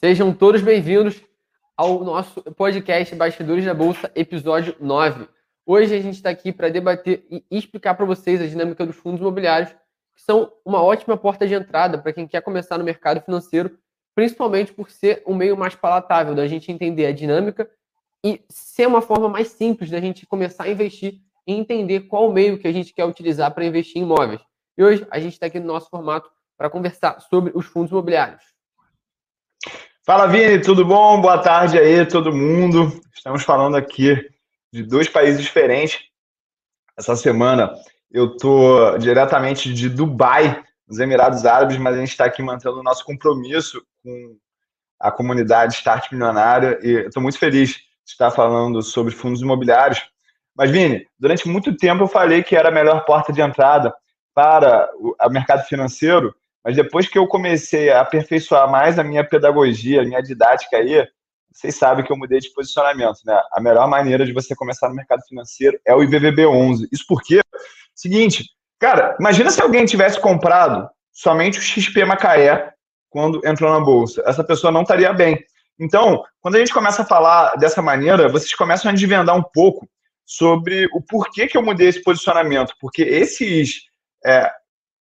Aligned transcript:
Sejam 0.00 0.32
todos 0.32 0.62
bem-vindos 0.62 1.20
ao 1.76 2.04
nosso 2.04 2.40
podcast 2.54 3.12
Bastidores 3.16 3.64
da 3.64 3.74
Bolsa, 3.74 4.08
episódio 4.14 4.76
9. 4.78 5.26
Hoje 5.66 5.92
a 5.92 6.00
gente 6.00 6.14
está 6.14 6.30
aqui 6.30 6.52
para 6.52 6.68
debater 6.68 7.26
e 7.28 7.44
explicar 7.50 7.94
para 7.94 8.06
vocês 8.06 8.40
a 8.40 8.46
dinâmica 8.46 8.86
dos 8.86 8.94
fundos 8.94 9.20
imobiliários, 9.20 9.72
que 10.14 10.22
são 10.22 10.52
uma 10.64 10.80
ótima 10.80 11.16
porta 11.16 11.48
de 11.48 11.54
entrada 11.54 11.98
para 11.98 12.12
quem 12.12 12.28
quer 12.28 12.42
começar 12.42 12.78
no 12.78 12.84
mercado 12.84 13.20
financeiro, 13.22 13.76
principalmente 14.14 14.72
por 14.72 14.88
ser 14.88 15.20
um 15.26 15.34
meio 15.34 15.56
mais 15.56 15.74
palatável 15.74 16.32
da 16.32 16.46
gente 16.46 16.70
entender 16.70 17.06
a 17.06 17.12
dinâmica 17.12 17.68
e 18.24 18.40
ser 18.48 18.86
uma 18.86 19.02
forma 19.02 19.28
mais 19.28 19.48
simples 19.48 19.90
da 19.90 20.00
gente 20.00 20.24
começar 20.28 20.62
a 20.62 20.70
investir 20.70 21.14
e 21.44 21.52
entender 21.52 22.02
qual 22.02 22.32
meio 22.32 22.56
que 22.56 22.68
a 22.68 22.72
gente 22.72 22.94
quer 22.94 23.04
utilizar 23.04 23.52
para 23.52 23.64
investir 23.64 24.00
em 24.00 24.04
imóveis. 24.04 24.40
E 24.76 24.84
hoje 24.84 25.04
a 25.10 25.18
gente 25.18 25.32
está 25.32 25.46
aqui 25.46 25.58
no 25.58 25.66
nosso 25.66 25.90
formato 25.90 26.30
para 26.56 26.70
conversar 26.70 27.20
sobre 27.20 27.50
os 27.52 27.66
fundos 27.66 27.90
imobiliários. 27.90 28.57
Fala, 30.08 30.26
Vini, 30.26 30.58
tudo 30.58 30.86
bom? 30.86 31.20
Boa 31.20 31.36
tarde 31.36 31.78
aí, 31.78 32.02
todo 32.06 32.34
mundo. 32.34 32.98
Estamos 33.14 33.42
falando 33.42 33.76
aqui 33.76 34.16
de 34.72 34.82
dois 34.82 35.06
países 35.06 35.42
diferentes. 35.42 36.00
Essa 36.96 37.14
semana 37.14 37.74
eu 38.10 38.32
estou 38.32 38.96
diretamente 38.96 39.70
de 39.70 39.86
Dubai, 39.90 40.64
nos 40.88 40.98
Emirados 40.98 41.44
Árabes, 41.44 41.76
mas 41.76 41.94
a 41.94 41.98
gente 41.98 42.08
está 42.08 42.24
aqui 42.24 42.42
mantendo 42.42 42.80
o 42.80 42.82
nosso 42.82 43.04
compromisso 43.04 43.82
com 44.02 44.38
a 44.98 45.10
comunidade 45.10 45.74
Start 45.74 46.10
Milionária 46.10 46.78
e 46.82 47.06
estou 47.06 47.22
muito 47.22 47.38
feliz 47.38 47.74
de 47.74 47.82
estar 48.06 48.30
falando 48.30 48.80
sobre 48.80 49.12
fundos 49.12 49.42
imobiliários. 49.42 50.00
Mas, 50.56 50.70
Vini, 50.70 51.06
durante 51.18 51.46
muito 51.46 51.76
tempo 51.76 52.04
eu 52.04 52.08
falei 52.08 52.42
que 52.42 52.56
era 52.56 52.70
a 52.70 52.72
melhor 52.72 53.04
porta 53.04 53.30
de 53.30 53.42
entrada 53.42 53.94
para 54.32 54.88
o 54.98 55.28
mercado 55.28 55.64
financeiro 55.64 56.34
mas 56.68 56.76
depois 56.76 57.08
que 57.08 57.16
eu 57.18 57.26
comecei 57.26 57.88
a 57.88 58.02
aperfeiçoar 58.02 58.70
mais 58.70 58.98
a 58.98 59.02
minha 59.02 59.24
pedagogia, 59.26 60.02
a 60.02 60.04
minha 60.04 60.20
didática 60.20 60.76
aí, 60.76 61.02
vocês 61.50 61.74
sabem 61.74 62.04
que 62.04 62.12
eu 62.12 62.16
mudei 62.18 62.40
de 62.40 62.52
posicionamento, 62.52 63.20
né? 63.24 63.40
A 63.54 63.58
melhor 63.58 63.88
maneira 63.88 64.26
de 64.26 64.34
você 64.34 64.54
começar 64.54 64.86
no 64.90 64.94
mercado 64.94 65.22
financeiro 65.26 65.80
é 65.86 65.94
o 65.94 66.02
IVVB 66.02 66.44
11. 66.44 66.86
Isso 66.92 67.06
porque, 67.08 67.40
seguinte, 67.94 68.44
cara, 68.78 69.16
imagina 69.18 69.50
se 69.50 69.62
alguém 69.62 69.86
tivesse 69.86 70.20
comprado 70.20 70.86
somente 71.10 71.58
o 71.58 71.62
XP 71.62 72.04
Macaé 72.04 72.70
quando 73.08 73.40
entrou 73.46 73.72
na 73.72 73.80
bolsa. 73.80 74.22
Essa 74.26 74.44
pessoa 74.44 74.70
não 74.70 74.82
estaria 74.82 75.10
bem. 75.10 75.42
Então, 75.80 76.22
quando 76.38 76.56
a 76.56 76.58
gente 76.58 76.74
começa 76.74 77.00
a 77.00 77.06
falar 77.06 77.56
dessa 77.56 77.80
maneira, 77.80 78.28
vocês 78.28 78.54
começam 78.54 78.90
a 78.90 78.94
desvendar 78.94 79.34
um 79.34 79.42
pouco 79.54 79.88
sobre 80.22 80.86
o 80.92 81.00
porquê 81.00 81.46
que 81.46 81.56
eu 81.56 81.62
mudei 81.62 81.88
esse 81.88 82.02
posicionamento. 82.02 82.74
Porque 82.78 83.00
esses 83.00 83.84
é, 84.22 84.52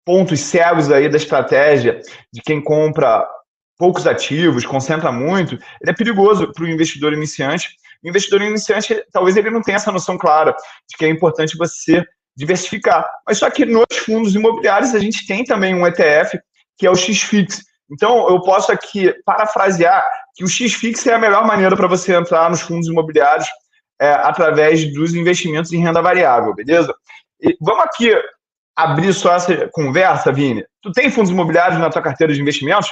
pontos 0.06 0.38
cegos 0.40 0.90
aí 0.90 1.08
da 1.08 1.16
estratégia 1.16 2.00
de 2.32 2.40
quem 2.40 2.62
compra 2.62 3.28
poucos 3.76 4.06
ativos, 4.06 4.64
concentra 4.64 5.10
muito, 5.10 5.56
ele 5.82 5.90
é 5.90 5.92
perigoso 5.92 6.50
para 6.52 6.64
o 6.64 6.68
investidor 6.68 7.12
iniciante. 7.12 7.68
O 8.02 8.08
investidor 8.08 8.40
iniciante, 8.40 9.04
talvez 9.12 9.36
ele 9.36 9.50
não 9.50 9.60
tenha 9.60 9.76
essa 9.76 9.92
noção 9.92 10.16
clara 10.16 10.52
de 10.88 10.96
que 10.96 11.04
é 11.04 11.08
importante 11.08 11.58
você 11.58 12.02
diversificar. 12.36 13.06
Mas 13.26 13.38
só 13.38 13.50
que 13.50 13.66
nos 13.66 13.84
fundos 14.04 14.34
imobiliários 14.34 14.94
a 14.94 14.98
gente 14.98 15.26
tem 15.26 15.44
também 15.44 15.74
um 15.74 15.86
ETF 15.86 16.38
que 16.78 16.86
é 16.86 16.90
o 16.90 16.94
XFIX. 16.94 17.58
Então, 17.90 18.28
eu 18.28 18.40
posso 18.42 18.70
aqui 18.70 19.12
parafrasear 19.24 20.04
que 20.34 20.44
o 20.44 20.48
XFIX 20.48 21.06
é 21.06 21.14
a 21.14 21.18
melhor 21.18 21.46
maneira 21.46 21.74
para 21.74 21.88
você 21.88 22.14
entrar 22.14 22.48
nos 22.50 22.60
fundos 22.60 22.88
imobiliários 22.88 23.48
é, 24.00 24.10
através 24.10 24.92
dos 24.92 25.14
investimentos 25.14 25.72
em 25.72 25.80
renda 25.80 26.02
variável, 26.02 26.54
beleza? 26.54 26.94
E 27.40 27.56
vamos 27.60 27.84
aqui 27.84 28.12
abrir 28.76 29.14
só 29.14 29.34
essa 29.34 29.68
conversa, 29.68 30.30
Vini. 30.30 30.64
Tu 30.82 30.92
tem 30.92 31.10
fundos 31.10 31.30
imobiliários 31.30 31.80
na 31.80 31.88
tua 31.88 32.02
carteira 32.02 32.34
de 32.34 32.40
investimentos? 32.40 32.90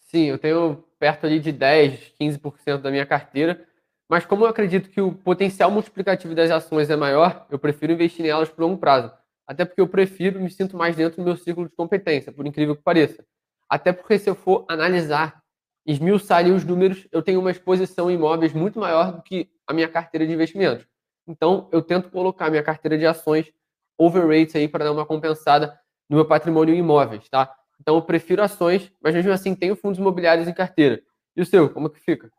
Sim, 0.00 0.24
eu 0.24 0.38
tenho 0.38 0.84
perto 0.98 1.26
ali 1.26 1.40
de 1.40 1.50
10, 1.50 2.12
15% 2.20 2.82
da 2.82 2.90
minha 2.90 3.06
carteira, 3.06 3.66
mas 4.08 4.26
como 4.26 4.44
eu 4.44 4.48
acredito 4.48 4.90
que 4.90 5.00
o 5.00 5.12
potencial 5.12 5.70
multiplicativo 5.70 6.34
das 6.34 6.50
ações 6.50 6.90
é 6.90 6.96
maior, 6.96 7.46
eu 7.50 7.58
prefiro 7.58 7.92
investir 7.92 8.24
nelas 8.24 8.48
por 8.48 8.62
longo 8.62 8.78
prazo. 8.78 9.12
Até 9.46 9.64
porque 9.64 9.80
eu 9.80 9.88
prefiro 9.88 10.40
me 10.40 10.50
sinto 10.50 10.76
mais 10.76 10.94
dentro 10.94 11.22
do 11.22 11.24
meu 11.24 11.36
ciclo 11.36 11.66
de 11.66 11.74
competência, 11.74 12.30
por 12.30 12.46
incrível 12.46 12.76
que 12.76 12.82
pareça. 12.82 13.24
Até 13.68 13.92
porque 13.92 14.18
se 14.18 14.28
eu 14.28 14.34
for 14.34 14.64
analisar, 14.68 15.42
esmiuçar 15.86 16.38
ali 16.38 16.50
os 16.50 16.64
números, 16.64 17.06
eu 17.10 17.22
tenho 17.22 17.40
uma 17.40 17.50
exposição 17.50 18.10
em 18.10 18.14
imóveis 18.14 18.52
muito 18.52 18.78
maior 18.78 19.12
do 19.12 19.22
que 19.22 19.50
a 19.66 19.72
minha 19.72 19.88
carteira 19.88 20.26
de 20.26 20.32
investimentos. 20.32 20.86
Então, 21.26 21.68
eu 21.72 21.82
tento 21.82 22.10
colocar 22.10 22.50
minha 22.50 22.62
carteira 22.62 22.96
de 22.96 23.06
ações 23.06 23.50
overrates 23.98 24.54
aí 24.54 24.68
para 24.68 24.84
dar 24.84 24.92
uma 24.92 25.04
compensada 25.04 25.78
no 26.08 26.16
meu 26.16 26.24
patrimônio 26.24 26.74
em 26.74 26.78
imóveis, 26.78 27.28
tá? 27.28 27.52
Então 27.80 27.96
eu 27.96 28.02
prefiro 28.02 28.42
ações, 28.42 28.90
mas 29.02 29.14
mesmo 29.14 29.32
assim 29.32 29.54
tenho 29.54 29.76
fundos 29.76 29.98
imobiliários 29.98 30.48
em 30.48 30.54
carteira. 30.54 31.00
E 31.36 31.42
o 31.42 31.46
seu, 31.46 31.68
como 31.68 31.88
é 31.88 31.90
que 31.90 32.00
fica? 32.00 32.30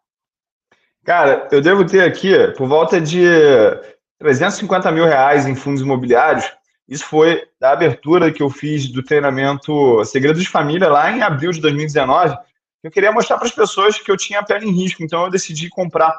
Cara, 1.06 1.47
eu 1.52 1.62
devo 1.62 1.86
ter 1.86 2.03
aqui 2.03 2.34
por 2.58 2.68
volta 2.68 3.00
de 3.00 3.24
350 4.20 4.92
mil 4.92 5.06
reais 5.06 5.46
em 5.46 5.56
fundos 5.56 5.81
imobiliários. 5.81 6.46
Isso 6.88 7.06
foi 7.06 7.47
da 7.59 7.72
abertura 7.72 8.31
que 8.31 8.41
eu 8.41 8.50
fiz 8.50 8.91
do 8.91 9.03
treinamento 9.03 10.03
Segredos 10.06 10.41
de 10.41 10.50
Família 10.50 10.90
lá 10.90 11.12
em 11.12 11.22
abril 11.22 11.52
de 11.52 11.62
2019. 11.62 12.36
Eu 12.84 12.91
queria 12.91 13.12
mostrar 13.12 13.38
para 13.38 13.47
as 13.47 13.53
pessoas 13.53 13.97
que 13.97 14.12
eu 14.12 14.18
tinha 14.18 14.40
a 14.40 14.44
pele 14.44 14.66
em 14.66 14.72
risco, 14.72 15.03
então 15.03 15.24
eu 15.24 15.30
decidi 15.30 15.70
comprar 15.70 16.14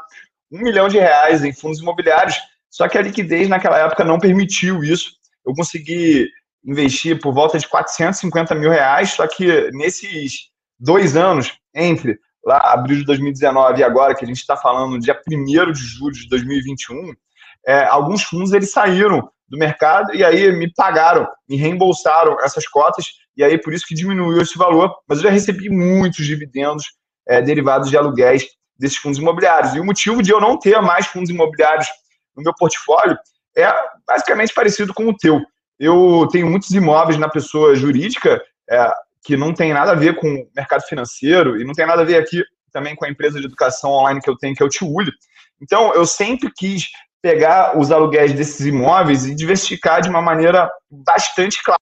um 0.51 0.61
milhão 0.61 0.89
de 0.89 0.99
reais 0.99 1.45
em 1.45 1.53
fundos 1.53 1.81
imobiliários. 1.81 2.37
Só 2.71 2.89
que 2.89 2.97
a 2.97 3.03
liquidez 3.03 3.49
naquela 3.49 3.79
época 3.79 4.05
não 4.05 4.19
permitiu 4.19 4.83
isso 4.83 5.20
eu 5.51 5.55
consegui 5.55 6.29
investir 6.65 7.19
por 7.21 7.33
volta 7.33 7.59
de 7.59 7.69
450 7.69 8.55
mil 8.55 8.71
reais, 8.71 9.13
só 9.13 9.27
que 9.27 9.71
nesses 9.73 10.51
dois 10.79 11.17
anos, 11.17 11.53
entre 11.75 12.19
lá 12.45 12.59
abril 12.73 12.99
de 12.99 13.05
2019 13.05 13.81
e 13.81 13.85
agora, 13.85 14.15
que 14.15 14.25
a 14.25 14.29
gente 14.29 14.39
está 14.39 14.57
falando 14.57 14.99
dia 14.99 15.19
1 15.29 15.73
de 15.73 15.81
julho 15.81 16.15
de 16.15 16.29
2021, 16.29 17.13
é, 17.67 17.85
alguns 17.85 18.23
fundos 18.23 18.53
eles 18.53 18.73
saíram 18.73 19.31
do 19.49 19.59
mercado 19.59 20.15
e 20.15 20.25
aí 20.25 20.51
me 20.53 20.73
pagaram, 20.73 21.27
me 21.49 21.57
reembolsaram 21.57 22.39
essas 22.41 22.67
cotas, 22.67 23.07
e 23.37 23.45
aí 23.45 23.59
por 23.59 23.75
isso 23.75 23.85
que 23.87 23.95
diminuiu 23.95 24.41
esse 24.41 24.57
valor, 24.57 24.95
mas 25.09 25.19
eu 25.19 25.25
já 25.25 25.31
recebi 25.31 25.69
muitos 25.69 26.25
dividendos 26.25 26.85
é, 27.29 27.43
derivados 27.43 27.91
de 27.91 27.97
aluguéis 27.97 28.47
desses 28.79 28.97
fundos 28.97 29.19
imobiliários. 29.19 29.75
E 29.75 29.81
o 29.81 29.85
motivo 29.85 30.23
de 30.23 30.31
eu 30.31 30.41
não 30.41 30.59
ter 30.59 30.81
mais 30.81 31.07
fundos 31.07 31.31
imobiliários 31.31 31.87
no 32.35 32.43
meu 32.43 32.55
portfólio 32.55 33.19
é 33.57 33.73
basicamente 34.07 34.55
parecido 34.55 34.95
com 34.95 35.09
o 35.09 35.17
teu. 35.17 35.41
Eu 35.79 36.29
tenho 36.31 36.49
muitos 36.49 36.71
imóveis 36.71 37.19
na 37.19 37.29
pessoa 37.29 37.75
jurídica 37.75 38.43
é, 38.69 38.93
que 39.23 39.37
não 39.37 39.53
tem 39.53 39.73
nada 39.73 39.93
a 39.93 39.97
ver 39.97 40.17
com 40.17 40.29
o 40.29 40.49
mercado 40.55 40.83
financeiro 40.83 41.61
e 41.61 41.65
não 41.65 41.73
tem 41.73 41.87
nada 41.87 42.03
a 42.03 42.05
ver 42.05 42.17
aqui 42.17 42.43
também 42.73 42.95
com 42.95 43.05
a 43.05 43.09
empresa 43.09 43.41
de 43.41 43.47
educação 43.47 43.91
online 43.91 44.21
que 44.21 44.31
eu 44.31 44.37
tenho, 44.37 44.55
que 44.55 44.63
é 44.63 44.67
o 44.67 44.69
Tiulho. 44.69 45.13
Então, 45.61 45.93
eu 45.95 46.07
sempre 46.07 46.51
quis 46.57 46.85
pegar 47.23 47.79
os 47.79 47.91
aluguéis 47.91 48.33
desses 48.33 48.65
imóveis 48.65 49.27
e 49.27 49.35
diversificar 49.35 50.01
de 50.01 50.09
uma 50.09 50.23
maneira 50.23 50.71
bastante 50.91 51.63
clara. 51.63 51.81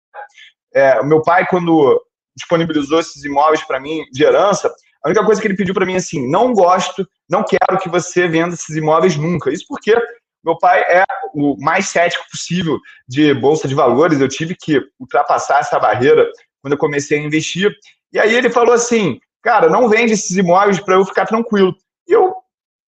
É, 0.74 1.02
meu 1.02 1.22
pai, 1.22 1.46
quando 1.46 2.00
disponibilizou 2.36 3.00
esses 3.00 3.24
imóveis 3.24 3.62
para 3.64 3.80
mim 3.80 4.04
de 4.12 4.24
herança, 4.24 4.72
a 5.04 5.08
única 5.08 5.24
coisa 5.24 5.40
que 5.40 5.46
ele 5.46 5.56
pediu 5.56 5.74
para 5.74 5.86
mim 5.86 5.94
é 5.94 5.98
assim: 5.98 6.28
não 6.28 6.52
gosto, 6.52 7.08
não 7.28 7.44
quero 7.44 7.80
que 7.80 7.88
você 7.88 8.26
venda 8.26 8.54
esses 8.54 8.76
imóveis 8.76 9.16
nunca. 9.16 9.52
Isso 9.52 9.64
porque 9.68 9.96
meu 10.44 10.56
pai 10.56 10.80
é 10.80 11.04
o 11.34 11.56
mais 11.58 11.88
cético 11.88 12.24
possível 12.30 12.78
de 13.06 13.34
bolsa 13.34 13.66
de 13.66 13.74
valores. 13.74 14.20
Eu 14.20 14.28
tive 14.28 14.54
que 14.54 14.80
ultrapassar 14.98 15.60
essa 15.60 15.78
barreira 15.78 16.30
quando 16.62 16.72
eu 16.72 16.78
comecei 16.78 17.18
a 17.18 17.22
investir. 17.22 17.74
E 18.12 18.18
aí 18.18 18.34
ele 18.34 18.50
falou 18.50 18.74
assim: 18.74 19.20
cara, 19.42 19.68
não 19.68 19.88
vende 19.88 20.12
esses 20.12 20.36
imóveis 20.36 20.80
para 20.80 20.94
eu 20.94 21.04
ficar 21.04 21.26
tranquilo. 21.26 21.74
E 22.06 22.12
eu, 22.12 22.34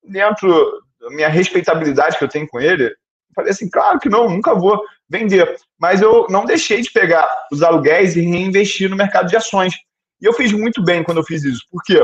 dentro 0.03 0.83
da 1.01 1.11
minha 1.11 1.29
respeitabilidade 1.29 2.19
que 2.19 2.25
eu 2.25 2.29
tenho 2.29 2.49
com 2.49 2.61
ele, 2.61 2.95
falei 3.35 3.51
assim: 3.51 3.69
claro 3.69 3.99
que 3.99 4.09
não, 4.09 4.29
nunca 4.29 4.55
vou 4.55 4.81
vender. 5.09 5.57
Mas 5.79 6.01
eu 6.01 6.27
não 6.31 6.45
deixei 6.45 6.81
de 6.81 6.91
pegar 6.91 7.29
os 7.53 7.63
aluguéis 7.63 8.17
e 8.17 8.21
reinvestir 8.21 8.89
no 8.89 8.97
mercado 8.97 9.29
de 9.29 9.37
ações. 9.37 9.75
E 10.21 10.27
eu 10.27 10.33
fiz 10.33 10.53
muito 10.53 10.83
bem 10.83 11.03
quando 11.03 11.19
eu 11.19 11.25
fiz 11.25 11.43
isso. 11.45 11.63
Por 11.71 11.83
quê? 11.83 11.99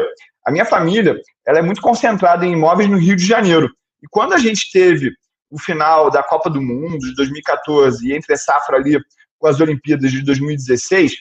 A 0.45 0.51
minha 0.51 0.65
família 0.65 1.21
ela 1.47 1.59
é 1.59 1.63
muito 1.63 1.81
concentrada 1.81 2.47
em 2.47 2.53
imóveis 2.53 2.89
no 2.89 2.99
Rio 2.99 3.17
de 3.17 3.27
Janeiro. 3.27 3.71
E 4.03 4.09
quando 4.09 4.33
a 4.33 4.39
gente 4.39 4.71
teve 4.73 5.13
o 5.51 5.59
final 5.59 6.11
da 6.11 6.23
Copa 6.23 6.51
do 6.51 6.61
Mundo 6.61 6.99
de 6.99 7.15
2014 7.15 8.07
e 8.07 8.15
entre 8.15 8.35
a 8.35 8.37
safra 8.37 8.77
ali 8.77 8.99
com 9.39 9.47
as 9.47 9.61
Olimpíadas 9.61 10.11
de 10.11 10.23
2016, 10.23 11.13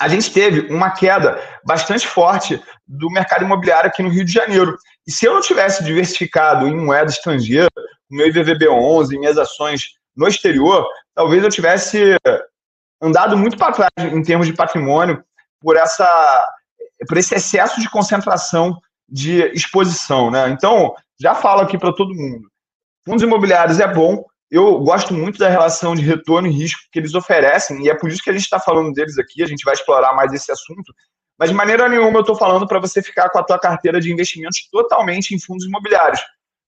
a 0.00 0.08
gente 0.08 0.32
teve 0.32 0.72
uma 0.72 0.90
queda 0.90 1.40
bastante 1.64 2.06
forte 2.06 2.60
do 2.86 3.08
mercado 3.10 3.44
imobiliário 3.44 3.88
aqui 3.88 4.02
no 4.02 4.08
Rio 4.08 4.24
de 4.24 4.32
Janeiro. 4.32 4.76
E 5.06 5.12
se 5.12 5.24
eu 5.26 5.34
não 5.34 5.40
tivesse 5.40 5.84
diversificado 5.84 6.66
em 6.66 6.76
moeda 6.76 7.10
estrangeira, 7.10 7.70
meu 8.10 8.26
IVVB11, 8.28 9.18
minhas 9.18 9.38
ações 9.38 9.82
no 10.14 10.28
exterior, 10.28 10.86
talvez 11.14 11.42
eu 11.42 11.50
tivesse 11.50 12.16
andado 13.00 13.36
muito 13.36 13.56
para 13.56 13.72
trás 13.72 13.90
em 13.98 14.22
termos 14.22 14.46
de 14.46 14.52
patrimônio 14.52 15.22
por 15.60 15.76
essa 15.76 16.48
por 17.08 17.16
esse 17.16 17.34
excesso 17.34 17.80
de 17.80 17.90
concentração 17.90 18.78
de 19.08 19.42
exposição, 19.54 20.30
né? 20.30 20.48
Então, 20.50 20.94
já 21.20 21.34
falo 21.34 21.60
aqui 21.60 21.76
para 21.76 21.92
todo 21.92 22.14
mundo. 22.14 22.48
Fundos 23.04 23.22
imobiliários 23.22 23.80
é 23.80 23.86
bom. 23.86 24.24
Eu 24.50 24.78
gosto 24.80 25.14
muito 25.14 25.38
da 25.38 25.48
relação 25.48 25.94
de 25.94 26.02
retorno 26.02 26.46
e 26.46 26.52
risco 26.52 26.82
que 26.92 26.98
eles 26.98 27.14
oferecem, 27.14 27.84
e 27.84 27.88
é 27.88 27.94
por 27.94 28.10
isso 28.10 28.22
que 28.22 28.28
a 28.28 28.32
gente 28.32 28.42
está 28.42 28.60
falando 28.60 28.92
deles 28.92 29.18
aqui. 29.18 29.42
A 29.42 29.46
gente 29.46 29.64
vai 29.64 29.74
explorar 29.74 30.14
mais 30.14 30.32
esse 30.32 30.52
assunto. 30.52 30.92
Mas 31.38 31.50
de 31.50 31.56
maneira 31.56 31.88
nenhuma 31.88 32.18
eu 32.18 32.20
estou 32.20 32.36
falando 32.36 32.66
para 32.66 32.78
você 32.78 33.02
ficar 33.02 33.30
com 33.30 33.38
a 33.38 33.42
tua 33.42 33.58
carteira 33.58 34.00
de 34.00 34.12
investimentos 34.12 34.68
totalmente 34.70 35.34
em 35.34 35.40
fundos 35.40 35.64
imobiliários. 35.64 36.20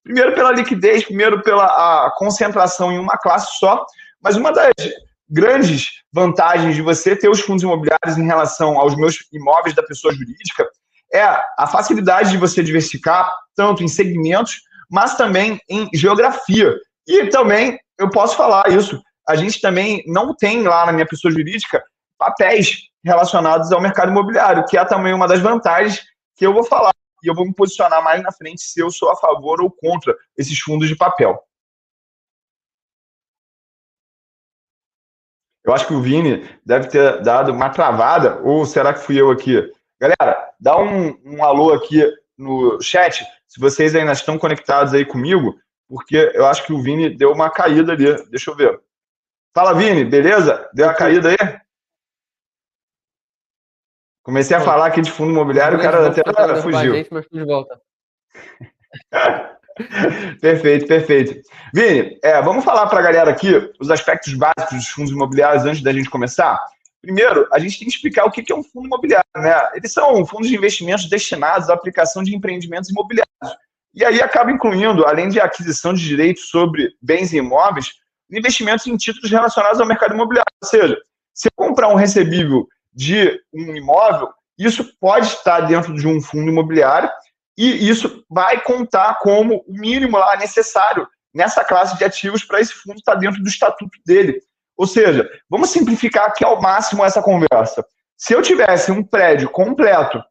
Primeiro 0.03 0.35
pela 0.35 0.51
liquidez, 0.51 1.05
primeiro 1.05 1.43
pela 1.43 2.11
concentração 2.17 2.91
em 2.91 2.99
uma 2.99 3.17
classe 3.17 3.59
só, 3.59 3.85
mas 4.21 4.37
uma 4.37 4.53
das 4.53 4.73
grandes 5.29 5.89
vantagens 6.13 6.75
de 6.75 6.83
você 6.83 7.15
ter 7.15 7.29
os 7.29 7.41
fundos 7.41 7.63
imobiliários 7.63 8.19
em 8.19 8.27
relação 8.27 8.79
aos 8.79 8.97
meus 8.97 9.17
imóveis 9.33 9.75
da 9.75 9.83
pessoa 9.83 10.13
jurídica 10.13 10.67
é 11.13 11.23
a 11.23 11.67
facilidade 11.67 12.31
de 12.31 12.39
você 12.39 12.63
diversificar 12.63 13.33
tanto 13.55 13.83
em 13.83 13.89
segmentos, 13.89 14.63
mas 14.91 15.17
também 15.17 15.61
em 15.69 15.89
geografia. 15.95 16.75
E 17.07 17.27
também 17.29 17.79
eu 17.99 18.11
posso 18.11 18.37
falar 18.37 18.69
isso. 18.71 19.01
A 19.29 19.37
gente 19.37 19.61
também 19.61 20.03
não 20.07 20.35
tem 20.35 20.63
lá 20.63 20.87
na 20.87 20.93
minha 20.93 21.07
pessoa 21.07 21.33
jurídica 21.33 21.83
papéis 22.19 22.89
relacionados 23.05 23.71
ao 23.73 23.81
mercado 23.81 24.11
imobiliário, 24.11 24.65
que 24.67 24.79
é 24.79 24.85
também 24.85 25.13
uma 25.13 25.29
das 25.29 25.41
vantagens 25.41 26.03
que 26.37 26.47
eu 26.47 26.53
vou 26.53 26.65
falar. 26.65 26.93
E 27.23 27.29
eu 27.29 27.35
vou 27.35 27.47
me 27.47 27.55
posicionar 27.55 28.03
mais 28.03 28.23
na 28.23 28.33
frente 28.33 28.63
se 28.63 28.81
eu 28.81 28.91
sou 28.91 29.11
a 29.11 29.17
favor 29.17 29.61
ou 29.63 29.71
contra 29.71 30.15
esses 30.37 30.59
fundos 30.59 30.89
de 30.89 30.97
papel. 30.97 31.43
Eu 35.65 35.73
acho 35.73 35.87
que 35.87 35.95
o 35.95 36.03
Vini 36.03 36.47
deve 36.65 36.89
ter 36.89 37.23
dado 37.23 37.51
uma 37.51 37.71
travada, 37.71 38.39
ou 38.43 38.67
será 38.67 38.93
que 38.93 39.01
fui 39.01 39.19
eu 39.19 39.31
aqui? 39.31 39.73
Galera, 39.99 40.53
dá 40.61 40.77
um, 40.77 41.19
um 41.25 41.43
alô 41.43 41.73
aqui 41.73 42.03
no 42.37 42.79
chat, 42.83 43.25
se 43.55 43.61
vocês 43.61 43.95
ainda 43.95 44.11
estão 44.11 44.37
conectados 44.37 44.93
aí 44.95 45.05
comigo, 45.05 45.57
porque 45.89 46.17
eu 46.35 46.45
acho 46.45 46.67
que 46.67 46.73
o 46.73 46.83
Vini 46.83 47.09
deu 47.09 47.31
uma 47.31 47.49
caída 47.49 47.93
ali. 47.93 48.13
Deixa 48.29 48.51
eu 48.51 48.57
ver. 48.57 48.81
Fala, 49.55 49.73
Vini, 49.73 50.05
beleza? 50.05 50.69
Deu 50.75 50.89
uma 50.89 50.95
caída 50.95 51.29
aí? 51.29 51.37
Comecei 54.25 54.57
a 54.57 54.61
falar 54.61 54.87
aqui 54.87 55.01
de 55.01 55.13
fundo 55.13 55.31
imobiliário, 55.31 55.79
o 55.79 55.81
cara 55.81 56.09
até 56.09 56.63
fugiu. 56.63 56.95
Gente, 56.95 57.15
mas 57.15 57.27
de 57.31 57.45
volta. 57.45 57.81
perfeito, 60.41 60.89
perfeito. 60.89 61.49
Vini, 61.73 62.19
é, 62.25 62.43
vamos 62.43 62.65
falar 62.65 62.89
para 62.89 62.99
a 62.99 63.03
galera 63.03 63.31
aqui 63.31 63.73
os 63.79 63.89
aspectos 63.89 64.35
básicos 64.35 64.79
dos 64.79 64.89
fundos 64.89 65.13
imobiliários 65.13 65.65
antes 65.65 65.81
da 65.81 65.93
gente 65.93 66.11
começar? 66.11 66.59
Primeiro, 67.05 67.47
a 67.53 67.59
gente 67.59 67.79
tem 67.79 67.87
que 67.87 67.95
explicar 67.95 68.25
o 68.25 68.31
que 68.31 68.51
é 68.51 68.57
um 68.57 68.63
fundo 68.63 68.87
imobiliário. 68.87 69.29
Né? 69.37 69.55
Eles 69.75 69.93
são 69.93 70.25
fundos 70.25 70.49
de 70.49 70.57
investimentos 70.57 71.09
destinados 71.09 71.69
à 71.69 71.75
aplicação 71.75 72.23
de 72.23 72.35
empreendimentos 72.35 72.89
imobiliários. 72.89 73.29
E 73.95 74.05
aí 74.05 74.21
acaba 74.23 74.51
incluindo, 74.51 75.07
além 75.07 75.29
de 75.29 75.39
aquisição 75.39 75.93
de 75.93 76.03
direitos 76.03 76.49
sobre 76.49 76.97
bens 77.01 77.33
e 77.33 77.37
imóveis, 77.37 77.93
investimentos 78.31 78.87
em 78.87 78.97
títulos 78.97 79.31
relacionados 79.31 79.81
ao 79.81 79.87
mercado 79.87 80.15
imobiliário. 80.15 80.51
Ou 80.63 80.69
seja, 80.69 80.99
se 81.33 81.49
eu 81.49 81.53
comprar 81.55 81.89
um 81.89 81.95
recebível 81.95 82.67
de 82.93 83.39
um 83.53 83.77
imóvel, 83.77 84.29
isso 84.59 84.97
pode 84.99 85.27
estar 85.27 85.61
dentro 85.61 85.95
de 85.95 86.07
um 86.09 86.21
fundo 86.21 86.51
imobiliário 86.51 87.11
e 87.57 87.89
isso 87.89 88.25
vai 88.29 88.61
contar 88.61 89.19
como 89.21 89.65
o 89.69 89.73
mínimo 89.73 90.17
lá 90.17 90.37
necessário 90.37 91.07
nessa 91.35 91.65
classe 91.65 91.99
de 91.99 92.05
ativos 92.05 92.45
para 92.45 92.61
esse 92.61 92.73
fundo 92.73 92.99
estar 92.99 93.17
dentro 93.17 93.43
do 93.43 93.49
estatuto 93.49 93.99
dele. 94.07 94.41
Ou 94.77 94.87
seja, 94.87 95.29
vamos 95.49 95.71
simplificar 95.71 96.27
aqui 96.27 96.45
ao 96.45 96.61
máximo 96.61 97.05
essa 97.05 97.23
conversa. 97.23 97.85
Se 98.17 98.33
eu 98.33 98.43
tivesse 98.43 98.91
um 98.91 99.03
prédio 99.03 99.49
completo 99.51 100.23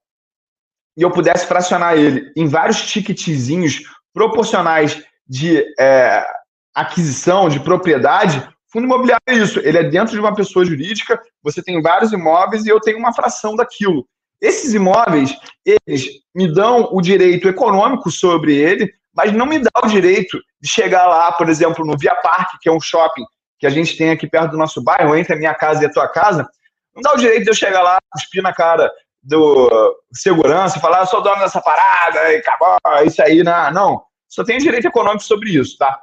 e 0.98 1.02
eu 1.02 1.12
pudesse 1.12 1.46
fracionar 1.46 1.96
ele 1.96 2.32
em 2.36 2.48
vários 2.48 2.82
ticketzinhos 2.82 3.82
proporcionais 4.14 5.04
de 5.28 5.64
é, 5.80 6.26
aquisição, 6.74 7.50
de 7.50 7.60
propriedade, 7.60 8.48
fundo 8.72 8.86
imobiliário 8.86 9.24
é 9.28 9.36
isso. 9.36 9.60
Ele 9.60 9.78
é 9.78 9.84
dentro 9.84 10.14
de 10.14 10.20
uma 10.20 10.36
pessoa 10.36 10.66
jurídica, 10.66 11.22
você 11.42 11.62
tem 11.62 11.82
vários 11.82 12.12
imóveis 12.12 12.66
e 12.66 12.70
eu 12.70 12.80
tenho 12.80 12.98
uma 12.98 13.14
fração 13.14 13.56
daquilo. 13.56 14.08
Esses 14.42 14.74
imóveis, 14.74 15.34
eles 15.66 16.08
me 16.36 16.54
dão 16.54 16.90
o 16.92 17.02
direito 17.02 17.48
econômico 17.48 18.12
sobre 18.12 18.56
ele, 18.58 18.92
mas 19.16 19.32
não 19.32 19.46
me 19.46 19.60
dá 19.60 19.72
o 19.84 19.88
direito 19.88 20.38
de 20.60 20.68
chegar 20.68 21.08
lá, 21.08 21.32
por 21.32 21.48
exemplo, 21.48 21.86
no 21.86 21.98
Via 21.98 22.16
Parque, 22.16 22.58
que 22.62 22.68
é 22.68 22.72
um 22.72 22.82
shopping 22.82 23.24
que 23.64 23.68
a 23.68 23.70
gente 23.70 23.96
tem 23.96 24.12
aqui 24.12 24.28
perto 24.28 24.52
do 24.52 24.58
nosso 24.58 24.84
bairro, 24.84 25.16
entre 25.16 25.32
a 25.32 25.38
minha 25.38 25.54
casa 25.54 25.82
e 25.82 25.86
a 25.86 25.90
tua 25.90 26.06
casa, 26.06 26.46
não 26.94 27.02
dá 27.02 27.14
o 27.14 27.18
direito 27.18 27.46
de 27.46 27.50
eu 27.50 27.56
chegar 27.56 27.82
lá, 27.82 27.98
cuspir 28.12 28.44
na 28.44 28.54
cara 28.54 28.92
do 29.22 29.98
segurança 30.12 30.82
falar, 30.82 31.00
eu 31.00 31.06
sou 31.06 31.24
dono 31.24 31.40
dessa 31.40 31.62
parada, 31.62 32.34
e 32.34 32.40
acabou, 32.40 32.78
isso 33.06 33.24
aí, 33.24 33.42
não. 33.42 33.72
não. 33.72 34.04
Só 34.28 34.44
tem 34.44 34.58
direito 34.58 34.86
econômico 34.86 35.24
sobre 35.24 35.52
isso, 35.52 35.78
tá? 35.78 35.98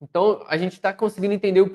Então, 0.00 0.44
a 0.46 0.56
gente 0.56 0.74
está 0.74 0.92
conseguindo 0.92 1.34
entender 1.34 1.62
o 1.62 1.72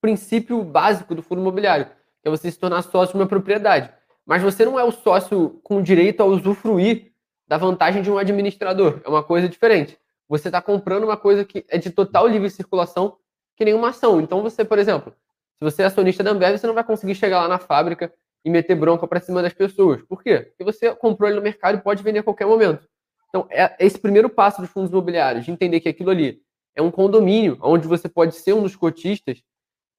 princípio 0.00 0.64
básico 0.64 1.14
do 1.14 1.22
fundo 1.22 1.40
imobiliário, 1.40 1.86
que 1.86 2.26
é 2.26 2.30
você 2.30 2.50
se 2.50 2.58
tornar 2.58 2.82
sócio 2.82 3.14
de 3.14 3.22
uma 3.22 3.28
propriedade. 3.28 3.88
Mas 4.26 4.42
você 4.42 4.64
não 4.64 4.80
é 4.80 4.82
o 4.82 4.90
sócio 4.90 5.60
com 5.62 5.80
direito 5.80 6.20
a 6.24 6.26
usufruir 6.26 7.12
da 7.46 7.56
vantagem 7.56 8.02
de 8.02 8.10
um 8.10 8.18
administrador. 8.18 9.00
É 9.04 9.08
uma 9.08 9.22
coisa 9.22 9.48
diferente. 9.48 9.96
Você 10.28 10.48
está 10.48 10.60
comprando 10.60 11.04
uma 11.04 11.16
coisa 11.16 11.44
que 11.44 11.64
é 11.68 11.78
de 11.78 11.90
total 11.90 12.26
livre 12.26 12.50
circulação, 12.50 13.16
que 13.56 13.64
nenhuma 13.64 13.90
ação. 13.90 14.20
Então, 14.20 14.42
você, 14.42 14.64
por 14.64 14.78
exemplo, 14.78 15.14
se 15.58 15.64
você 15.64 15.82
é 15.82 15.86
acionista 15.86 16.22
da 16.22 16.30
Ambev, 16.30 16.58
você 16.58 16.66
não 16.66 16.74
vai 16.74 16.84
conseguir 16.84 17.14
chegar 17.14 17.40
lá 17.40 17.48
na 17.48 17.58
fábrica 17.58 18.12
e 18.44 18.50
meter 18.50 18.74
bronca 18.74 19.06
para 19.06 19.20
cima 19.20 19.42
das 19.42 19.52
pessoas. 19.52 20.02
Por 20.02 20.22
quê? 20.22 20.40
Porque 20.40 20.64
você 20.64 20.94
comprou 20.94 21.28
ele 21.28 21.36
no 21.36 21.42
mercado 21.42 21.78
e 21.78 21.80
pode 21.80 22.02
vender 22.02 22.20
a 22.20 22.22
qualquer 22.22 22.46
momento. 22.46 22.86
Então, 23.28 23.46
é 23.50 23.74
esse 23.78 23.98
primeiro 23.98 24.28
passo 24.28 24.60
dos 24.60 24.70
fundos 24.70 24.90
imobiliários, 24.90 25.44
de 25.44 25.50
entender 25.50 25.80
que 25.80 25.88
aquilo 25.88 26.10
ali 26.10 26.42
é 26.74 26.82
um 26.82 26.90
condomínio, 26.90 27.58
onde 27.62 27.86
você 27.86 28.08
pode 28.08 28.34
ser 28.34 28.52
um 28.52 28.62
dos 28.62 28.76
cotistas, 28.76 29.42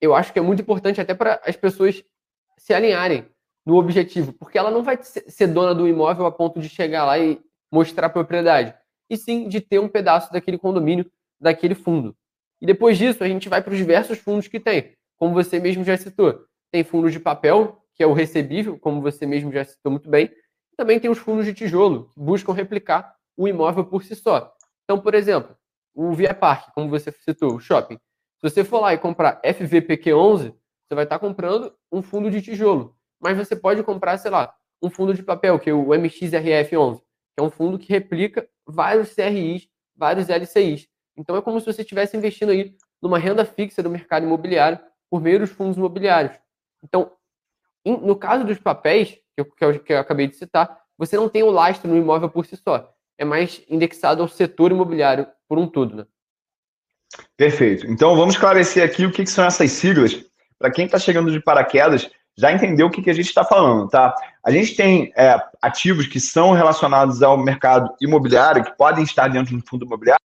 eu 0.02 0.14
acho 0.14 0.34
que 0.34 0.40
é 0.40 0.42
muito 0.42 0.62
importante 0.62 1.00
até 1.00 1.14
para 1.14 1.42
as 1.46 1.56
pessoas 1.56 2.04
se 2.58 2.74
alinharem 2.74 3.26
no 3.66 3.76
objetivo, 3.76 4.34
porque 4.34 4.58
ela 4.58 4.70
não 4.70 4.84
vai 4.84 5.00
ser 5.02 5.48
dona 5.48 5.74
do 5.74 5.88
imóvel 5.88 6.26
a 6.26 6.32
ponto 6.32 6.60
de 6.60 6.68
chegar 6.68 7.06
lá 7.06 7.18
e 7.18 7.40
mostrar 7.72 8.10
propriedade, 8.10 8.76
e 9.10 9.16
sim 9.16 9.48
de 9.48 9.62
ter 9.62 9.80
um 9.80 9.88
pedaço 9.88 10.32
daquele 10.32 10.58
condomínio, 10.58 11.10
daquele 11.40 11.74
fundo. 11.74 12.16
E 12.64 12.66
depois 12.66 12.98
disso, 12.98 13.22
a 13.22 13.28
gente 13.28 13.50
vai 13.50 13.62
para 13.62 13.74
os 13.74 13.78
diversos 13.78 14.20
fundos 14.20 14.48
que 14.48 14.58
tem, 14.58 14.94
como 15.18 15.34
você 15.34 15.60
mesmo 15.60 15.84
já 15.84 15.98
citou. 15.98 16.46
Tem 16.72 16.82
fundos 16.82 17.12
de 17.12 17.20
papel, 17.20 17.84
que 17.94 18.02
é 18.02 18.08
o 18.08 18.14
recebível, 18.14 18.80
como 18.80 19.02
você 19.02 19.26
mesmo 19.26 19.52
já 19.52 19.66
citou 19.66 19.92
muito 19.92 20.10
bem, 20.10 20.32
também 20.78 20.98
tem 20.98 21.12
os 21.12 21.18
fundos 21.18 21.46
de 21.46 21.54
tijolo, 21.54 22.10
que 22.14 22.22
buscam 22.22 22.54
replicar 22.54 23.18
o 23.36 23.50
imóvel 23.50 23.84
por 23.84 24.02
si 24.02 24.16
só. 24.16 24.50
Então, 24.86 24.98
por 24.98 25.14
exemplo, 25.14 25.58
o 25.94 26.14
Via 26.14 26.34
Parque, 26.34 26.72
como 26.74 26.88
você 26.88 27.12
citou, 27.12 27.56
o 27.56 27.60
shopping. 27.60 27.96
Se 28.38 28.50
você 28.50 28.64
for 28.64 28.80
lá 28.80 28.94
e 28.94 28.98
comprar 28.98 29.42
FVPQ11, 29.42 30.54
você 30.88 30.96
vai 30.96 31.04
estar 31.04 31.20
comprando 31.20 31.76
um 31.92 32.02
fundo 32.02 32.32
de 32.32 32.42
tijolo. 32.42 32.96
Mas 33.20 33.38
você 33.38 33.58
pode 33.58 33.84
comprar, 33.84 34.18
sei 34.18 34.32
lá, 34.32 34.56
um 34.82 34.90
fundo 34.90 35.14
de 35.14 35.22
papel, 35.22 35.60
que 35.60 35.70
é 35.70 35.74
o 35.74 35.88
MXRF11, 35.88 37.00
que 37.00 37.40
é 37.40 37.44
um 37.44 37.52
fundo 37.52 37.78
que 37.78 37.92
replica 37.92 38.48
vários 38.66 39.14
CRIs, 39.14 39.68
vários 39.94 40.30
LCIs. 40.30 40.93
Então 41.18 41.36
é 41.36 41.42
como 41.42 41.60
se 41.60 41.66
você 41.66 41.82
estivesse 41.82 42.18
investindo 42.18 42.52
aí 42.52 42.76
numa 43.02 43.20
renda 43.20 43.46
fixa 43.46 43.84
do 43.84 43.90
mercado 43.90 44.26
imobiliário 44.26 44.80
por 45.10 45.22
meio 45.22 45.40
dos 45.40 45.52
fundos 45.52 45.78
imobiliários. 45.78 46.36
Então, 46.84 47.12
no 47.86 48.16
caso 48.16 48.44
dos 48.44 48.58
papéis, 48.58 49.20
que 49.36 49.42
eu, 49.42 49.46
que 49.46 49.66
eu, 49.66 49.80
que 49.80 49.94
eu 49.94 50.00
acabei 50.00 50.28
de 50.28 50.36
citar, 50.36 50.80
você 50.98 51.16
não 51.16 51.30
tem 51.30 51.44
o 51.44 51.52
lastro 51.52 51.90
no 51.90 51.98
imóvel 51.98 52.30
por 52.30 52.46
si 52.46 52.56
só. 52.58 52.94
É 53.18 53.26
mais 53.26 53.62
indexado 53.70 54.22
ao 54.22 54.28
setor 54.28 54.72
imobiliário 54.72 55.28
por 55.48 55.58
um 55.58 55.68
todo, 55.68 55.96
né? 55.96 56.06
Perfeito. 57.38 57.86
Então 57.88 58.16
vamos 58.16 58.36
esclarecer 58.36 58.84
aqui 58.84 59.06
o 59.06 59.12
que, 59.12 59.24
que 59.24 59.30
são 59.30 59.46
essas 59.46 59.72
siglas. 59.72 60.26
Para 60.58 60.72
quem 60.72 60.86
está 60.86 60.98
chegando 60.98 61.32
de 61.32 61.40
paraquedas, 61.40 62.10
já 62.36 62.52
entendeu 62.52 62.88
o 62.88 62.90
que, 62.90 63.02
que 63.02 63.10
a 63.10 63.14
gente 63.14 63.28
está 63.28 63.44
falando, 63.44 63.88
tá? 63.90 64.16
A 64.44 64.52
gente 64.52 64.76
tem 64.76 65.12
é, 65.16 65.36
ativos 65.62 66.08
que 66.08 66.20
são 66.20 66.54
relacionados 66.54 67.22
ao 67.22 67.38
mercado 67.38 67.94
imobiliário, 68.02 68.64
que 68.64 68.76
podem 68.76 69.04
estar 69.04 69.28
dentro 69.28 69.56
do 69.56 69.64
fundo 69.68 69.86
imobiliário, 69.86 70.24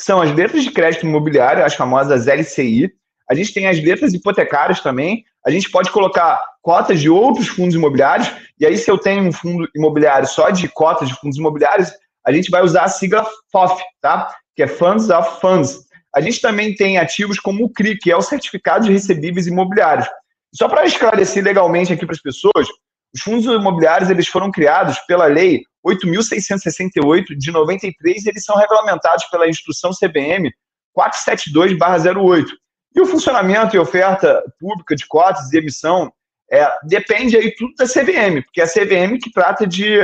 que 0.00 0.04
são 0.06 0.22
as 0.22 0.34
letras 0.34 0.64
de 0.64 0.70
crédito 0.70 1.04
imobiliário, 1.04 1.62
as 1.62 1.74
famosas 1.74 2.26
LCI. 2.26 2.90
A 3.30 3.34
gente 3.34 3.52
tem 3.52 3.66
as 3.66 3.78
letras 3.78 4.14
hipotecárias 4.14 4.80
também. 4.80 5.24
A 5.44 5.50
gente 5.50 5.70
pode 5.70 5.90
colocar 5.90 6.42
cotas 6.62 6.98
de 7.02 7.10
outros 7.10 7.48
fundos 7.48 7.74
imobiliários. 7.74 8.32
E 8.58 8.64
aí, 8.64 8.78
se 8.78 8.90
eu 8.90 8.96
tenho 8.96 9.22
um 9.24 9.30
fundo 9.30 9.68
imobiliário 9.76 10.26
só 10.26 10.48
de 10.48 10.66
cotas 10.68 11.06
de 11.06 11.14
fundos 11.16 11.36
imobiliários, 11.36 11.92
a 12.26 12.32
gente 12.32 12.50
vai 12.50 12.62
usar 12.62 12.84
a 12.84 12.88
sigla 12.88 13.26
FOF, 13.52 13.78
tá? 14.00 14.34
que 14.56 14.62
é 14.62 14.66
Funds 14.66 15.10
of 15.10 15.38
Funds. 15.38 15.80
A 16.16 16.22
gente 16.22 16.40
também 16.40 16.74
tem 16.74 16.96
ativos 16.96 17.38
como 17.38 17.66
o 17.66 17.70
CRI, 17.70 17.98
que 17.98 18.10
é 18.10 18.16
o 18.16 18.22
Certificado 18.22 18.86
de 18.86 18.92
Recebíveis 18.92 19.46
Imobiliários. 19.46 20.08
Só 20.54 20.66
para 20.66 20.86
esclarecer 20.86 21.44
legalmente 21.44 21.92
aqui 21.92 22.06
para 22.06 22.14
as 22.14 22.22
pessoas, 22.22 22.66
os 23.14 23.20
fundos 23.22 23.44
imobiliários 23.44 24.08
eles 24.08 24.28
foram 24.28 24.50
criados 24.50 24.98
pela 25.00 25.26
Lei 25.26 25.62
8.668 25.86 27.36
de 27.36 27.50
93 27.50 28.24
e 28.24 28.28
eles 28.28 28.44
são 28.44 28.56
regulamentados 28.56 29.24
pela 29.26 29.48
Instrução 29.48 29.90
CBM 29.92 30.52
472/08. 30.96 32.46
E 32.94 33.00
o 33.00 33.06
funcionamento 33.06 33.76
e 33.76 33.78
oferta 33.78 34.42
pública 34.58 34.96
de 34.96 35.06
cotas 35.06 35.52
e 35.52 35.58
emissão 35.58 36.12
é, 36.52 36.68
depende 36.82 37.36
aí 37.36 37.54
tudo 37.54 37.72
da 37.76 37.86
CVM, 37.86 38.42
porque 38.42 38.60
é 38.60 38.64
a 38.64 38.68
CVM 38.68 39.18
que 39.22 39.32
trata 39.32 39.66
de 39.66 40.00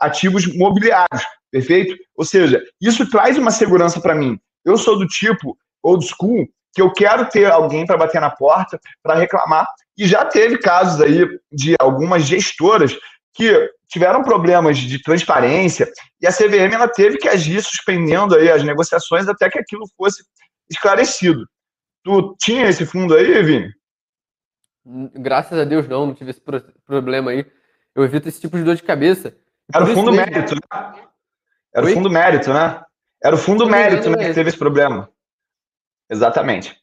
ativos 0.00 0.46
mobiliários. 0.46 1.22
Perfeito? 1.50 1.96
Ou 2.16 2.24
seja, 2.24 2.60
isso 2.80 3.08
traz 3.08 3.38
uma 3.38 3.52
segurança 3.52 4.00
para 4.00 4.14
mim. 4.14 4.38
Eu 4.64 4.76
sou 4.76 4.98
do 4.98 5.06
tipo 5.06 5.56
old 5.82 6.04
school 6.04 6.48
que 6.74 6.82
eu 6.82 6.92
quero 6.92 7.28
ter 7.28 7.50
alguém 7.50 7.86
para 7.86 7.96
bater 7.96 8.20
na 8.20 8.30
porta, 8.30 8.80
para 9.00 9.14
reclamar. 9.14 9.64
E 9.96 10.06
já 10.08 10.24
teve 10.24 10.58
casos 10.58 11.00
aí 11.00 11.24
de 11.52 11.76
algumas 11.78 12.24
gestoras 12.24 12.96
que 13.34 13.70
tiveram 13.88 14.22
problemas 14.22 14.78
de 14.78 15.02
transparência 15.02 15.90
e 16.20 16.26
a 16.26 16.32
CVM 16.32 16.72
ela 16.72 16.88
teve 16.88 17.18
que 17.18 17.28
agir 17.28 17.62
suspendendo 17.62 18.34
aí 18.36 18.50
as 18.50 18.62
negociações 18.62 19.28
até 19.28 19.50
que 19.50 19.58
aquilo 19.58 19.84
fosse 19.96 20.24
esclarecido. 20.70 21.44
Tu 22.02 22.36
tinha 22.40 22.68
esse 22.68 22.86
fundo 22.86 23.14
aí, 23.14 23.42
Vini? 23.42 23.72
Graças 25.14 25.58
a 25.58 25.64
Deus 25.64 25.88
não, 25.88 26.06
não 26.06 26.14
tive 26.14 26.30
esse 26.30 26.40
problema 26.86 27.30
aí. 27.30 27.46
Eu 27.94 28.04
evito 28.04 28.28
esse 28.28 28.40
tipo 28.40 28.56
de 28.56 28.64
dor 28.64 28.76
de 28.76 28.82
cabeça. 28.82 29.34
Era 29.72 29.84
o 29.84 29.86
fundo 29.88 30.12
mesmo... 30.12 30.30
mérito, 30.30 30.54
né? 30.54 30.60
Era 31.74 31.86
Oi? 31.86 31.92
o 31.92 31.94
fundo 31.94 32.10
mérito, 32.10 32.52
né? 32.52 32.82
Era 33.22 33.34
o 33.34 33.38
fundo 33.38 33.66
mérito 33.66 34.10
né, 34.10 34.28
que 34.28 34.34
teve 34.34 34.50
esse 34.50 34.58
problema. 34.58 35.08
Exatamente. 36.10 36.76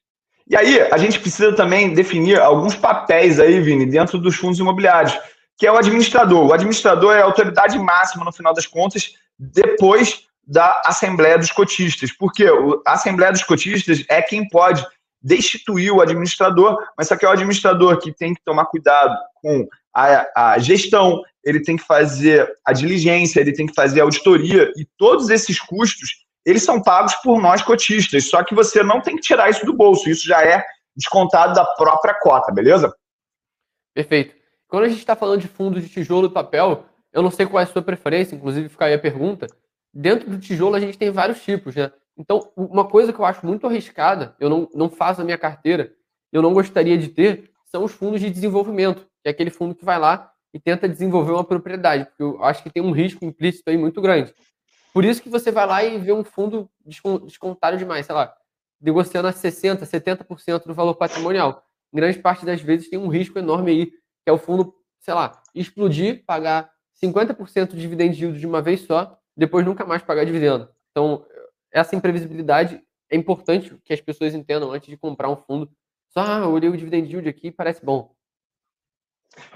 E 0.47 0.57
aí, 0.57 0.81
a 0.81 0.97
gente 0.97 1.19
precisa 1.19 1.55
também 1.55 1.93
definir 1.93 2.39
alguns 2.39 2.75
papéis 2.75 3.39
aí, 3.39 3.61
Vini, 3.61 3.85
dentro 3.85 4.17
dos 4.17 4.35
fundos 4.35 4.59
imobiliários, 4.59 5.17
que 5.57 5.67
é 5.67 5.71
o 5.71 5.77
administrador. 5.77 6.45
O 6.45 6.53
administrador 6.53 7.15
é 7.15 7.21
a 7.21 7.25
autoridade 7.25 7.77
máxima, 7.77 8.25
no 8.25 8.31
final 8.31 8.53
das 8.53 8.65
contas, 8.65 9.13
depois 9.37 10.25
da 10.45 10.81
Assembleia 10.85 11.37
dos 11.37 11.51
Cotistas. 11.51 12.11
Porque 12.11 12.45
a 12.85 12.93
Assembleia 12.93 13.31
dos 13.31 13.43
Cotistas 13.43 14.03
é 14.09 14.21
quem 14.21 14.47
pode 14.49 14.85
destituir 15.21 15.91
o 15.91 16.01
administrador, 16.01 16.77
mas 16.97 17.07
só 17.07 17.15
que 17.15 17.25
é 17.25 17.29
o 17.29 17.31
administrador 17.31 17.99
que 17.99 18.11
tem 18.11 18.33
que 18.33 18.43
tomar 18.43 18.65
cuidado 18.65 19.15
com 19.35 19.67
a, 19.93 20.53
a, 20.53 20.59
gestão, 20.59 21.21
ele 21.43 21.61
tem 21.61 21.77
que 21.77 21.83
fazer 21.83 22.51
a 22.65 22.73
diligência, 22.73 23.39
ele 23.39 23.53
tem 23.53 23.67
que 23.67 23.73
fazer 23.73 24.01
a 24.01 24.03
auditoria, 24.03 24.71
e 24.75 24.87
todos 24.97 25.29
esses 25.29 25.59
custos, 25.59 26.25
eles 26.45 26.63
são 26.63 26.81
pagos 26.81 27.13
por 27.15 27.39
nós 27.39 27.61
cotistas, 27.61 28.27
só 28.29 28.43
que 28.43 28.55
você 28.55 28.81
não 28.81 28.99
tem 28.99 29.15
que 29.15 29.21
tirar 29.21 29.49
isso 29.49 29.65
do 29.65 29.73
bolso, 29.73 30.09
isso 30.09 30.25
já 30.25 30.43
é 30.43 30.63
descontado 30.95 31.53
da 31.53 31.65
própria 31.65 32.15
cota, 32.19 32.51
beleza? 32.51 32.91
Perfeito. 33.93 34.40
Quando 34.71 34.85
a 34.85 34.87
gente 34.87 34.99
está 34.99 35.17
falando 35.17 35.41
de 35.41 35.49
fundos 35.49 35.83
de 35.83 35.89
tijolo 35.89 36.27
e 36.27 36.31
papel, 36.31 36.85
eu 37.11 37.21
não 37.21 37.29
sei 37.29 37.45
qual 37.45 37.59
é 37.59 37.63
a 37.65 37.67
sua 37.67 37.81
preferência, 37.81 38.37
inclusive 38.37 38.69
fica 38.69 38.85
aí 38.85 38.93
a 38.93 38.99
pergunta. 38.99 39.45
Dentro 39.93 40.29
do 40.29 40.39
tijolo 40.39 40.75
a 40.75 40.79
gente 40.79 40.97
tem 40.97 41.11
vários 41.11 41.43
tipos, 41.43 41.75
né? 41.75 41.91
Então, 42.17 42.49
uma 42.55 42.87
coisa 42.87 43.11
que 43.11 43.19
eu 43.19 43.25
acho 43.25 43.45
muito 43.45 43.67
arriscada, 43.67 44.33
eu 44.39 44.49
não, 44.49 44.69
não 44.73 44.89
faço 44.89 45.19
a 45.19 45.25
minha 45.25 45.37
carteira, 45.37 45.93
eu 46.31 46.41
não 46.41 46.53
gostaria 46.53 46.97
de 46.97 47.09
ter, 47.09 47.51
são 47.65 47.83
os 47.83 47.91
fundos 47.91 48.21
de 48.21 48.29
desenvolvimento, 48.29 49.01
que 49.21 49.27
é 49.27 49.31
aquele 49.31 49.49
fundo 49.49 49.75
que 49.75 49.83
vai 49.83 49.99
lá 49.99 50.31
e 50.53 50.59
tenta 50.59 50.87
desenvolver 50.87 51.33
uma 51.33 51.43
propriedade, 51.43 52.05
porque 52.05 52.23
eu 52.23 52.41
acho 52.41 52.63
que 52.63 52.69
tem 52.69 52.81
um 52.81 52.91
risco 52.91 53.25
implícito 53.25 53.69
aí 53.69 53.77
muito 53.77 54.01
grande. 54.01 54.33
Por 54.93 55.03
isso 55.03 55.21
que 55.21 55.27
você 55.27 55.51
vai 55.51 55.67
lá 55.67 55.83
e 55.83 55.97
vê 55.97 56.13
um 56.13 56.23
fundo 56.23 56.69
descontado 56.85 57.77
demais, 57.77 58.05
sei 58.05 58.15
lá, 58.15 58.33
negociando 58.79 59.27
a 59.27 59.33
60%, 59.33 59.79
70% 59.81 60.65
do 60.65 60.73
valor 60.73 60.95
patrimonial. 60.95 61.61
Em 61.91 61.97
grande 61.97 62.19
parte 62.19 62.45
das 62.45 62.61
vezes 62.61 62.89
tem 62.89 62.97
um 62.97 63.09
risco 63.09 63.37
enorme 63.37 63.71
aí, 63.71 64.00
que 64.23 64.29
é 64.29 64.31
o 64.31 64.37
fundo, 64.37 64.73
sei 64.99 65.13
lá, 65.13 65.41
explodir, 65.53 66.23
pagar 66.25 66.71
50% 67.01 67.71
de 67.71 67.81
dividend 67.81 68.19
yield 68.19 68.39
de 68.39 68.47
uma 68.47 68.61
vez 68.61 68.81
só, 68.81 69.17
depois 69.35 69.65
nunca 69.65 69.85
mais 69.85 70.01
pagar 70.01 70.25
dividendo. 70.25 70.69
Então, 70.91 71.25
essa 71.71 71.95
imprevisibilidade 71.95 72.81
é 73.09 73.15
importante 73.15 73.75
que 73.83 73.93
as 73.93 74.01
pessoas 74.01 74.33
entendam 74.33 74.71
antes 74.71 74.89
de 74.89 74.97
comprar 74.97 75.29
um 75.29 75.35
fundo. 75.35 75.69
Só, 76.09 76.21
ah, 76.21 76.39
eu 76.39 76.51
olhei 76.51 76.69
o 76.69 76.77
dividend 76.77 77.09
yield 77.09 77.27
aqui 77.27 77.51
parece 77.51 77.83
bom. 77.83 78.13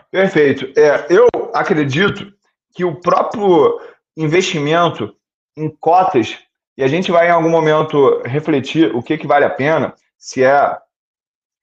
Perfeito. 0.10 0.72
É, 0.80 1.08
eu 1.10 1.28
acredito 1.54 2.34
que 2.74 2.86
o 2.86 3.00
próprio 3.00 3.80
investimento 4.16 5.16
em 5.58 5.70
cotas, 5.70 6.38
e 6.78 6.84
a 6.84 6.88
gente 6.88 7.12
vai 7.12 7.28
em 7.28 7.32
algum 7.32 7.50
momento 7.50 8.22
refletir 8.26 8.94
o 8.96 9.02
que, 9.02 9.18
que 9.18 9.28
vale 9.28 9.46
a 9.46 9.50
pena, 9.50 9.94
se 10.18 10.44
é 10.44 10.78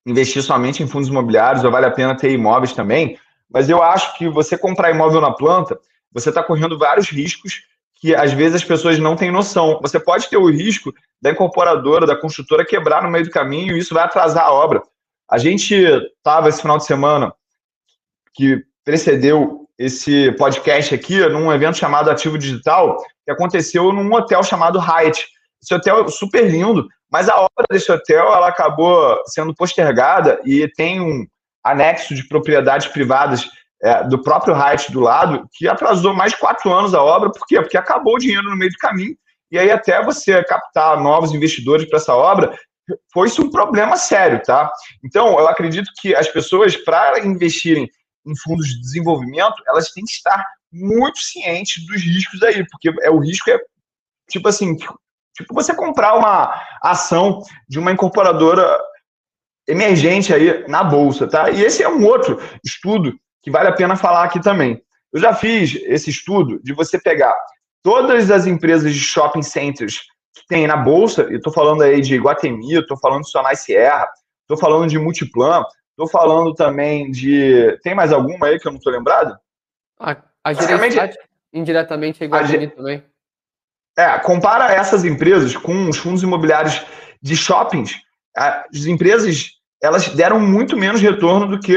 investir 0.06 0.42
somente 0.42 0.82
em 0.82 0.88
fundos 0.88 1.08
imobiliários 1.08 1.64
ou 1.64 1.70
vale 1.70 1.86
a 1.86 1.90
pena 1.90 2.16
ter 2.16 2.32
imóveis 2.32 2.72
também, 2.72 3.18
mas 3.48 3.68
eu 3.68 3.82
acho 3.82 4.16
que 4.16 4.28
você 4.28 4.56
comprar 4.56 4.90
imóvel 4.90 5.20
na 5.20 5.32
planta, 5.32 5.78
você 6.10 6.30
está 6.30 6.42
correndo 6.42 6.78
vários 6.78 7.08
riscos 7.08 7.62
que 8.02 8.14
às 8.14 8.32
vezes 8.32 8.56
as 8.56 8.64
pessoas 8.64 8.98
não 8.98 9.14
têm 9.14 9.30
noção. 9.30 9.78
Você 9.80 10.00
pode 10.00 10.28
ter 10.28 10.36
o 10.36 10.50
risco 10.50 10.92
da 11.20 11.30
incorporadora, 11.30 12.04
da 12.04 12.16
construtora 12.16 12.64
quebrar 12.64 13.02
no 13.02 13.10
meio 13.10 13.24
do 13.24 13.30
caminho 13.30 13.76
e 13.76 13.78
isso 13.78 13.94
vai 13.94 14.02
atrasar 14.02 14.44
a 14.44 14.52
obra. 14.52 14.82
A 15.30 15.38
gente 15.38 15.74
estava 15.74 16.48
esse 16.48 16.60
final 16.60 16.78
de 16.78 16.84
semana 16.84 17.32
que 18.34 18.60
precedeu 18.84 19.68
esse 19.78 20.32
podcast 20.32 20.94
aqui 20.94 21.20
num 21.28 21.52
evento 21.52 21.78
chamado 21.78 22.10
Ativo 22.10 22.36
Digital, 22.36 22.96
que 23.24 23.30
aconteceu 23.30 23.92
num 23.92 24.12
hotel 24.12 24.42
chamado 24.42 24.80
Hyatt. 24.80 25.24
Esse 25.62 25.74
hotel 25.74 26.04
é 26.04 26.08
super 26.08 26.50
lindo, 26.50 26.88
mas 27.10 27.28
a 27.28 27.36
obra 27.36 27.66
desse 27.70 27.90
hotel 27.90 28.32
ela 28.32 28.48
acabou 28.48 29.18
sendo 29.26 29.54
postergada 29.54 30.40
e 30.44 30.66
tem 30.76 31.00
um 31.00 31.26
anexo 31.62 32.14
de 32.14 32.26
propriedades 32.26 32.88
privadas 32.88 33.48
é, 33.82 34.04
do 34.04 34.20
próprio 34.22 34.54
Hyatt 34.54 34.90
do 34.92 35.00
lado, 35.00 35.48
que 35.52 35.68
atrasou 35.68 36.14
mais 36.14 36.32
de 36.32 36.38
quatro 36.38 36.72
anos 36.72 36.94
a 36.94 37.02
obra. 37.02 37.30
Por 37.30 37.46
quê? 37.46 37.60
Porque 37.60 37.76
acabou 37.76 38.14
o 38.14 38.18
dinheiro 38.18 38.48
no 38.48 38.56
meio 38.56 38.70
do 38.70 38.78
caminho. 38.78 39.16
E 39.50 39.58
aí, 39.58 39.70
até 39.70 40.02
você 40.02 40.42
captar 40.44 41.00
novos 41.00 41.32
investidores 41.32 41.88
para 41.88 41.98
essa 41.98 42.14
obra, 42.14 42.56
foi 43.12 43.28
isso 43.28 43.42
um 43.42 43.50
problema 43.50 43.96
sério, 43.96 44.42
tá? 44.42 44.70
Então, 45.04 45.38
eu 45.38 45.46
acredito 45.46 45.90
que 46.00 46.14
as 46.14 46.28
pessoas, 46.28 46.76
para 46.76 47.20
investirem 47.20 47.88
em 48.26 48.36
fundos 48.36 48.68
de 48.68 48.80
desenvolvimento, 48.80 49.62
elas 49.66 49.90
têm 49.90 50.04
que 50.04 50.12
estar 50.12 50.42
muito 50.72 51.18
cientes 51.18 51.84
dos 51.86 52.00
riscos 52.02 52.42
aí, 52.42 52.66
porque 52.68 52.90
é, 53.02 53.10
o 53.10 53.18
risco 53.18 53.50
é, 53.50 53.58
tipo 54.30 54.48
assim, 54.48 54.76
tipo 55.34 55.54
você 55.54 55.74
comprar 55.74 56.14
uma 56.14 56.60
ação 56.82 57.42
de 57.68 57.78
uma 57.78 57.92
incorporadora 57.92 58.78
emergente 59.66 60.34
aí 60.34 60.66
na 60.68 60.82
bolsa, 60.82 61.26
tá? 61.26 61.50
E 61.50 61.62
esse 61.62 61.82
é 61.82 61.88
um 61.88 62.04
outro 62.04 62.40
estudo 62.64 63.12
que 63.42 63.50
vale 63.50 63.68
a 63.68 63.72
pena 63.72 63.96
falar 63.96 64.24
aqui 64.24 64.40
também. 64.40 64.82
Eu 65.12 65.20
já 65.20 65.34
fiz 65.34 65.74
esse 65.82 66.10
estudo 66.10 66.60
de 66.62 66.72
você 66.72 66.98
pegar 66.98 67.34
todas 67.82 68.30
as 68.30 68.46
empresas 68.46 68.92
de 68.92 69.00
shopping 69.00 69.42
centers 69.42 70.00
que 70.34 70.46
tem 70.48 70.66
na 70.66 70.76
bolsa, 70.76 71.28
e 71.30 71.36
estou 71.36 71.52
falando 71.52 71.82
aí 71.82 72.00
de 72.00 72.14
Iguatemi, 72.14 72.74
estou 72.74 72.96
falando 72.96 73.22
de 73.22 73.30
Sonai 73.30 73.54
Sierra, 73.54 74.08
estou 74.42 74.56
falando 74.56 74.88
de 74.88 74.98
Multiplan, 74.98 75.62
estou 75.90 76.08
falando 76.08 76.54
também 76.54 77.10
de. 77.10 77.78
Tem 77.82 77.94
mais 77.94 78.12
alguma 78.12 78.46
aí 78.46 78.58
que 78.58 78.66
eu 78.66 78.72
não 78.72 78.78
estou 78.78 78.92
lembrado? 78.92 79.36
Ah, 80.00 80.16
a 80.42 80.52
indiretamente 81.52 82.22
é 82.22 82.26
Iguatemi 82.26 82.68
também. 82.68 83.04
É, 83.96 84.18
compara 84.20 84.72
essas 84.72 85.04
empresas 85.04 85.56
com 85.56 85.88
os 85.88 85.98
fundos 85.98 86.22
imobiliários 86.22 86.80
de 87.20 87.36
shoppings. 87.36 87.94
As 88.34 88.86
empresas 88.86 89.50
elas 89.82 90.08
deram 90.08 90.38
muito 90.38 90.76
menos 90.76 91.00
retorno 91.00 91.46
do 91.48 91.60
que 91.60 91.76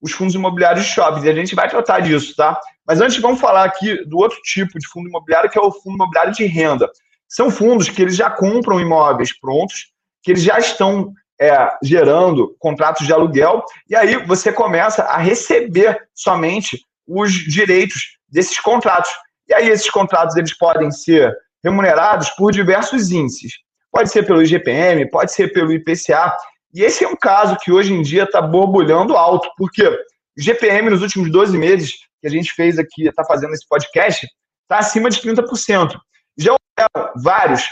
os 0.00 0.12
fundos 0.12 0.34
imobiliários 0.34 0.84
de 0.84 0.92
shoppings. 0.92 1.24
E 1.24 1.30
a 1.30 1.34
gente 1.34 1.54
vai 1.54 1.68
tratar 1.68 2.00
disso, 2.00 2.34
tá? 2.36 2.60
Mas 2.86 3.00
antes 3.00 3.18
vamos 3.18 3.40
falar 3.40 3.64
aqui 3.64 4.04
do 4.04 4.18
outro 4.18 4.38
tipo 4.42 4.78
de 4.78 4.86
fundo 4.86 5.08
imobiliário, 5.08 5.50
que 5.50 5.58
é 5.58 5.62
o 5.62 5.72
fundo 5.72 5.94
imobiliário 5.96 6.32
de 6.32 6.44
renda. 6.44 6.88
São 7.28 7.50
fundos 7.50 7.88
que 7.88 8.02
eles 8.02 8.14
já 8.14 8.30
compram 8.30 8.78
imóveis 8.78 9.36
prontos, 9.38 9.86
que 10.22 10.30
eles 10.30 10.42
já 10.42 10.58
estão 10.58 11.12
é, 11.40 11.70
gerando 11.82 12.54
contratos 12.58 13.06
de 13.06 13.12
aluguel, 13.12 13.64
e 13.88 13.96
aí 13.96 14.16
você 14.24 14.52
começa 14.52 15.02
a 15.02 15.18
receber 15.18 15.98
somente 16.14 16.80
os 17.06 17.32
direitos 17.32 18.18
desses 18.28 18.58
contratos. 18.60 19.10
E 19.48 19.54
aí 19.54 19.68
esses 19.68 19.90
contratos 19.90 20.36
eles 20.36 20.56
podem 20.56 20.90
ser 20.90 21.34
remunerados 21.66 22.30
por 22.30 22.52
diversos 22.52 23.10
índices. 23.10 23.52
Pode 23.90 24.10
ser 24.10 24.24
pelo 24.24 24.42
IGPM, 24.42 25.10
pode 25.10 25.32
ser 25.32 25.52
pelo 25.52 25.72
IPCA, 25.72 26.36
e 26.72 26.82
esse 26.82 27.04
é 27.04 27.08
um 27.08 27.16
caso 27.16 27.56
que 27.56 27.72
hoje 27.72 27.92
em 27.92 28.02
dia 28.02 28.22
está 28.22 28.40
borbulhando 28.40 29.16
alto, 29.16 29.50
porque 29.56 29.86
o 29.86 29.96
GPM 30.38 30.90
nos 30.90 31.02
últimos 31.02 31.30
12 31.30 31.58
meses 31.58 31.92
que 32.20 32.26
a 32.26 32.30
gente 32.30 32.52
fez 32.52 32.78
aqui, 32.78 33.08
está 33.08 33.24
fazendo 33.24 33.52
esse 33.52 33.66
podcast, 33.66 34.26
está 34.62 34.78
acima 34.78 35.10
de 35.10 35.20
30%. 35.20 35.96
Já 36.38 36.54
houveram 36.54 37.12
vários, 37.22 37.64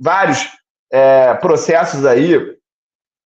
vários 0.00 0.48
é, 0.90 1.34
processos 1.34 2.04
aí 2.04 2.56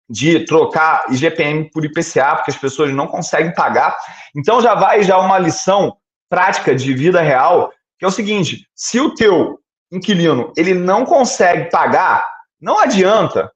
de 0.10 0.46
trocar 0.46 1.06
IGPM 1.12 1.70
por 1.70 1.84
IPCA, 1.86 2.36
porque 2.36 2.52
as 2.52 2.58
pessoas 2.58 2.94
não 2.94 3.08
conseguem 3.08 3.54
pagar. 3.54 3.96
Então 4.36 4.62
já 4.62 4.74
vai 4.74 5.04
já 5.04 5.18
uma 5.20 5.38
lição 5.38 5.98
prática 6.30 6.74
de 6.74 6.94
vida 6.94 7.22
real, 7.22 7.72
que 8.00 8.06
é 8.06 8.08
o 8.08 8.12
seguinte, 8.12 8.66
se 8.74 9.00
o 9.00 9.14
teu 9.14 9.60
inquilino 9.92 10.52
ele 10.58 10.74
não 10.74 11.06
consegue 11.06 11.70
pagar, 11.70 12.26
não 12.60 12.80
adianta, 12.80 13.52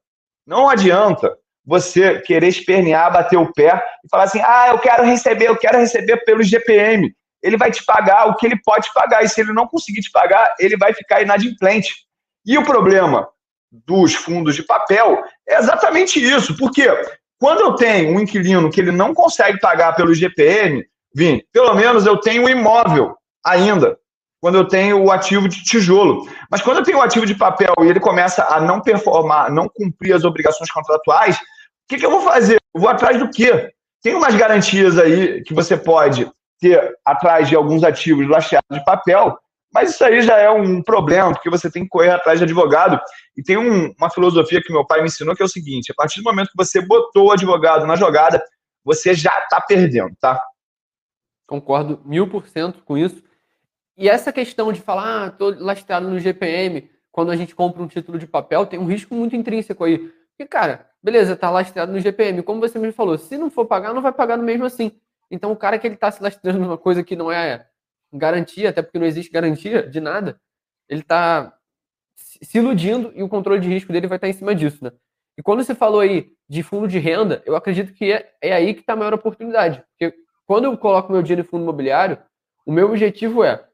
não 0.46 0.68
adianta 0.68 1.36
você 1.64 2.20
querer 2.20 2.48
espernear, 2.48 3.12
bater 3.12 3.36
o 3.36 3.52
pé 3.52 3.82
e 4.04 4.08
falar 4.08 4.24
assim: 4.24 4.40
ah, 4.40 4.68
eu 4.70 4.78
quero 4.78 5.04
receber, 5.04 5.48
eu 5.48 5.56
quero 5.56 5.78
receber 5.78 6.18
pelo 6.24 6.42
GPM. 6.42 7.14
Ele 7.42 7.56
vai 7.56 7.70
te 7.70 7.84
pagar 7.84 8.28
o 8.28 8.36
que 8.36 8.46
ele 8.46 8.60
pode 8.64 8.88
pagar, 8.94 9.24
e 9.24 9.28
se 9.28 9.40
ele 9.40 9.52
não 9.52 9.66
conseguir 9.66 10.00
te 10.00 10.10
pagar, 10.10 10.54
ele 10.58 10.76
vai 10.76 10.92
ficar 10.92 11.22
inadimplente. 11.22 11.92
E 12.46 12.56
o 12.56 12.64
problema 12.64 13.28
dos 13.70 14.14
fundos 14.14 14.54
de 14.54 14.62
papel 14.62 15.22
é 15.48 15.58
exatamente 15.58 16.22
isso, 16.22 16.56
porque 16.56 16.86
quando 17.38 17.60
eu 17.60 17.74
tenho 17.74 18.14
um 18.14 18.20
inquilino 18.20 18.70
que 18.70 18.80
ele 18.80 18.92
não 18.92 19.12
consegue 19.12 19.58
pagar 19.58 19.94
pelo 19.94 20.14
GPM, 20.14 20.84
Vim, 21.14 21.42
pelo 21.52 21.74
menos 21.74 22.06
eu 22.06 22.16
tenho 22.18 22.44
um 22.44 22.48
imóvel 22.48 23.14
ainda, 23.44 23.98
quando 24.42 24.56
eu 24.56 24.66
tenho 24.66 25.00
o 25.00 25.12
ativo 25.12 25.48
de 25.48 25.62
tijolo. 25.62 26.28
Mas 26.50 26.60
quando 26.60 26.78
eu 26.78 26.82
tenho 26.82 26.98
o 26.98 27.00
ativo 27.00 27.24
de 27.24 27.32
papel 27.32 27.72
e 27.80 27.86
ele 27.86 28.00
começa 28.00 28.44
a 28.44 28.60
não 28.60 28.80
performar, 28.80 29.52
não 29.52 29.68
cumprir 29.68 30.12
as 30.12 30.24
obrigações 30.24 30.68
contratuais, 30.68 31.36
o 31.36 31.40
que, 31.88 31.96
que 31.96 32.04
eu 32.04 32.10
vou 32.10 32.22
fazer? 32.22 32.58
Eu 32.74 32.80
vou 32.80 32.90
atrás 32.90 33.20
do 33.20 33.30
quê? 33.30 33.72
Tem 34.02 34.16
umas 34.16 34.34
garantias 34.34 34.98
aí 34.98 35.44
que 35.44 35.54
você 35.54 35.76
pode 35.76 36.28
ter 36.58 36.92
atrás 37.04 37.48
de 37.48 37.54
alguns 37.54 37.84
ativos 37.84 38.28
lastreados 38.28 38.76
de 38.76 38.84
papel, 38.84 39.38
mas 39.72 39.90
isso 39.90 40.04
aí 40.04 40.20
já 40.22 40.36
é 40.36 40.50
um 40.50 40.82
problema, 40.82 41.32
porque 41.32 41.48
você 41.48 41.70
tem 41.70 41.84
que 41.84 41.88
correr 41.88 42.10
atrás 42.10 42.40
de 42.40 42.44
advogado. 42.44 43.00
E 43.36 43.44
tem 43.44 43.56
um, 43.56 43.94
uma 43.96 44.10
filosofia 44.10 44.60
que 44.60 44.72
meu 44.72 44.84
pai 44.84 45.02
me 45.02 45.06
ensinou 45.06 45.36
que 45.36 45.42
é 45.42 45.46
o 45.46 45.48
seguinte: 45.48 45.92
a 45.92 45.94
partir 45.94 46.20
do 46.20 46.24
momento 46.24 46.48
que 46.48 46.56
você 46.56 46.80
botou 46.84 47.28
o 47.28 47.32
advogado 47.32 47.86
na 47.86 47.94
jogada, 47.94 48.42
você 48.84 49.14
já 49.14 49.38
está 49.38 49.60
perdendo, 49.60 50.16
tá? 50.20 50.42
Concordo 51.46 52.02
mil 52.04 52.28
por 52.28 52.48
cento 52.48 52.82
com 52.82 52.98
isso. 52.98 53.22
E 54.02 54.08
essa 54.08 54.32
questão 54.32 54.72
de 54.72 54.80
falar, 54.80 55.26
ah, 55.26 55.30
tô 55.30 55.50
lastreado 55.50 56.08
no 56.08 56.18
GPM, 56.18 56.90
quando 57.12 57.30
a 57.30 57.36
gente 57.36 57.54
compra 57.54 57.80
um 57.80 57.86
título 57.86 58.18
de 58.18 58.26
papel, 58.26 58.66
tem 58.66 58.76
um 58.76 58.84
risco 58.84 59.14
muito 59.14 59.36
intrínseco 59.36 59.84
aí. 59.84 59.98
Porque, 60.30 60.44
cara, 60.44 60.90
beleza, 61.00 61.36
tá 61.36 61.48
lastreado 61.48 61.92
no 61.92 62.00
GPM. 62.00 62.42
Como 62.42 62.58
você 62.58 62.80
me 62.80 62.90
falou, 62.90 63.16
se 63.16 63.38
não 63.38 63.48
for 63.48 63.64
pagar, 63.64 63.94
não 63.94 64.02
vai 64.02 64.10
pagar 64.10 64.36
no 64.36 64.42
mesmo 64.42 64.64
assim. 64.64 64.90
Então, 65.30 65.52
o 65.52 65.56
cara 65.56 65.78
que 65.78 65.86
ele 65.86 65.96
tá 65.96 66.10
se 66.10 66.20
lastreando 66.20 66.58
numa 66.58 66.76
coisa 66.76 67.04
que 67.04 67.14
não 67.14 67.30
é 67.30 67.64
garantia, 68.12 68.70
até 68.70 68.82
porque 68.82 68.98
não 68.98 69.06
existe 69.06 69.30
garantia 69.30 69.88
de 69.88 70.00
nada, 70.00 70.36
ele 70.88 71.04
tá 71.04 71.56
se 72.16 72.58
iludindo 72.58 73.12
e 73.14 73.22
o 73.22 73.28
controle 73.28 73.60
de 73.60 73.68
risco 73.68 73.92
dele 73.92 74.08
vai 74.08 74.16
estar 74.16 74.28
em 74.28 74.32
cima 74.32 74.52
disso, 74.52 74.82
né? 74.82 74.90
E 75.38 75.44
quando 75.44 75.62
você 75.62 75.76
falou 75.76 76.00
aí 76.00 76.32
de 76.48 76.64
fundo 76.64 76.88
de 76.88 76.98
renda, 76.98 77.40
eu 77.46 77.54
acredito 77.54 77.92
que 77.92 78.10
é, 78.10 78.32
é 78.42 78.52
aí 78.52 78.74
que 78.74 78.80
está 78.80 78.94
a 78.94 78.96
maior 78.96 79.14
oportunidade. 79.14 79.80
Porque 79.92 80.12
quando 80.44 80.64
eu 80.64 80.76
coloco 80.76 81.12
meu 81.12 81.22
dinheiro 81.22 81.42
em 81.42 81.48
fundo 81.48 81.62
imobiliário, 81.62 82.18
o 82.66 82.72
meu 82.72 82.88
objetivo 82.88 83.44
é 83.44 83.64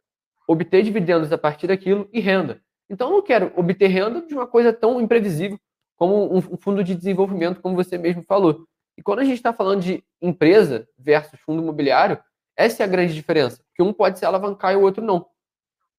obter 0.49 0.83
dividendos 0.83 1.31
a 1.31 1.37
partir 1.37 1.67
daquilo 1.67 2.09
e 2.11 2.21
renda. 2.21 2.61
Então, 2.89 3.11
eu 3.11 3.17
não 3.17 3.23
quero 3.23 3.53
obter 3.55 3.89
renda 3.89 4.23
de 4.23 4.33
uma 4.33 4.47
coisa 4.47 4.73
tão 4.73 4.99
imprevisível 4.99 5.61
como 5.95 6.35
um 6.35 6.57
fundo 6.57 6.83
de 6.83 6.95
desenvolvimento, 6.95 7.61
como 7.61 7.77
você 7.77 7.99
mesmo 7.99 8.23
falou. 8.23 8.67
E 8.97 9.03
quando 9.03 9.19
a 9.19 9.25
gente 9.25 9.35
está 9.35 9.53
falando 9.53 9.83
de 9.83 10.03
empresa 10.23 10.89
versus 10.97 11.39
fundo 11.41 11.63
imobiliário, 11.63 12.19
essa 12.57 12.83
é 12.83 12.85
a 12.85 12.89
grande 12.89 13.15
diferença, 13.15 13.63
que 13.75 13.83
um 13.83 13.93
pode 13.93 14.19
se 14.19 14.25
alavancar 14.25 14.73
e 14.73 14.77
o 14.77 14.83
outro 14.83 15.05
não. 15.05 15.27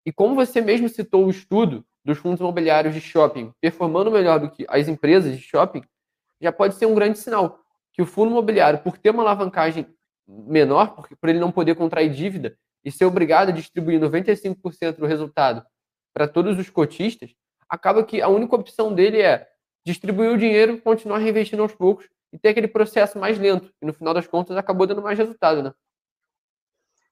E 0.06 0.12
como 0.12 0.36
você 0.36 0.62
mesmo 0.62 0.90
citou 0.90 1.26
o 1.26 1.30
estudo 1.30 1.86
dos 2.04 2.18
fundos 2.18 2.40
imobiliários 2.40 2.94
de 2.94 3.02
shopping 3.02 3.54
performando 3.62 4.10
melhor 4.10 4.40
do 4.40 4.50
que 4.50 4.66
as 4.68 4.88
empresas 4.88 5.36
de 5.38 5.42
shopping, 5.42 5.84
já 6.42 6.52
pode 6.52 6.76
ser 6.76 6.86
um 6.88 6.96
grande 6.96 7.20
sinal 7.20 7.60
que 7.94 8.02
o 8.02 8.06
fundo 8.06 8.32
imobiliário, 8.32 8.80
por 8.80 8.98
ter 8.98 9.12
uma 9.12 9.22
alavancagem 9.24 9.86
menor, 10.28 10.96
porque 10.96 11.16
por 11.16 11.30
ele 11.30 11.40
não 11.40 11.52
poder 11.52 11.76
contrair 11.76 12.10
dívida 12.10 12.58
e 12.84 12.92
ser 12.92 13.06
obrigado 13.06 13.50
a 13.50 13.54
distribuir 13.54 14.00
95% 14.00 14.98
do 14.98 15.06
resultado 15.06 15.66
para 16.14 16.28
todos 16.28 16.58
os 16.58 16.70
cotistas, 16.70 17.32
acaba 17.70 18.04
que 18.04 18.22
a 18.22 18.28
única 18.28 18.56
opção 18.56 18.94
dele 18.94 19.22
é 19.22 19.48
distribuir 19.86 20.32
o 20.32 20.38
dinheiro, 20.38 20.82
continuar 20.82 21.20
reinvestindo 21.20 21.62
aos 21.62 21.74
poucos 21.74 22.08
e 22.34 22.38
ter 22.38 22.50
aquele 22.50 22.68
processo 22.68 23.18
mais 23.20 23.38
lento. 23.38 23.72
E 23.82 23.86
no 23.86 23.94
final 23.94 24.14
das 24.14 24.28
contas 24.28 24.58
acabou 24.58 24.88
dando 24.88 25.02
mais 25.02 25.18
resultado, 25.18 25.64
né? 25.64 25.72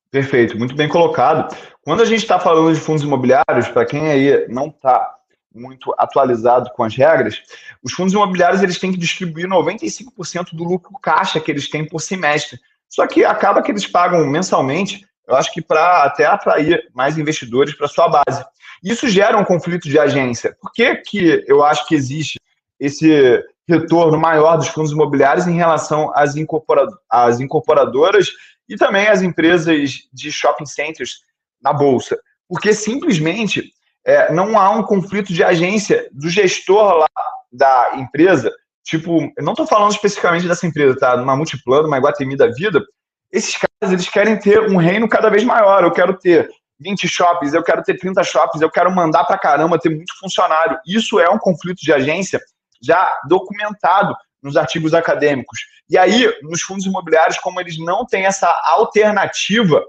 Perfeito, 0.09 0.57
muito 0.57 0.75
bem 0.75 0.87
colocado. 0.87 1.53
Quando 1.81 2.01
a 2.01 2.05
gente 2.05 2.21
está 2.21 2.39
falando 2.39 2.73
de 2.73 2.79
fundos 2.79 3.03
imobiliários, 3.03 3.67
para 3.67 3.85
quem 3.85 4.09
aí 4.09 4.47
não 4.47 4.67
está 4.67 5.15
muito 5.53 5.93
atualizado 5.97 6.69
com 6.71 6.83
as 6.83 6.95
regras, 6.95 7.41
os 7.83 7.91
fundos 7.91 8.13
imobiliários 8.13 8.61
eles 8.61 8.79
têm 8.79 8.91
que 8.91 8.97
distribuir 8.97 9.47
95% 9.47 10.53
do 10.53 10.63
lucro 10.63 10.97
caixa 11.01 11.39
que 11.39 11.51
eles 11.51 11.69
têm 11.69 11.85
por 11.85 11.99
semestre. 11.99 12.59
Só 12.87 13.05
que 13.05 13.25
acaba 13.25 13.61
que 13.61 13.71
eles 13.71 13.85
pagam 13.85 14.25
mensalmente, 14.27 15.05
eu 15.27 15.35
acho 15.35 15.53
que 15.53 15.61
para 15.61 16.03
até 16.03 16.25
atrair 16.25 16.87
mais 16.93 17.17
investidores 17.17 17.75
para 17.75 17.87
sua 17.87 18.07
base. 18.07 18.45
Isso 18.83 19.09
gera 19.09 19.37
um 19.37 19.43
conflito 19.43 19.89
de 19.89 19.99
agência. 19.99 20.55
Por 20.61 20.71
que, 20.71 20.95
que 20.95 21.43
eu 21.47 21.63
acho 21.63 21.85
que 21.87 21.95
existe 21.95 22.39
esse 22.79 23.43
retorno 23.67 24.17
maior 24.17 24.55
dos 24.55 24.69
fundos 24.69 24.91
imobiliários 24.91 25.47
em 25.47 25.55
relação 25.55 26.11
às, 26.15 26.33
às 27.09 27.39
incorporadoras 27.39 28.29
e 28.69 28.75
também 28.75 29.07
as 29.07 29.21
empresas 29.21 30.07
de 30.13 30.31
shopping 30.31 30.65
centers 30.65 31.21
na 31.61 31.73
bolsa, 31.73 32.17
porque 32.47 32.73
simplesmente 32.73 33.71
é, 34.05 34.31
não 34.31 34.57
há 34.57 34.69
um 34.69 34.83
conflito 34.83 35.33
de 35.33 35.43
agência 35.43 36.07
do 36.13 36.29
gestor 36.29 36.99
lá 36.99 37.09
da 37.51 37.91
empresa. 37.95 38.51
Tipo, 38.83 39.31
eu 39.35 39.43
não 39.43 39.51
estou 39.51 39.67
falando 39.67 39.91
especificamente 39.91 40.47
dessa 40.47 40.65
empresa, 40.65 40.97
tá? 40.97 41.15
Uma 41.15 41.35
multiplano, 41.35 41.87
uma 41.87 41.97
Iguatemi 41.97 42.37
da 42.37 42.47
vida. 42.47 42.81
Esses 43.31 43.57
eles 43.81 44.09
querem 44.09 44.39
ter 44.39 44.59
um 44.61 44.77
reino 44.77 45.07
cada 45.07 45.29
vez 45.29 45.43
maior. 45.43 45.83
Eu 45.83 45.91
quero 45.91 46.17
ter 46.17 46.49
20 46.79 47.07
shoppings, 47.07 47.53
eu 47.53 47.63
quero 47.63 47.83
ter 47.83 47.97
30 47.97 48.23
shoppings, 48.23 48.61
eu 48.61 48.71
quero 48.71 48.93
mandar 48.93 49.23
para 49.25 49.37
caramba, 49.37 49.79
ter 49.79 49.89
muito 49.89 50.17
funcionário. 50.19 50.79
Isso 50.85 51.19
é 51.19 51.29
um 51.29 51.37
conflito 51.37 51.79
de 51.79 51.93
agência 51.93 52.39
já 52.81 53.11
documentado 53.27 54.15
nos 54.41 54.55
artigos 54.55 54.93
acadêmicos. 54.93 55.59
E 55.89 55.97
aí, 55.97 56.31
nos 56.43 56.61
fundos 56.61 56.85
imobiliários, 56.85 57.37
como 57.39 57.59
eles 57.59 57.77
não 57.79 58.05
têm 58.05 58.25
essa 58.25 58.49
alternativa, 58.65 59.83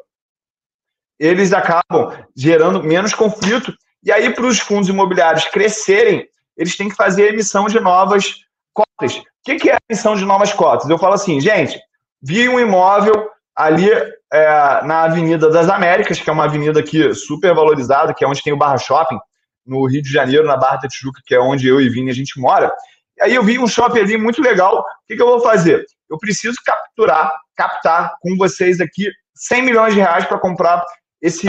eles 1.19 1.53
acabam 1.53 2.13
gerando 2.37 2.83
menos 2.83 3.15
conflito. 3.15 3.75
E 4.03 4.13
aí, 4.13 4.33
para 4.33 4.47
os 4.47 4.59
fundos 4.59 4.89
imobiliários 4.89 5.45
crescerem, 5.47 6.27
eles 6.57 6.77
têm 6.77 6.89
que 6.89 6.95
fazer 6.95 7.33
emissão 7.33 7.67
de 7.67 7.79
novas 7.81 8.37
cotas. 8.73 9.17
O 9.17 9.25
que 9.43 9.71
é 9.71 9.75
a 9.75 9.79
emissão 9.89 10.15
de 10.15 10.25
novas 10.25 10.53
cotas? 10.53 10.89
Eu 10.89 10.99
falo 10.99 11.15
assim, 11.15 11.41
gente, 11.41 11.79
vi 12.23 12.49
um 12.49 12.61
imóvel 12.61 13.29
ali 13.59 13.91
é, 13.91 14.83
na 14.85 15.03
Avenida 15.03 15.51
das 15.51 15.69
Américas, 15.69 16.21
que 16.21 16.31
é 16.31 16.33
uma 16.33 16.45
avenida 16.45 16.79
aqui 16.79 17.13
super 17.13 17.53
valorizada, 17.53 18.15
que 18.15 18.25
é 18.25 18.29
onde 18.29 18.41
tem 18.41 18.53
o 18.53 18.57
Barra 18.57 18.79
Shopping, 18.79 19.19
no 19.67 19.85
Rio 19.85 20.01
de 20.01 20.11
Janeiro, 20.11 20.47
na 20.47 20.57
Barra 20.57 20.77
da 20.77 20.89
Tijuca, 20.89 21.21
que 21.27 21.35
é 21.35 21.41
onde 21.41 21.67
eu 21.67 21.81
e 21.81 21.89
Vini 21.91 22.09
a 22.09 22.15
gente 22.15 22.41
mora. 22.41 22.73
Aí 23.21 23.35
eu 23.35 23.43
vi 23.43 23.59
um 23.59 23.67
shopping 23.67 23.99
ali 23.99 24.17
muito 24.17 24.41
legal. 24.41 24.79
O 24.79 24.85
que, 25.09 25.17
que 25.17 25.23
eu 25.23 25.27
vou 25.27 25.41
fazer? 25.41 25.85
Eu 26.09 26.17
preciso 26.19 26.57
capturar, 26.65 27.33
captar 27.57 28.15
com 28.21 28.37
vocês 28.37 28.81
aqui 28.81 29.11
100 29.35 29.63
milhões 29.63 29.93
de 29.93 30.01
reais 30.01 30.25
para 30.25 30.39
comprar 30.39 30.85
esse 31.21 31.49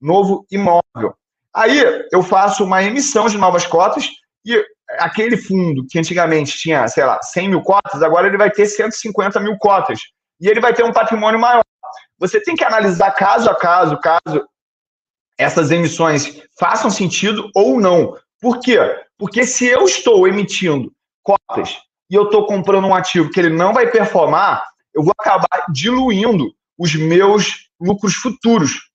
novo 0.00 0.46
imóvel. 0.50 1.14
Aí 1.54 1.78
eu 2.10 2.22
faço 2.22 2.64
uma 2.64 2.82
emissão 2.82 3.28
de 3.28 3.36
novas 3.36 3.66
cotas 3.66 4.08
e 4.46 4.64
aquele 4.98 5.36
fundo 5.36 5.86
que 5.88 5.98
antigamente 5.98 6.56
tinha, 6.56 6.88
sei 6.88 7.04
lá, 7.04 7.20
100 7.22 7.50
mil 7.50 7.62
cotas, 7.62 8.02
agora 8.02 8.26
ele 8.26 8.38
vai 8.38 8.50
ter 8.50 8.66
150 8.66 9.38
mil 9.40 9.58
cotas. 9.58 10.00
E 10.44 10.48
ele 10.48 10.60
vai 10.60 10.74
ter 10.74 10.84
um 10.84 10.92
patrimônio 10.92 11.40
maior. 11.40 11.64
Você 12.18 12.38
tem 12.38 12.54
que 12.54 12.62
analisar 12.62 13.10
caso 13.12 13.48
a 13.48 13.54
caso, 13.54 13.96
caso 13.96 14.46
essas 15.38 15.70
emissões 15.70 16.42
façam 16.60 16.90
sentido 16.90 17.50
ou 17.54 17.80
não. 17.80 18.14
Por 18.42 18.60
quê? 18.60 18.78
Porque 19.16 19.46
se 19.46 19.64
eu 19.64 19.86
estou 19.86 20.28
emitindo 20.28 20.92
cotas 21.22 21.78
e 22.10 22.14
eu 22.14 22.24
estou 22.24 22.44
comprando 22.46 22.86
um 22.86 22.94
ativo 22.94 23.30
que 23.30 23.40
ele 23.40 23.48
não 23.48 23.72
vai 23.72 23.90
performar, 23.90 24.62
eu 24.94 25.02
vou 25.02 25.14
acabar 25.18 25.64
diluindo 25.72 26.52
os 26.78 26.94
meus 26.94 27.70
lucros 27.80 28.14
futuros. 28.14 28.90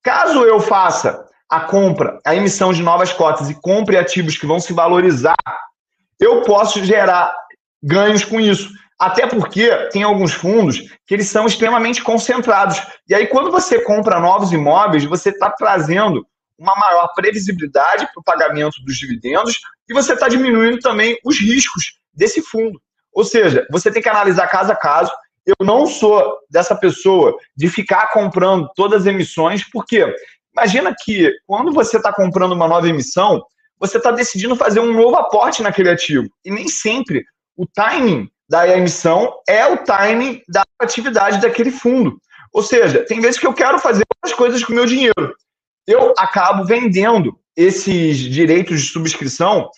Caso 0.00 0.44
eu 0.44 0.60
faça 0.60 1.26
a 1.50 1.60
compra, 1.60 2.20
a 2.24 2.36
emissão 2.36 2.72
de 2.72 2.84
novas 2.84 3.12
cotas 3.12 3.50
e 3.50 3.60
compre 3.60 3.96
ativos 3.96 4.38
que 4.38 4.46
vão 4.46 4.60
se 4.60 4.72
valorizar, 4.72 5.34
eu 6.20 6.42
posso 6.42 6.84
gerar 6.84 7.34
ganhos 7.82 8.24
com 8.24 8.40
isso. 8.40 8.70
Até 8.98 9.26
porque 9.26 9.70
tem 9.92 10.02
alguns 10.02 10.32
fundos 10.32 10.80
que 11.06 11.14
eles 11.14 11.28
são 11.28 11.46
extremamente 11.46 12.02
concentrados. 12.02 12.82
E 13.08 13.14
aí, 13.14 13.26
quando 13.28 13.50
você 13.50 13.80
compra 13.82 14.18
novos 14.18 14.52
imóveis, 14.52 15.04
você 15.04 15.30
está 15.30 15.50
trazendo 15.50 16.26
uma 16.58 16.74
maior 16.74 17.08
previsibilidade 17.14 18.08
para 18.12 18.20
o 18.20 18.24
pagamento 18.24 18.82
dos 18.84 18.96
dividendos 18.96 19.60
e 19.88 19.94
você 19.94 20.14
está 20.14 20.28
diminuindo 20.28 20.80
também 20.80 21.16
os 21.24 21.38
riscos 21.38 21.98
desse 22.12 22.42
fundo. 22.42 22.80
Ou 23.12 23.24
seja, 23.24 23.64
você 23.70 23.90
tem 23.90 24.02
que 24.02 24.08
analisar 24.08 24.48
caso 24.48 24.72
a 24.72 24.76
caso. 24.76 25.12
Eu 25.46 25.64
não 25.64 25.86
sou 25.86 26.36
dessa 26.50 26.74
pessoa 26.74 27.36
de 27.56 27.68
ficar 27.68 28.10
comprando 28.12 28.68
todas 28.74 29.02
as 29.02 29.06
emissões, 29.06 29.62
porque 29.70 30.04
imagina 30.52 30.94
que 31.04 31.32
quando 31.46 31.72
você 31.72 31.96
está 31.96 32.12
comprando 32.12 32.52
uma 32.52 32.66
nova 32.66 32.88
emissão, 32.88 33.42
você 33.78 33.96
está 33.96 34.10
decidindo 34.10 34.56
fazer 34.56 34.80
um 34.80 34.92
novo 34.92 35.14
aporte 35.14 35.62
naquele 35.62 35.88
ativo. 35.88 36.28
E 36.44 36.50
nem 36.50 36.66
sempre 36.66 37.24
o 37.56 37.64
timing 37.64 38.28
da 38.48 38.68
emissão 38.68 39.40
é 39.48 39.66
o 39.66 39.78
timing 39.84 40.42
da 40.48 40.64
atividade 40.80 41.40
daquele 41.40 41.70
fundo. 41.70 42.18
Ou 42.52 42.62
seja, 42.62 43.04
tem 43.04 43.20
vezes 43.20 43.38
que 43.38 43.46
eu 43.46 43.52
quero 43.52 43.78
fazer 43.78 44.04
outras 44.16 44.36
coisas 44.36 44.64
com 44.64 44.72
o 44.72 44.76
meu 44.76 44.86
dinheiro 44.86 45.36
eu 45.88 46.12
acabo 46.18 46.64
vendendo 46.64 47.40
esses 47.56 48.18
direitos 48.18 48.82
de 48.82 48.88
subscrição 48.88 49.70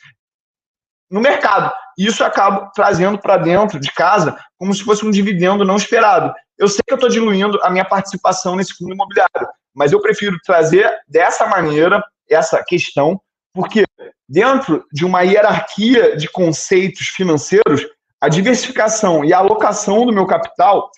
no 1.09 1.20
mercado. 1.20 1.72
E 1.96 2.04
isso 2.04 2.24
acaba 2.24 2.68
trazendo 2.74 3.16
para 3.16 3.37
dentro 3.37 3.78
de 3.78 3.92
casa 3.92 4.37
como 4.59 4.74
se 4.74 4.83
fosse 4.83 5.06
um 5.06 5.11
dividendo 5.11 5.64
não 5.64 5.76
esperado. 5.76 6.35
Eu 6.59 6.66
sei 6.66 6.80
que 6.85 6.92
eu 6.92 6.96
estou 6.96 7.09
diluindo 7.09 7.61
a 7.62 7.70
minha 7.70 7.85
participação 7.85 8.56
nesse 8.56 8.74
fundo 8.74 8.92
imobiliário, 8.92 9.48
mas 9.72 9.92
eu 9.92 10.00
prefiro 10.00 10.37
trazer 10.44 10.92
dessa 11.06 11.46
maneira 11.46 12.02
essa 12.28 12.62
questão, 12.64 13.20
porque 13.54 13.85
dentro 14.28 14.85
de 14.92 15.04
uma 15.04 15.22
hierarquia 15.22 16.16
de 16.16 16.28
conceitos 16.28 17.06
financeiros, 17.06 17.87
a 18.20 18.28
diversificação 18.28 19.24
e 19.24 19.33
a 19.33 19.38
alocação 19.38 20.04
do 20.04 20.12
meu 20.12 20.26
capital 20.26 20.90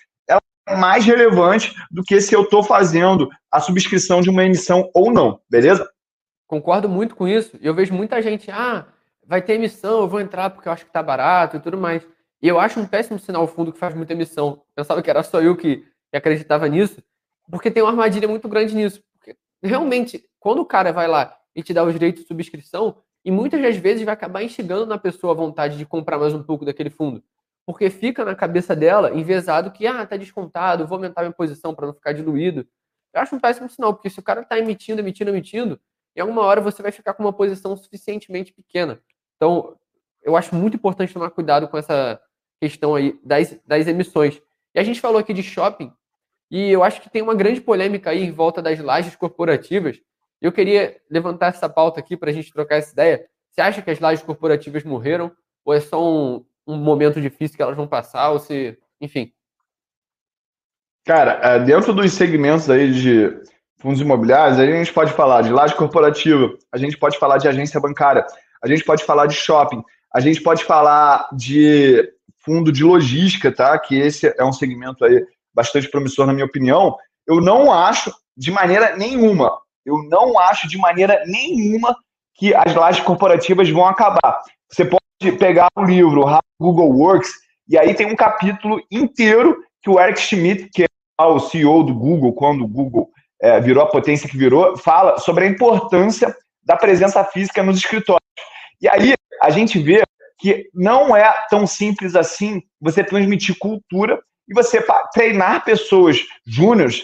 mais 0.77 1.05
relevante 1.05 1.75
do 1.91 2.03
que 2.03 2.21
se 2.21 2.33
eu 2.33 2.43
estou 2.43 2.63
fazendo 2.63 3.29
a 3.51 3.59
subscrição 3.59 4.21
de 4.21 4.29
uma 4.29 4.45
emissão 4.45 4.89
ou 4.93 5.11
não, 5.11 5.39
beleza? 5.49 5.89
Concordo 6.47 6.87
muito 6.87 7.15
com 7.15 7.27
isso. 7.27 7.57
Eu 7.61 7.73
vejo 7.73 7.93
muita 7.93 8.21
gente, 8.21 8.49
ah, 8.49 8.87
vai 9.25 9.41
ter 9.41 9.53
emissão, 9.53 10.01
eu 10.01 10.07
vou 10.07 10.21
entrar 10.21 10.49
porque 10.49 10.67
eu 10.67 10.71
acho 10.71 10.85
que 10.85 10.89
está 10.89 11.03
barato 11.03 11.57
e 11.57 11.59
tudo 11.59 11.77
mais. 11.77 12.07
E 12.41 12.47
eu 12.47 12.59
acho 12.59 12.79
um 12.79 12.85
péssimo 12.85 13.19
sinal 13.19 13.43
o 13.43 13.47
fundo 13.47 13.71
que 13.71 13.79
faz 13.79 13.93
muita 13.93 14.13
emissão. 14.13 14.61
Pensava 14.75 15.01
que 15.01 15.09
era 15.09 15.23
só 15.23 15.41
eu 15.41 15.55
que, 15.55 15.77
que 16.09 16.17
acreditava 16.17 16.67
nisso. 16.67 17.01
porque 17.49 17.71
tem 17.71 17.81
uma 17.81 17.91
armadilha 17.91 18.27
muito 18.27 18.47
grande 18.47 18.75
nisso. 18.75 19.01
Porque, 19.13 19.37
realmente, 19.61 20.23
quando 20.39 20.59
o 20.59 20.65
cara 20.65 20.91
vai 20.91 21.07
lá 21.07 21.35
e 21.55 21.63
te 21.63 21.73
dá 21.73 21.83
os 21.83 21.93
direitos 21.93 22.21
de 22.21 22.27
subscrição, 22.27 22.97
e 23.23 23.31
muitas 23.31 23.61
das 23.61 23.77
vezes 23.77 24.03
vai 24.03 24.13
acabar 24.13 24.43
instigando 24.43 24.85
na 24.85 24.97
pessoa 24.97 25.33
a 25.33 25.35
vontade 25.35 25.77
de 25.77 25.85
comprar 25.85 26.17
mais 26.17 26.33
um 26.33 26.43
pouco 26.43 26.65
daquele 26.65 26.89
fundo. 26.89 27.23
Porque 27.65 27.89
fica 27.89 28.25
na 28.25 28.35
cabeça 28.35 28.75
dela, 28.75 29.13
envezado, 29.13 29.71
que, 29.71 29.87
ah, 29.87 30.05
tá 30.05 30.17
descontado, 30.17 30.85
vou 30.85 30.97
aumentar 30.97 31.21
minha 31.21 31.31
posição 31.31 31.73
para 31.73 31.87
não 31.87 31.93
ficar 31.93 32.11
diluído. 32.11 32.67
Eu 33.13 33.21
acho 33.21 33.35
um 33.35 33.39
péssimo 33.39 33.69
sinal, 33.69 33.93
porque 33.93 34.09
se 34.09 34.19
o 34.19 34.23
cara 34.23 34.41
está 34.41 34.59
emitindo, 34.59 34.99
emitindo, 34.99 35.29
emitindo, 35.29 35.79
em 36.15 36.19
alguma 36.21 36.41
hora 36.41 36.59
você 36.59 36.81
vai 36.81 36.91
ficar 36.91 37.13
com 37.13 37.23
uma 37.23 37.31
posição 37.31 37.75
suficientemente 37.77 38.51
pequena. 38.51 38.99
Então, 39.37 39.77
eu 40.21 40.35
acho 40.35 40.53
muito 40.55 40.75
importante 40.75 41.13
tomar 41.13 41.29
cuidado 41.29 41.67
com 41.67 41.77
essa 41.77 42.19
questão 42.59 42.95
aí 42.95 43.19
das, 43.23 43.57
das 43.65 43.87
emissões. 43.87 44.41
E 44.75 44.79
a 44.79 44.83
gente 44.83 44.99
falou 44.99 45.19
aqui 45.19 45.33
de 45.33 45.43
shopping, 45.43 45.91
e 46.51 46.69
eu 46.69 46.83
acho 46.83 47.01
que 47.01 47.09
tem 47.09 47.21
uma 47.21 47.33
grande 47.33 47.61
polêmica 47.61 48.11
aí 48.11 48.23
em 48.23 48.31
volta 48.31 48.61
das 48.61 48.79
lajes 48.79 49.15
corporativas. 49.15 49.99
Eu 50.43 50.51
queria 50.51 50.97
levantar 51.09 51.47
essa 51.47 51.69
pauta 51.69 52.01
aqui 52.01 52.17
para 52.17 52.29
a 52.29 52.33
gente 52.33 52.51
trocar 52.51 52.75
essa 52.75 52.91
ideia. 52.91 53.25
Você 53.49 53.61
acha 53.61 53.81
que 53.81 53.89
as 53.89 54.01
lajes 54.01 54.25
corporativas 54.25 54.83
morreram? 54.83 55.31
Ou 55.63 55.73
é 55.73 55.79
só 55.79 56.03
um, 56.03 56.45
um 56.67 56.75
momento 56.75 57.21
difícil 57.21 57.55
que 57.55 57.63
elas 57.63 57.77
vão 57.77 57.87
passar? 57.87 58.29
Ou 58.29 58.39
se. 58.39 58.77
Enfim. 58.99 59.31
Cara, 61.05 61.39
é, 61.41 61.59
dentro 61.59 61.93
dos 61.93 62.11
segmentos 62.11 62.69
aí 62.69 62.91
de 62.91 63.41
fundos 63.79 64.01
imobiliários, 64.01 64.59
a 64.59 64.65
gente 64.65 64.91
pode 64.91 65.13
falar 65.13 65.43
de 65.43 65.49
laje 65.49 65.75
corporativa, 65.75 66.53
a 66.73 66.77
gente 66.77 66.97
pode 66.97 67.17
falar 67.17 67.37
de 67.37 67.47
agência 67.47 67.79
bancária, 67.79 68.25
a 68.61 68.67
gente 68.67 68.83
pode 68.83 69.05
falar 69.05 69.27
de 69.27 69.35
shopping, 69.35 69.81
a 70.13 70.19
gente 70.19 70.41
pode 70.41 70.65
falar 70.65 71.29
de 71.33 72.05
fundo 72.39 72.69
de 72.69 72.83
logística, 72.83 73.49
tá? 73.49 73.79
Que 73.79 73.95
esse 73.95 74.33
é 74.37 74.43
um 74.43 74.51
segmento 74.51 75.05
aí 75.05 75.25
bastante 75.53 75.89
promissor, 75.89 76.25
na 76.25 76.33
minha 76.33 76.45
opinião. 76.45 76.97
Eu 77.25 77.39
não 77.39 77.71
acho 77.71 78.13
de 78.35 78.51
maneira 78.51 78.95
nenhuma, 78.97 79.62
eu 79.85 80.03
não 80.09 80.39
acho 80.39 80.67
de 80.67 80.77
maneira 80.77 81.23
nenhuma 81.25 81.95
que 82.35 82.53
as 82.53 82.73
lajes 82.73 83.03
corporativas 83.03 83.69
vão 83.69 83.85
acabar. 83.85 84.41
Você 84.69 84.85
pode 84.85 85.37
pegar 85.37 85.69
o 85.75 85.83
livro 85.83 86.25
Google 86.59 86.89
Works 86.89 87.31
e 87.67 87.77
aí 87.77 87.93
tem 87.93 88.07
um 88.07 88.15
capítulo 88.15 88.81
inteiro 88.91 89.63
que 89.81 89.89
o 89.89 89.99
Eric 89.99 90.19
Schmidt, 90.19 90.69
que 90.73 90.83
é 90.83 91.23
o 91.23 91.39
CEO 91.39 91.83
do 91.83 91.93
Google, 91.93 92.33
quando 92.33 92.63
o 92.63 92.67
Google 92.67 93.09
é, 93.41 93.59
virou 93.59 93.83
a 93.83 93.89
potência 93.89 94.27
que 94.27 94.37
virou, 94.37 94.77
fala 94.77 95.17
sobre 95.17 95.45
a 95.45 95.47
importância 95.47 96.35
da 96.63 96.75
presença 96.75 97.23
física 97.25 97.61
nos 97.61 97.77
escritórios. 97.77 98.23
E 98.81 98.87
aí 98.87 99.13
a 99.41 99.49
gente 99.49 99.79
vê 99.79 100.03
que 100.39 100.69
não 100.73 101.15
é 101.15 101.33
tão 101.49 101.67
simples 101.67 102.15
assim 102.15 102.61
você 102.81 103.03
transmitir 103.03 103.57
cultura 103.59 104.19
e 104.47 104.53
você 104.53 104.83
treinar 105.13 105.63
pessoas 105.63 106.19
júniores 106.45 107.03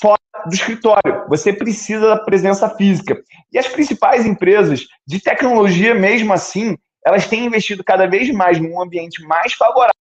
fora 0.00 0.20
do 0.46 0.54
escritório. 0.54 1.24
Você 1.28 1.52
precisa 1.52 2.08
da 2.08 2.18
presença 2.18 2.68
física. 2.70 3.20
E 3.52 3.58
as 3.58 3.66
principais 3.66 4.24
empresas 4.24 4.86
de 5.06 5.20
tecnologia, 5.20 5.94
mesmo 5.94 6.32
assim, 6.32 6.76
elas 7.04 7.26
têm 7.26 7.46
investido 7.46 7.84
cada 7.84 8.06
vez 8.06 8.30
mais 8.30 8.60
num 8.60 8.80
ambiente 8.80 9.22
mais 9.24 9.52
favorável. 9.52 9.94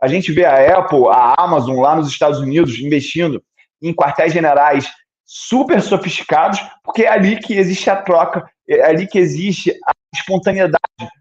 A 0.00 0.08
gente 0.08 0.32
vê 0.32 0.44
a 0.44 0.78
Apple, 0.78 1.06
a 1.08 1.34
Amazon 1.38 1.80
lá 1.80 1.94
nos 1.94 2.08
Estados 2.08 2.40
Unidos 2.40 2.78
investindo 2.78 3.42
em 3.80 3.94
quartéis 3.94 4.32
generais 4.32 4.90
super 5.24 5.80
sofisticados, 5.80 6.60
porque 6.84 7.04
é 7.04 7.08
ali 7.08 7.38
que 7.38 7.54
existe 7.54 7.88
a 7.88 7.96
troca, 7.96 8.44
é 8.68 8.84
ali 8.84 9.06
que 9.06 9.18
existe 9.18 9.70
a 9.86 9.92
espontaneidade, 10.14 10.78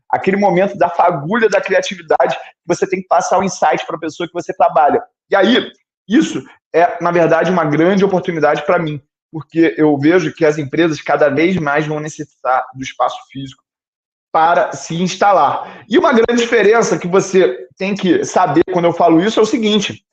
aquele 0.10 0.38
momento 0.38 0.78
da 0.78 0.89
fagulha 0.89 1.48
da 1.48 1.62
criatividade 1.62 2.36
que 2.36 2.67
você 2.67 2.88
tem 2.88 3.02
que 3.02 3.08
passar 3.08 3.39
o 3.39 3.44
insight 3.44 3.86
para 3.86 3.96
a 3.96 4.00
pessoa 4.00 4.28
que 4.28 4.34
você 4.34 4.54
trabalha. 4.54 5.02
E 5.30 5.36
aí, 5.36 5.72
isso 6.15 6.43
é, 6.74 7.02
na 7.02 7.12
verdade, 7.12 7.52
uma 7.52 7.65
grande 7.65 8.04
oportunidade 8.04 8.65
para 8.65 8.80
mim, 8.80 9.02
porque 9.32 9.76
eu 9.78 9.97
vejo 9.97 10.34
que 10.34 10.45
as 10.45 10.58
empresas 10.58 11.02
cada 11.02 11.30
vez 11.30 11.58
mais 11.58 11.86
vão 11.86 12.00
necessitar 12.00 12.65
do 12.74 12.82
espaço 12.82 13.17
físico 13.30 13.63
para 14.32 14.71
se 14.71 14.95
instalar. 14.95 15.84
E 15.89 15.97
uma 15.97 16.13
grande 16.13 16.41
diferença 16.41 16.97
que 16.97 17.08
você 17.08 17.67
tem 17.78 17.95
que 17.95 18.24
saber 18.24 18.63
quando 18.71 18.86
eu 18.86 18.93
falo 18.93 19.21
isso 19.21 19.39
é 19.39 19.43
o 19.43 19.45
seguinte: 19.45 20.06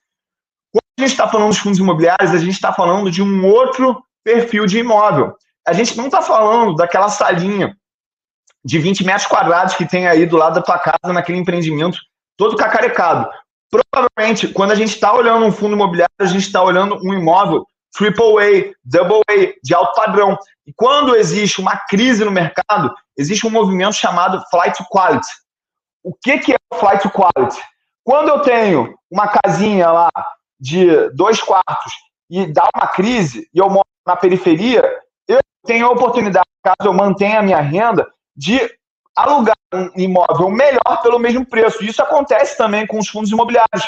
quando 0.72 0.84
a 0.98 1.02
gente 1.02 1.12
está 1.12 1.28
falando 1.28 1.50
dos 1.50 1.58
fundos 1.58 1.78
imobiliários, 1.78 2.32
a 2.32 2.38
gente 2.38 2.54
está 2.54 2.72
falando 2.72 3.10
de 3.10 3.22
um 3.22 3.46
outro 3.46 4.02
perfil 4.24 4.66
de 4.66 4.78
imóvel. 4.78 5.36
A 5.66 5.72
gente 5.72 5.96
não 5.96 6.06
está 6.06 6.20
falando 6.20 6.74
daquela 6.74 7.08
salinha 7.08 7.76
de 8.64 8.78
20 8.78 9.04
metros 9.04 9.26
quadrados 9.26 9.76
que 9.76 9.86
tem 9.86 10.08
aí 10.08 10.26
do 10.26 10.36
lado 10.36 10.54
da 10.54 10.62
tua 10.62 10.78
casa, 10.78 11.12
naquele 11.12 11.38
empreendimento 11.38 11.98
todo 12.36 12.56
cacarecado. 12.56 13.28
Provavelmente, 13.70 14.48
quando 14.48 14.72
a 14.72 14.74
gente 14.74 14.94
está 14.94 15.12
olhando 15.12 15.44
um 15.44 15.52
fundo 15.52 15.74
imobiliário, 15.74 16.14
a 16.20 16.26
gente 16.26 16.46
está 16.46 16.62
olhando 16.62 16.98
um 17.02 17.12
imóvel 17.12 17.66
triple 17.92 18.38
A, 18.38 18.74
double 18.84 19.22
A, 19.28 19.54
de 19.62 19.74
alto 19.74 19.94
padrão. 19.94 20.38
E 20.66 20.72
quando 20.74 21.16
existe 21.16 21.60
uma 21.60 21.76
crise 21.76 22.24
no 22.24 22.30
mercado, 22.30 22.94
existe 23.16 23.46
um 23.46 23.50
movimento 23.50 23.94
chamado 23.94 24.42
flight 24.50 24.76
to 24.76 24.84
quality. 24.90 25.28
O 26.02 26.14
que, 26.14 26.38
que 26.38 26.52
é 26.52 26.56
o 26.72 26.76
flight 26.76 27.02
to 27.02 27.10
quality? 27.10 27.60
Quando 28.04 28.28
eu 28.28 28.40
tenho 28.40 28.94
uma 29.10 29.28
casinha 29.28 29.90
lá 29.90 30.10
de 30.58 31.10
dois 31.10 31.42
quartos 31.42 31.92
e 32.30 32.46
dá 32.46 32.66
uma 32.74 32.86
crise 32.86 33.48
e 33.52 33.58
eu 33.58 33.68
moro 33.68 33.86
na 34.06 34.16
periferia, 34.16 34.82
eu 35.26 35.40
tenho 35.66 35.86
a 35.86 35.90
oportunidade, 35.90 36.46
caso 36.62 36.88
eu 36.88 36.94
mantenha 36.94 37.40
a 37.40 37.42
minha 37.42 37.60
renda, 37.60 38.06
de 38.34 38.58
alugar 39.22 39.56
um 39.74 39.90
imóvel 39.96 40.50
melhor 40.50 41.02
pelo 41.02 41.18
mesmo 41.18 41.44
preço. 41.44 41.84
Isso 41.84 42.02
acontece 42.02 42.56
também 42.56 42.86
com 42.86 42.98
os 42.98 43.08
fundos 43.08 43.30
imobiliários. 43.30 43.84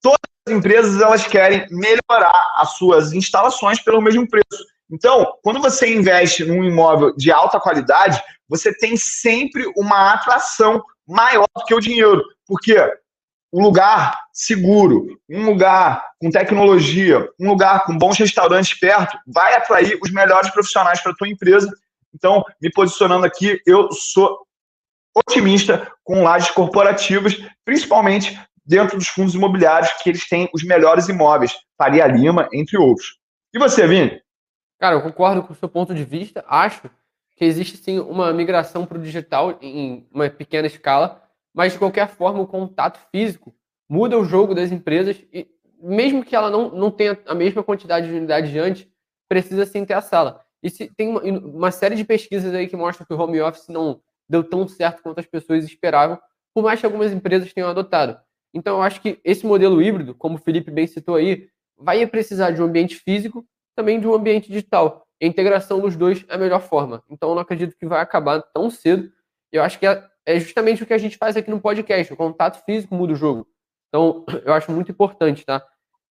Todas 0.00 0.18
as 0.46 0.54
empresas 0.54 1.00
elas 1.00 1.26
querem 1.26 1.66
melhorar 1.70 2.54
as 2.56 2.72
suas 2.76 3.12
instalações 3.12 3.80
pelo 3.80 4.00
mesmo 4.00 4.28
preço. 4.28 4.64
Então, 4.90 5.34
quando 5.42 5.60
você 5.60 5.94
investe 5.94 6.44
num 6.44 6.64
imóvel 6.64 7.14
de 7.16 7.30
alta 7.30 7.60
qualidade, 7.60 8.22
você 8.48 8.72
tem 8.72 8.96
sempre 8.96 9.64
uma 9.76 10.12
atração 10.14 10.82
maior 11.06 11.46
do 11.56 11.64
que 11.64 11.74
o 11.74 11.80
dinheiro. 11.80 12.22
Porque 12.46 12.76
um 13.52 13.62
lugar 13.62 14.18
seguro, 14.32 15.18
um 15.28 15.44
lugar 15.46 16.04
com 16.20 16.30
tecnologia, 16.30 17.28
um 17.40 17.48
lugar 17.48 17.84
com 17.84 17.96
bons 17.96 18.18
restaurantes 18.18 18.78
perto, 18.78 19.18
vai 19.26 19.54
atrair 19.54 19.98
os 20.02 20.10
melhores 20.10 20.50
profissionais 20.50 21.00
para 21.00 21.12
a 21.12 21.14
tua 21.14 21.28
empresa. 21.28 21.70
Então, 22.14 22.44
me 22.60 22.70
posicionando 22.70 23.26
aqui, 23.26 23.60
eu 23.66 23.90
sou 23.92 24.38
otimista 25.18 25.90
com 26.04 26.22
lajes 26.22 26.50
corporativas, 26.50 27.36
principalmente 27.64 28.38
dentro 28.64 28.98
dos 28.98 29.08
fundos 29.08 29.34
imobiliários, 29.34 29.90
que 30.02 30.10
eles 30.10 30.28
têm 30.28 30.48
os 30.52 30.62
melhores 30.62 31.08
imóveis, 31.08 31.56
Faria 31.76 32.06
Lima, 32.06 32.48
entre 32.52 32.76
outros. 32.76 33.18
E 33.52 33.58
você, 33.58 33.86
Vini? 33.86 34.20
Cara, 34.78 34.96
eu 34.96 35.02
concordo 35.02 35.42
com 35.42 35.52
o 35.52 35.56
seu 35.56 35.68
ponto 35.68 35.94
de 35.94 36.04
vista. 36.04 36.44
Acho 36.46 36.90
que 37.36 37.44
existe 37.44 37.76
sim 37.76 37.98
uma 37.98 38.32
migração 38.32 38.84
para 38.84 38.98
o 38.98 39.02
digital 39.02 39.58
em 39.62 40.06
uma 40.12 40.28
pequena 40.28 40.66
escala, 40.66 41.22
mas 41.54 41.72
de 41.72 41.78
qualquer 41.78 42.08
forma 42.08 42.40
o 42.40 42.46
contato 42.46 43.00
físico 43.10 43.54
muda 43.88 44.18
o 44.18 44.24
jogo 44.24 44.54
das 44.54 44.70
empresas 44.70 45.16
e 45.32 45.48
mesmo 45.80 46.24
que 46.24 46.34
ela 46.36 46.50
não, 46.50 46.70
não 46.70 46.90
tenha 46.90 47.18
a 47.26 47.34
mesma 47.34 47.62
quantidade 47.62 48.08
de 48.08 48.12
unidades 48.12 48.50
de 48.50 48.58
antes, 48.58 48.88
precisa 49.28 49.64
sim 49.64 49.84
ter 49.84 49.94
a 49.94 50.00
sala. 50.00 50.44
E 50.62 50.68
se, 50.68 50.92
tem 50.96 51.08
uma, 51.08 51.22
uma 51.22 51.70
série 51.70 51.94
de 51.94 52.04
pesquisas 52.04 52.52
aí 52.52 52.66
que 52.66 52.76
mostram 52.76 53.06
que 53.06 53.14
o 53.14 53.18
home 53.18 53.40
office 53.40 53.68
não 53.68 54.00
deu 54.28 54.44
tão 54.44 54.68
certo 54.68 55.02
quanto 55.02 55.18
as 55.18 55.26
pessoas 55.26 55.64
esperavam, 55.64 56.18
por 56.54 56.62
mais 56.62 56.80
que 56.80 56.86
algumas 56.86 57.12
empresas 57.12 57.52
tenham 57.52 57.68
adotado. 57.68 58.20
Então, 58.52 58.76
eu 58.76 58.82
acho 58.82 59.00
que 59.00 59.20
esse 59.24 59.46
modelo 59.46 59.82
híbrido, 59.82 60.14
como 60.14 60.36
o 60.36 60.40
Felipe 60.40 60.70
bem 60.70 60.86
citou 60.86 61.14
aí, 61.14 61.48
vai 61.76 62.06
precisar 62.06 62.50
de 62.50 62.60
um 62.60 62.64
ambiente 62.64 62.96
físico, 62.96 63.46
também 63.76 64.00
de 64.00 64.06
um 64.06 64.14
ambiente 64.14 64.48
digital. 64.48 65.06
A 65.22 65.26
integração 65.26 65.80
dos 65.80 65.96
dois 65.96 66.24
é 66.28 66.34
a 66.34 66.38
melhor 66.38 66.60
forma. 66.60 67.02
Então, 67.08 67.28
eu 67.30 67.34
não 67.34 67.42
acredito 67.42 67.76
que 67.76 67.86
vai 67.86 68.00
acabar 68.00 68.42
tão 68.42 68.70
cedo. 68.70 69.10
Eu 69.52 69.62
acho 69.62 69.78
que 69.78 69.86
é, 69.86 70.04
é 70.26 70.40
justamente 70.40 70.82
o 70.82 70.86
que 70.86 70.94
a 70.94 70.98
gente 70.98 71.16
faz 71.16 71.36
aqui 71.36 71.50
no 71.50 71.60
podcast. 71.60 72.12
O 72.12 72.16
contato 72.16 72.64
físico 72.64 72.94
muda 72.94 73.12
o 73.12 73.16
jogo. 73.16 73.46
Então, 73.88 74.24
eu 74.44 74.52
acho 74.52 74.72
muito 74.72 74.90
importante, 74.90 75.44
tá? 75.44 75.64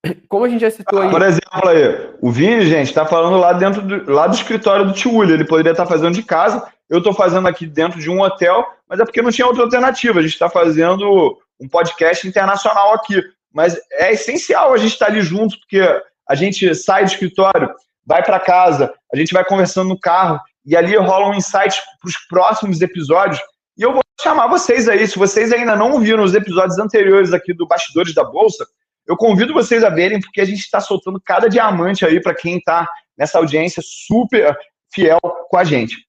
Como 0.29 0.45
a 0.45 0.49
gente 0.49 0.61
já 0.61 0.71
citou 0.71 1.01
aí. 1.01 1.09
Por 1.09 1.21
exemplo, 1.21 1.67
aí, 1.67 2.09
o 2.21 2.31
Vini, 2.31 2.65
gente, 2.65 2.87
está 2.87 3.05
falando 3.05 3.37
lá 3.37 3.53
dentro 3.53 3.81
do, 3.81 4.11
lá 4.11 4.27
do 4.27 4.35
escritório 4.35 4.85
do 4.85 4.93
Tio 4.93 5.23
Ele 5.23 5.45
poderia 5.45 5.71
estar 5.71 5.85
tá 5.85 5.89
fazendo 5.89 6.13
de 6.13 6.23
casa. 6.23 6.65
Eu 6.89 6.99
estou 6.99 7.13
fazendo 7.13 7.47
aqui 7.47 7.65
dentro 7.65 7.99
de 7.99 8.09
um 8.09 8.21
hotel, 8.21 8.65
mas 8.87 8.99
é 8.99 9.05
porque 9.05 9.21
não 9.21 9.31
tinha 9.31 9.47
outra 9.47 9.63
alternativa. 9.63 10.19
A 10.19 10.21
gente 10.21 10.33
está 10.33 10.49
fazendo 10.49 11.37
um 11.59 11.67
podcast 11.67 12.27
internacional 12.27 12.93
aqui. 12.93 13.21
Mas 13.53 13.77
é 13.93 14.13
essencial 14.13 14.73
a 14.73 14.77
gente 14.77 14.93
estar 14.93 15.07
tá 15.07 15.11
ali 15.11 15.21
junto, 15.21 15.57
porque 15.59 15.81
a 16.29 16.35
gente 16.35 16.75
sai 16.75 17.03
do 17.03 17.11
escritório, 17.11 17.73
vai 18.05 18.23
para 18.23 18.39
casa, 18.39 18.93
a 19.11 19.17
gente 19.17 19.33
vai 19.33 19.43
conversando 19.43 19.89
no 19.89 19.99
carro, 19.99 20.39
e 20.65 20.75
ali 20.75 20.95
rolam 20.97 21.33
insights 21.33 21.79
para 21.99 22.07
os 22.07 22.17
próximos 22.27 22.81
episódios. 22.81 23.39
E 23.77 23.81
eu 23.81 23.93
vou 23.93 24.03
chamar 24.21 24.47
vocês 24.47 24.89
aí, 24.89 25.07
se 25.07 25.17
vocês 25.17 25.53
ainda 25.53 25.75
não 25.75 25.99
viram 25.99 26.23
os 26.23 26.33
episódios 26.33 26.77
anteriores 26.77 27.33
aqui 27.33 27.53
do 27.53 27.67
Bastidores 27.67 28.13
da 28.13 28.23
Bolsa, 28.23 28.67
eu 29.07 29.15
convido 29.15 29.53
vocês 29.53 29.83
a 29.83 29.89
verem, 29.89 30.19
porque 30.19 30.41
a 30.41 30.45
gente 30.45 30.59
está 30.59 30.81
soltando 30.81 31.19
cada 31.19 31.47
diamante 31.47 32.05
aí 32.05 32.21
para 32.21 32.35
quem 32.35 32.57
está 32.57 32.87
nessa 33.17 33.37
audiência 33.37 33.81
super 33.83 34.55
fiel 34.93 35.19
com 35.21 35.57
a 35.57 35.63
gente. 35.63 36.05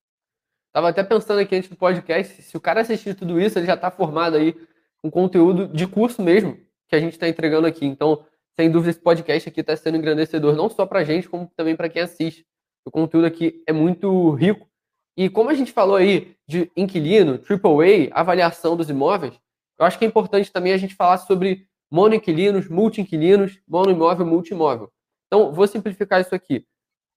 Tava 0.72 0.88
até 0.88 1.02
pensando 1.02 1.40
aqui 1.40 1.56
antes 1.56 1.70
do 1.70 1.76
podcast, 1.76 2.42
se 2.42 2.56
o 2.56 2.60
cara 2.60 2.80
assistir 2.80 3.14
tudo 3.14 3.40
isso, 3.40 3.58
ele 3.58 3.66
já 3.66 3.74
está 3.74 3.90
formado 3.90 4.36
aí 4.36 4.54
com 5.00 5.10
conteúdo 5.10 5.68
de 5.68 5.86
curso 5.86 6.22
mesmo, 6.22 6.58
que 6.88 6.96
a 6.96 7.00
gente 7.00 7.12
está 7.12 7.28
entregando 7.28 7.66
aqui. 7.66 7.86
Então, 7.86 8.24
sem 8.58 8.70
dúvida 8.70 8.90
esse 8.90 9.00
podcast 9.00 9.48
aqui 9.48 9.60
está 9.60 9.76
sendo 9.76 9.96
engrandecedor 9.96 10.54
não 10.56 10.68
só 10.68 10.84
para 10.84 11.00
a 11.00 11.04
gente, 11.04 11.28
como 11.28 11.50
também 11.56 11.76
para 11.76 11.88
quem 11.88 12.02
assiste. 12.02 12.44
O 12.84 12.90
conteúdo 12.90 13.26
aqui 13.26 13.62
é 13.66 13.72
muito 13.72 14.32
rico. 14.32 14.68
E 15.16 15.28
como 15.28 15.50
a 15.50 15.54
gente 15.54 15.72
falou 15.72 15.96
aí 15.96 16.34
de 16.46 16.70
inquilino, 16.76 17.40
AAA, 17.48 18.08
avaliação 18.12 18.76
dos 18.76 18.90
imóveis, 18.90 19.34
eu 19.78 19.86
acho 19.86 19.98
que 19.98 20.04
é 20.04 20.08
importante 20.08 20.50
também 20.52 20.72
a 20.72 20.76
gente 20.76 20.94
falar 20.94 21.18
sobre 21.18 21.66
monoinquilinos, 21.90 22.68
multi-inquilinos, 22.68 23.60
monoimóvel, 23.66 24.26
multimóvel. 24.26 24.92
Então, 25.26 25.52
vou 25.52 25.66
simplificar 25.66 26.20
isso 26.20 26.34
aqui. 26.34 26.66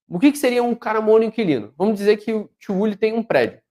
O 0.07 0.19
que, 0.19 0.31
que 0.31 0.37
seria 0.37 0.63
um 0.63 0.75
cara 0.75 0.99
monoinquilino? 0.99 1.73
Vamos 1.77 1.97
dizer 1.97 2.17
que 2.17 2.33
o 2.33 2.49
tio 2.59 2.97
tem 2.97 3.13
um 3.13 3.23
prédio. 3.23 3.61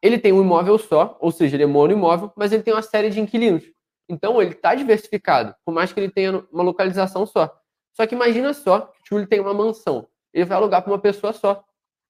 Ele 0.00 0.18
tem 0.18 0.32
um 0.32 0.40
imóvel 0.40 0.78
só, 0.78 1.16
ou 1.20 1.30
seja, 1.30 1.56
ele 1.56 1.64
é 1.64 1.66
monoimóvel, 1.66 2.32
mas 2.36 2.52
ele 2.52 2.62
tem 2.62 2.72
uma 2.72 2.82
série 2.82 3.10
de 3.10 3.20
inquilinos. 3.20 3.64
Então, 4.08 4.40
ele 4.42 4.52
está 4.52 4.74
diversificado, 4.74 5.54
por 5.64 5.72
mais 5.72 5.92
que 5.92 6.00
ele 6.00 6.10
tenha 6.10 6.44
uma 6.50 6.62
localização 6.62 7.24
só. 7.24 7.54
Só 7.94 8.06
que 8.06 8.14
imagina 8.14 8.52
só 8.54 8.80
que 8.80 9.14
o 9.14 9.20
tio 9.20 9.26
tem 9.26 9.40
uma 9.40 9.54
mansão. 9.54 10.08
Ele 10.32 10.44
vai 10.44 10.56
alugar 10.56 10.82
para 10.82 10.92
uma 10.92 10.98
pessoa 10.98 11.32
só. 11.32 11.62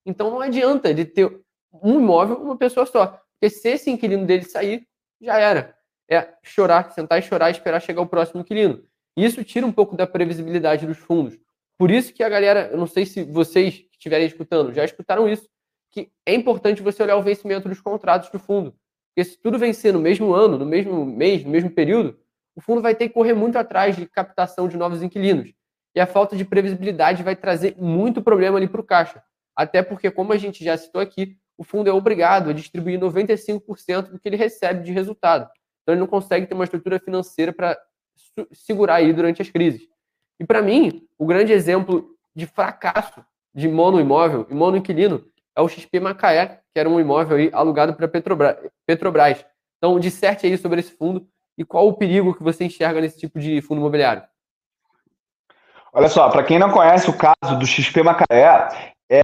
Então, 0.07 0.31
não 0.31 0.41
adianta 0.41 0.89
ele 0.89 1.05
ter 1.05 1.41
um 1.73 2.01
imóvel, 2.01 2.37
uma 2.37 2.57
pessoa 2.57 2.87
só. 2.87 3.21
Porque 3.33 3.51
se 3.51 3.69
esse 3.69 3.91
inquilino 3.91 4.25
dele 4.25 4.45
sair, 4.45 4.87
já 5.21 5.39
era 5.39 5.77
é 6.11 6.35
chorar, 6.43 6.91
sentar 6.93 7.19
e 7.19 7.23
chorar 7.23 7.49
e 7.49 7.53
esperar 7.53 7.81
chegar 7.81 8.03
o 8.03 8.07
próximo 8.07 8.41
inquilino. 8.41 8.83
Isso 9.17 9.45
tira 9.45 9.67
um 9.67 9.73
pouco 9.73 9.97
da 9.97 10.07
previsibilidade 10.07 10.87
dos 10.87 10.99
fundos. 10.99 11.39
Por 11.79 11.91
isso 11.91 12.13
que 12.13 12.23
a 12.23 12.29
galera, 12.29 12.69
eu 12.71 12.79
não 12.79 12.87
sei 12.87 13.05
se 13.05 13.25
vocês 13.25 13.79
que 13.79 13.97
estiverem 13.97 14.27
escutando 14.27 14.73
já 14.73 14.85
escutaram 14.85 15.29
isso, 15.29 15.49
que 15.91 16.11
é 16.25 16.35
importante 16.35 16.83
você 16.83 17.03
olhar 17.03 17.17
o 17.17 17.23
vencimento 17.23 17.69
dos 17.69 17.81
contratos 17.81 18.31
do 18.31 18.39
fundo. 18.39 18.75
Porque 19.15 19.29
se 19.29 19.39
tudo 19.39 19.59
vencer 19.59 19.93
no 19.93 20.01
mesmo 20.01 20.33
ano, 20.33 20.57
no 20.57 20.65
mesmo 20.65 21.05
mês, 21.05 21.45
no 21.45 21.51
mesmo 21.51 21.71
período, 21.71 22.19
o 22.55 22.61
fundo 22.61 22.81
vai 22.81 22.95
ter 22.95 23.09
que 23.09 23.15
correr 23.15 23.35
muito 23.35 23.57
atrás 23.57 23.97
de 23.97 24.07
captação 24.07 24.69
de 24.69 24.77
novos 24.77 25.03
inquilinos. 25.03 25.53
E 25.95 26.01
a 26.01 26.07
falta 26.07 26.35
de 26.35 26.45
previsibilidade 26.45 27.23
vai 27.23 27.37
trazer 27.37 27.77
muito 27.79 28.23
problema 28.23 28.57
ali 28.57 28.67
para 28.67 28.81
o 28.81 28.85
caixa. 28.85 29.23
Até 29.55 29.83
porque, 29.83 30.11
como 30.11 30.33
a 30.33 30.39
gente 30.39 30.65
já 30.65 30.77
citou 30.77 31.01
aqui, 31.01 31.37
o 31.59 31.65
fundo 31.65 31.91
é 31.91 31.93
obrigado 31.93 32.49
a 32.49 32.53
distribuir 32.55 32.99
95% 32.99 34.11
do 34.11 34.19
que 34.19 34.29
ele 34.29 34.37
recebe 34.37 34.83
de 34.83 34.93
resultado. 34.93 35.49
Então 35.83 35.95
ele 35.95 36.01
não 36.01 36.07
consegue 36.07 36.47
ter 36.47 36.55
uma 36.55 36.65
estrutura 36.65 36.99
financeira 36.99 37.53
para 37.53 37.79
segurar 38.53 38.97
aí 38.97 39.13
durante 39.13 39.43
as 39.43 39.51
crises. 39.51 39.83
E 40.39 40.45
para 40.45 40.63
mim, 40.63 41.07
o 41.19 41.27
grande 41.27 41.53
exemplo 41.53 42.17
de 42.35 42.47
fracasso 42.47 43.25
de 43.55 43.69
mono 43.69 44.01
imóvel 44.01 44.47
e 44.49 44.55
mono 44.55 44.77
inquilino 44.77 45.25
é 45.55 45.61
o 45.61 45.69
XP 45.69 46.01
Macaé, 46.01 46.61
que 46.73 46.81
era 46.81 46.89
um 46.89 46.99
imóvel 46.99 47.37
aí 47.37 47.51
alugado 47.53 47.95
para 47.95 48.09
Petrobras. 48.09 48.57
Petrobras. 48.87 49.45
Então, 49.77 49.99
disserte 50.01 50.47
aí 50.47 50.57
sobre 50.57 50.81
esse 50.81 50.93
fundo 50.93 51.27
e 51.59 51.65
qual 51.65 51.87
o 51.87 51.93
perigo 51.93 52.35
que 52.35 52.43
você 52.43 52.65
enxerga 52.65 53.01
nesse 53.01 53.19
tipo 53.19 53.39
de 53.39 53.61
fundo 53.61 53.81
imobiliário. 53.81 54.23
Olha 55.93 56.09
só, 56.09 56.31
para 56.31 56.43
quem 56.43 56.59
não 56.59 56.71
conhece 56.71 57.11
o 57.11 57.17
caso 57.17 57.59
do 57.59 57.67
XP 57.67 58.03
Macaé, 58.03 58.95
é, 59.11 59.21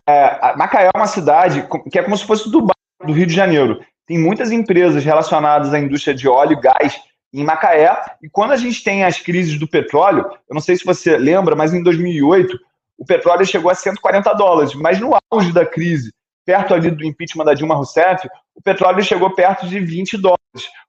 Macaé 0.56 0.90
é 0.92 0.98
uma 0.98 1.06
cidade 1.06 1.66
que 1.90 1.98
é 1.98 2.02
como 2.02 2.16
se 2.16 2.26
fosse 2.26 2.50
Dubai, 2.50 2.76
do 3.02 3.12
Rio 3.12 3.26
de 3.26 3.32
Janeiro 3.32 3.80
tem 4.08 4.18
muitas 4.18 4.50
empresas 4.50 5.04
relacionadas 5.04 5.74
à 5.74 5.78
indústria 5.78 6.14
de 6.14 6.26
óleo 6.26 6.54
e 6.54 6.60
gás 6.60 6.98
em 7.32 7.44
Macaé. 7.44 7.94
E 8.22 8.28
quando 8.28 8.52
a 8.52 8.56
gente 8.56 8.82
tem 8.82 9.04
as 9.04 9.20
crises 9.20 9.58
do 9.58 9.68
petróleo, 9.68 10.24
eu 10.48 10.54
não 10.54 10.62
sei 10.62 10.76
se 10.76 10.84
você 10.84 11.18
lembra, 11.18 11.54
mas 11.54 11.74
em 11.74 11.82
2008 11.82 12.58
o 12.96 13.04
petróleo 13.04 13.44
chegou 13.44 13.70
a 13.70 13.74
140 13.74 14.32
dólares. 14.32 14.74
Mas 14.74 14.98
no 14.98 15.10
auge 15.30 15.52
da 15.52 15.66
crise, 15.66 16.10
perto 16.46 16.72
ali 16.72 16.90
do 16.90 17.04
impeachment 17.04 17.44
da 17.44 17.52
Dilma 17.52 17.74
Rousseff, 17.74 18.26
o 18.54 18.62
petróleo 18.62 19.04
chegou 19.04 19.34
perto 19.34 19.68
de 19.68 19.78
20 19.78 20.16
dólares. 20.16 20.38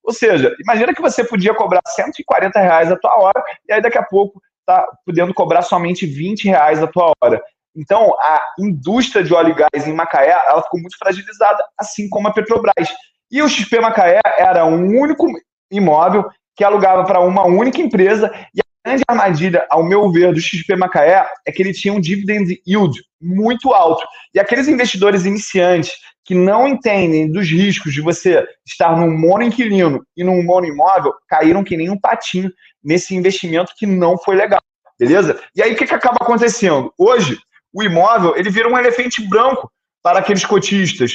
Ou 0.01 0.13
seja, 0.13 0.55
imagina 0.63 0.93
que 0.93 1.01
você 1.01 1.21
podia 1.21 1.53
cobrar 1.53 1.81
140 1.85 2.57
reais 2.57 2.89
a 2.89 2.95
tua 2.95 3.19
hora 3.19 3.43
e 3.67 3.73
aí 3.73 3.81
daqui 3.81 3.97
a 3.97 4.03
pouco 4.03 4.41
está 4.61 4.81
podendo 5.05 5.33
cobrar 5.33 5.61
somente 5.61 6.05
20 6.05 6.45
reais 6.45 6.81
a 6.81 6.87
tua 6.87 7.11
hora. 7.21 7.43
Então, 7.75 8.13
a 8.19 8.41
indústria 8.59 9.23
de 9.23 9.33
óleo 9.33 9.51
e 9.51 9.55
gás 9.55 9.87
em 9.87 9.93
Macaé 9.93 10.31
ela 10.47 10.61
ficou 10.63 10.79
muito 10.79 10.97
fragilizada, 10.97 11.63
assim 11.77 12.09
como 12.09 12.27
a 12.27 12.33
Petrobras. 12.33 12.89
E 13.31 13.41
o 13.41 13.49
XP 13.49 13.79
Macaé 13.79 14.19
era 14.37 14.65
um 14.65 14.99
único 14.99 15.27
imóvel 15.71 16.25
que 16.55 16.63
alugava 16.63 17.05
para 17.05 17.19
uma 17.19 17.45
única 17.45 17.79
empresa. 17.79 18.31
E 18.55 18.59
a 18.59 18.89
grande 18.89 19.03
armadilha, 19.07 19.65
ao 19.69 19.83
meu 19.83 20.11
ver, 20.11 20.33
do 20.33 20.41
XP 20.41 20.75
Macaé 20.75 21.25
é 21.45 21.51
que 21.51 21.61
ele 21.61 21.73
tinha 21.73 21.93
um 21.93 22.01
dividend 22.01 22.59
yield 22.67 22.99
muito 23.21 23.73
alto. 23.73 24.03
E 24.33 24.39
aqueles 24.39 24.67
investidores 24.67 25.25
iniciantes 25.25 25.91
que 26.25 26.35
não 26.35 26.67
entendem 26.67 27.31
dos 27.31 27.49
riscos 27.49 27.93
de 27.93 28.01
você 28.01 28.45
estar 28.65 28.95
num 28.95 29.17
mono 29.17 29.43
inquilino 29.43 30.05
e 30.15 30.23
num 30.23 30.43
mono 30.43 30.67
imóvel 30.67 31.13
caíram 31.27 31.63
que 31.63 31.77
nem 31.77 31.89
um 31.89 31.99
patinho 31.99 32.51
nesse 32.83 33.15
investimento 33.15 33.73
que 33.77 33.85
não 33.85 34.17
foi 34.17 34.35
legal. 34.35 34.61
Beleza? 34.99 35.41
E 35.55 35.63
aí 35.63 35.73
o 35.73 35.75
que, 35.75 35.87
que 35.87 35.95
acaba 35.95 36.17
acontecendo? 36.21 36.93
Hoje, 36.97 37.39
o 37.73 37.83
imóvel 37.83 38.35
ele 38.35 38.49
vira 38.49 38.67
um 38.67 38.77
elefante 38.77 39.21
branco 39.27 39.71
para 40.01 40.19
aqueles 40.19 40.45
cotistas 40.45 41.13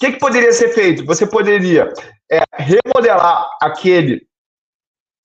que, 0.00 0.12
que 0.12 0.18
poderia 0.18 0.52
ser 0.52 0.70
feito? 0.70 1.04
Você 1.04 1.26
poderia 1.26 1.92
é, 2.32 2.42
remodelar 2.54 3.46
aquele 3.60 4.22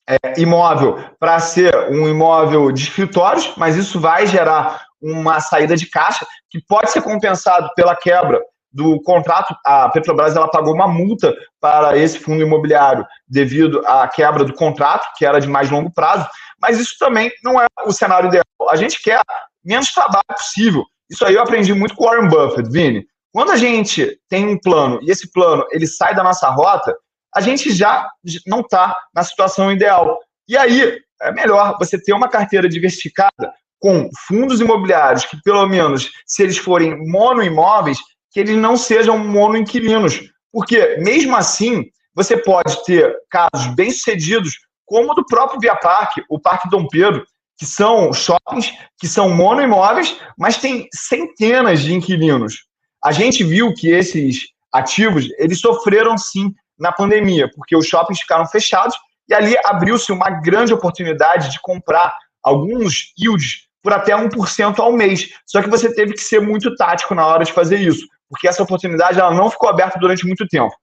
é, 0.08 0.40
imóvel 0.40 1.00
para 1.18 1.40
ser 1.40 1.74
um 1.90 2.08
imóvel 2.10 2.72
de 2.74 2.84
escritórios, 2.84 3.54
mas 3.56 3.78
isso 3.78 4.00
vai 4.00 4.28
gerar 4.28 4.86
uma 5.02 5.40
saída 5.40 5.78
de 5.78 5.90
caixa 5.90 6.28
que 6.50 6.62
pode 6.68 6.92
ser 6.92 7.02
compensado 7.02 7.70
pela 7.74 7.96
quebra 7.96 8.42
do 8.70 9.02
contrato. 9.04 9.56
A 9.66 9.88
Petrobras 9.90 10.36
ela 10.36 10.50
pagou 10.50 10.74
uma 10.74 10.88
multa 10.88 11.34
para 11.62 11.98
esse 11.98 12.20
fundo 12.20 12.44
imobiliário 12.44 13.06
devido 13.26 13.82
à 13.88 14.06
quebra 14.10 14.44
do 14.44 14.54
contrato, 14.54 15.08
que 15.18 15.26
era 15.26 15.40
de 15.40 15.48
mais 15.48 15.70
longo 15.70 15.90
prazo, 15.90 16.28
mas 16.62 16.80
isso 16.80 16.98
também 17.00 17.32
não 17.42 17.62
é 17.62 17.66
o 17.86 17.94
cenário 17.94 18.28
ideal. 18.28 18.44
A 18.70 18.76
gente 18.76 19.02
quer 19.02 19.22
menos 19.66 19.92
trabalho 19.92 20.24
possível. 20.30 20.86
Isso 21.10 21.26
aí 21.26 21.36
eu 21.36 21.42
aprendi 21.42 21.74
muito 21.74 21.96
com 21.96 22.06
o 22.06 22.08
Warren 22.08 22.30
Buffett, 22.30 22.70
Vini. 22.70 23.06
Quando 23.34 23.52
a 23.52 23.58
gente 23.58 24.18
tem 24.30 24.48
um 24.48 24.58
plano 24.58 25.00
e 25.02 25.12
esse 25.12 25.32
plano 25.32 25.66
ele 25.72 25.88
sai 25.88 26.16
da 26.16 26.24
nossa 26.24 26.50
rota, 26.50 26.96
a 27.36 27.42
gente 27.42 27.72
já 27.72 28.10
não 28.48 28.62
está 28.62 28.96
na 29.14 29.24
situação 29.24 29.72
ideal. 29.72 30.20
E 30.48 30.58
aí 30.58 31.00
é 31.22 31.32
melhor 31.32 31.78
você 31.78 32.02
ter 32.02 32.14
uma 32.14 32.30
carteira 32.30 32.70
diversificada 32.70 33.54
com 33.80 34.10
fundos 34.28 34.62
imobiliários 34.62 35.26
que, 35.26 35.42
pelo 35.44 35.68
menos, 35.68 36.10
se 36.26 36.44
eles 36.44 36.58
forem 36.58 36.98
monoimóveis, 37.10 37.98
que 38.32 38.40
eles 38.40 38.58
não 38.58 38.78
sejam 38.78 39.18
monoinquilinos. 39.18 40.22
Porque, 40.52 40.98
mesmo 41.00 41.36
assim, 41.36 41.86
você 42.14 42.38
pode 42.38 42.84
ter 42.86 43.14
casos 43.30 43.68
bem-sucedidos, 43.76 44.54
como 44.86 45.12
o 45.12 45.14
do 45.14 45.26
próprio 45.26 45.60
Via 45.60 45.76
Parque, 45.76 46.24
o 46.30 46.40
Parque 46.40 46.70
Dom 46.70 46.88
Pedro, 46.88 47.26
que 47.58 47.66
são 47.66 48.12
shoppings, 48.12 48.74
que 49.00 49.08
são 49.08 49.30
monoimóveis, 49.30 50.18
mas 50.38 50.58
tem 50.58 50.88
centenas 50.94 51.82
de 51.82 51.94
inquilinos. 51.94 52.66
A 53.04 53.12
gente 53.12 53.44
viu 53.44 53.74
que 53.74 53.90
esses 53.90 54.48
ativos, 54.74 55.28
eles 55.38 55.60
sofreram 55.60 56.18
sim 56.18 56.54
na 56.78 56.92
pandemia, 56.92 57.50
porque 57.56 57.76
os 57.76 57.88
shoppings 57.88 58.20
ficaram 58.20 58.46
fechados 58.46 58.96
e 59.30 59.34
ali 59.34 59.56
abriu-se 59.66 60.12
uma 60.12 60.30
grande 60.30 60.74
oportunidade 60.74 61.52
de 61.52 61.60
comprar 61.62 62.16
alguns 62.44 63.14
yields 63.18 63.68
por 63.82 63.94
até 63.94 64.14
1% 64.14 64.80
ao 64.80 64.92
mês. 64.92 65.30
Só 65.46 65.62
que 65.62 65.70
você 65.70 65.94
teve 65.94 66.14
que 66.14 66.22
ser 66.22 66.42
muito 66.42 66.76
tático 66.76 67.16
na 67.16 67.26
hora 67.26 67.46
de 67.46 67.54
fazer 67.54 67.80
isso, 67.80 68.06
porque 68.30 68.48
essa 68.48 68.64
oportunidade 68.64 69.20
ela 69.20 69.34
não 69.34 69.50
ficou 69.50 69.70
aberta 69.70 69.98
durante 70.00 70.26
muito 70.26 70.48
tempo. 70.48 70.76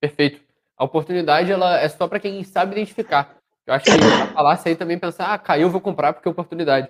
Perfeito. 0.00 0.40
A 0.76 0.84
oportunidade 0.84 1.50
ela 1.50 1.78
é 1.78 1.88
só 1.88 2.06
para 2.08 2.20
quem 2.20 2.42
sabe 2.42 2.72
identificar. 2.72 3.36
Eu 3.66 3.74
acho 3.74 3.84
que 3.84 3.90
a 3.90 4.26
falácia 4.28 4.68
aí 4.68 4.76
também 4.76 4.98
pensar, 4.98 5.32
ah, 5.32 5.38
caiu, 5.38 5.70
vou 5.70 5.80
comprar 5.80 6.12
porque 6.12 6.28
é 6.28 6.30
oportunidade. 6.30 6.88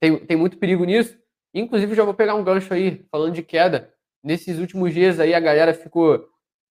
Tem, 0.00 0.18
tem 0.18 0.36
muito 0.36 0.58
perigo 0.58 0.84
nisso, 0.84 1.18
Inclusive, 1.54 1.94
já 1.94 2.04
vou 2.04 2.14
pegar 2.14 2.34
um 2.34 2.44
gancho 2.44 2.72
aí, 2.72 3.06
falando 3.10 3.34
de 3.34 3.42
queda. 3.42 3.92
Nesses 4.22 4.58
últimos 4.58 4.92
dias 4.92 5.18
aí, 5.18 5.34
a 5.34 5.40
galera 5.40 5.72
ficou 5.72 6.28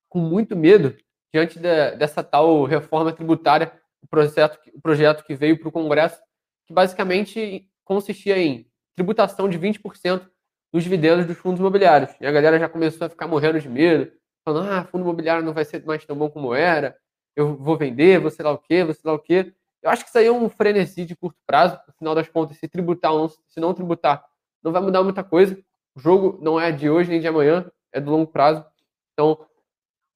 com 0.10 0.20
muito 0.20 0.56
medo 0.56 0.96
diante 1.34 1.60
da, 1.60 1.92
dessa 1.92 2.24
tal 2.24 2.64
reforma 2.64 3.12
tributária, 3.12 3.72
o 4.02 4.08
projeto, 4.08 4.60
o 4.74 4.82
projeto 4.82 5.24
que 5.26 5.36
veio 5.36 5.60
para 5.60 5.70
o 5.70 5.72
Congresso, 5.72 6.20
que 6.66 6.74
basicamente 6.74 7.70
consistia 7.84 8.38
em 8.38 8.68
tributação 8.96 9.50
de 9.50 9.58
20% 9.58 10.30
dos 10.72 10.84
dividendos 10.84 11.26
dos 11.26 11.38
fundos 11.38 11.60
imobiliários. 11.60 12.12
E 12.22 12.28
a 12.28 12.32
galera 12.32 12.60
já 12.60 12.70
começou 12.70 13.08
a 13.08 13.10
ficar 13.10 13.28
morrendo 13.28 13.60
de 13.60 13.70
medo, 13.70 14.12
falando: 14.46 14.70
ah, 14.70 14.84
fundo 14.86 15.04
imobiliário 15.04 15.44
não 15.44 15.54
vai 15.54 15.66
ser 15.66 15.84
mais 15.86 16.06
tão 16.06 16.16
bom 16.16 16.30
como 16.30 16.54
era, 16.54 16.96
eu 17.38 17.56
vou 17.56 17.78
vender, 17.78 18.20
vou 18.20 18.32
sei 18.32 18.44
lá 18.44 18.52
o 18.52 18.58
quê, 18.58 18.84
vou 18.84 18.96
sei 18.96 19.04
lá 19.06 19.14
o 19.14 19.20
quê. 19.20 19.54
Eu 19.84 19.92
acho 19.92 20.04
que 20.04 20.10
isso 20.10 20.18
aí 20.18 20.26
é 20.26 20.32
um 20.32 20.50
frenesi 20.50 21.06
de 21.06 21.16
curto 21.16 21.40
prazo, 21.46 21.80
no 21.88 21.94
final 21.94 22.16
das 22.16 22.28
contas, 22.28 22.58
se 22.58 22.68
tributar 22.68 23.14
ou 23.14 23.20
não, 23.20 23.30
se 23.30 23.60
não 23.60 23.74
tributar, 23.76 24.26
não 24.64 24.72
vai 24.72 24.82
mudar 24.82 25.04
muita 25.04 25.24
coisa. 25.24 25.56
O 25.96 26.00
jogo 26.00 26.40
não 26.42 26.60
é 26.60 26.72
de 26.72 26.90
hoje 26.90 27.12
nem 27.12 27.22
de 27.22 27.28
amanhã, 27.28 27.72
é 27.94 28.02
do 28.02 28.10
longo 28.10 28.26
prazo. 28.26 28.66
Então, 29.14 29.46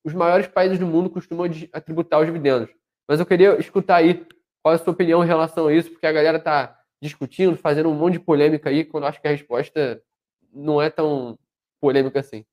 os 0.04 0.14
maiores 0.14 0.48
países 0.48 0.80
do 0.80 0.88
mundo 0.88 1.12
costumam 1.12 1.48
tributar 1.86 2.20
os 2.20 2.26
dividendos. 2.26 2.70
Mas 3.08 3.20
eu 3.20 3.26
queria 3.26 3.60
escutar 3.60 3.98
aí 3.98 4.26
qual 4.64 4.74
é 4.74 4.76
a 4.76 4.80
sua 4.80 4.94
opinião 4.94 5.24
em 5.24 5.28
relação 5.28 5.68
a 5.68 5.74
isso, 5.74 5.92
porque 5.92 6.08
a 6.08 6.12
galera 6.12 6.40
está 6.40 6.76
discutindo, 7.00 7.56
fazendo 7.56 7.90
um 7.90 7.94
monte 7.94 8.14
de 8.14 8.20
polêmica 8.20 8.70
aí, 8.70 8.84
quando 8.84 9.04
eu 9.04 9.10
acho 9.10 9.22
que 9.22 9.28
a 9.28 9.32
resposta 9.32 10.02
não 10.52 10.82
é 10.82 10.90
tão 10.90 11.38
polêmica 11.80 12.20
assim. 12.20 12.46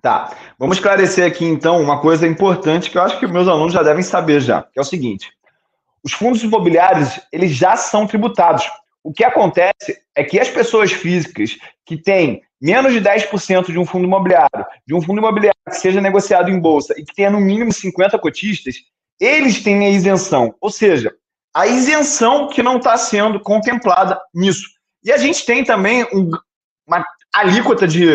Tá, 0.00 0.36
vamos 0.56 0.76
esclarecer 0.76 1.26
aqui 1.26 1.44
então 1.44 1.80
uma 1.80 2.00
coisa 2.00 2.26
importante 2.26 2.90
que 2.90 2.96
eu 2.96 3.02
acho 3.02 3.18
que 3.18 3.26
meus 3.26 3.48
alunos 3.48 3.72
já 3.72 3.82
devem 3.82 4.04
saber 4.04 4.40
já, 4.40 4.62
que 4.62 4.78
é 4.78 4.80
o 4.80 4.84
seguinte: 4.84 5.32
os 6.04 6.12
fundos 6.12 6.42
imobiliários 6.42 7.20
eles 7.32 7.50
já 7.52 7.76
são 7.76 8.06
tributados. 8.06 8.64
O 9.02 9.12
que 9.12 9.24
acontece 9.24 10.00
é 10.14 10.22
que 10.22 10.38
as 10.38 10.48
pessoas 10.48 10.92
físicas 10.92 11.56
que 11.84 11.96
têm 11.96 12.42
menos 12.60 12.92
de 12.92 13.00
10% 13.00 13.66
de 13.66 13.78
um 13.78 13.86
fundo 13.86 14.04
imobiliário, 14.04 14.66
de 14.86 14.94
um 14.94 15.00
fundo 15.00 15.18
imobiliário 15.18 15.58
que 15.68 15.76
seja 15.76 16.00
negociado 16.00 16.50
em 16.50 16.60
bolsa 16.60 16.94
e 16.96 17.04
que 17.04 17.14
tenha 17.14 17.30
no 17.30 17.40
mínimo 17.40 17.72
50 17.72 18.18
cotistas, 18.18 18.76
eles 19.18 19.62
têm 19.62 19.86
a 19.86 19.90
isenção. 19.90 20.54
Ou 20.60 20.70
seja, 20.70 21.14
a 21.54 21.66
isenção 21.66 22.48
que 22.48 22.62
não 22.62 22.76
está 22.76 22.96
sendo 22.96 23.40
contemplada 23.40 24.20
nisso. 24.34 24.68
E 25.02 25.10
a 25.10 25.16
gente 25.16 25.44
tem 25.46 25.64
também 25.64 26.04
um, 26.12 26.30
uma 26.86 27.04
alíquota 27.34 27.86
de 27.86 28.06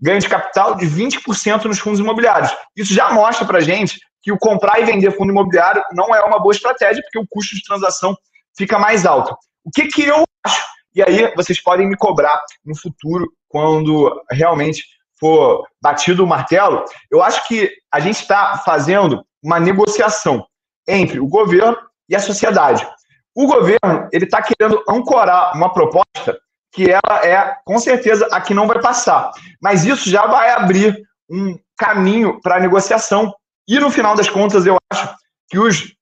ganho 0.00 0.20
de 0.20 0.28
capital 0.28 0.74
de 0.74 0.86
20% 0.86 1.64
nos 1.64 1.78
fundos 1.78 2.00
imobiliários. 2.00 2.54
Isso 2.76 2.92
já 2.92 3.10
mostra 3.12 3.46
para 3.46 3.58
a 3.58 3.62
gente 3.62 3.98
que 4.22 4.32
o 4.32 4.38
comprar 4.38 4.80
e 4.80 4.84
vender 4.84 5.16
fundo 5.16 5.30
imobiliário 5.30 5.82
não 5.92 6.14
é 6.14 6.22
uma 6.22 6.38
boa 6.38 6.52
estratégia, 6.52 7.02
porque 7.02 7.18
o 7.18 7.26
custo 7.28 7.54
de 7.54 7.62
transação 7.62 8.16
fica 8.56 8.78
mais 8.78 9.06
alto. 9.06 9.36
O 9.64 9.70
que, 9.70 9.86
que 9.86 10.02
eu 10.04 10.24
acho? 10.44 10.62
E 10.94 11.02
aí 11.02 11.32
vocês 11.34 11.62
podem 11.62 11.88
me 11.88 11.96
cobrar 11.96 12.40
no 12.64 12.76
futuro, 12.76 13.32
quando 13.48 14.22
realmente 14.30 14.84
for 15.18 15.66
batido 15.80 16.24
o 16.24 16.26
martelo. 16.26 16.84
Eu 17.10 17.22
acho 17.22 17.46
que 17.46 17.70
a 17.92 18.00
gente 18.00 18.20
está 18.20 18.58
fazendo 18.58 19.24
uma 19.42 19.58
negociação 19.58 20.46
entre 20.86 21.20
o 21.20 21.26
governo 21.26 21.76
e 22.08 22.16
a 22.16 22.20
sociedade. 22.20 22.86
O 23.34 23.46
governo 23.46 24.08
ele 24.12 24.24
está 24.24 24.42
querendo 24.42 24.82
ancorar 24.88 25.54
uma 25.54 25.72
proposta 25.72 26.38
que 26.78 26.88
ela 26.88 27.26
é, 27.26 27.56
com 27.64 27.76
certeza, 27.80 28.28
a 28.30 28.40
que 28.40 28.54
não 28.54 28.68
vai 28.68 28.80
passar. 28.80 29.32
Mas 29.60 29.84
isso 29.84 30.08
já 30.08 30.28
vai 30.28 30.50
abrir 30.50 30.96
um 31.28 31.58
caminho 31.76 32.40
para 32.40 32.54
a 32.54 32.60
negociação. 32.60 33.34
E, 33.66 33.80
no 33.80 33.90
final 33.90 34.14
das 34.14 34.30
contas, 34.30 34.64
eu 34.64 34.78
acho 34.92 35.12
que 35.48 35.58
os 35.58 35.92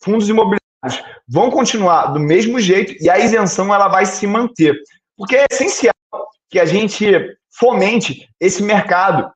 fundos 0.00 0.28
imobiliários 0.28 0.60
vão 1.28 1.50
continuar 1.50 2.12
do 2.12 2.20
mesmo 2.20 2.60
jeito 2.60 2.94
e 3.02 3.10
a 3.10 3.18
isenção 3.18 3.74
ela 3.74 3.88
vai 3.88 4.06
se 4.06 4.24
manter. 4.24 4.76
Porque 5.16 5.34
é 5.34 5.46
essencial 5.50 5.94
que 6.48 6.60
a 6.60 6.64
gente 6.64 7.04
fomente 7.50 8.28
esse 8.38 8.62
mercado 8.62 9.32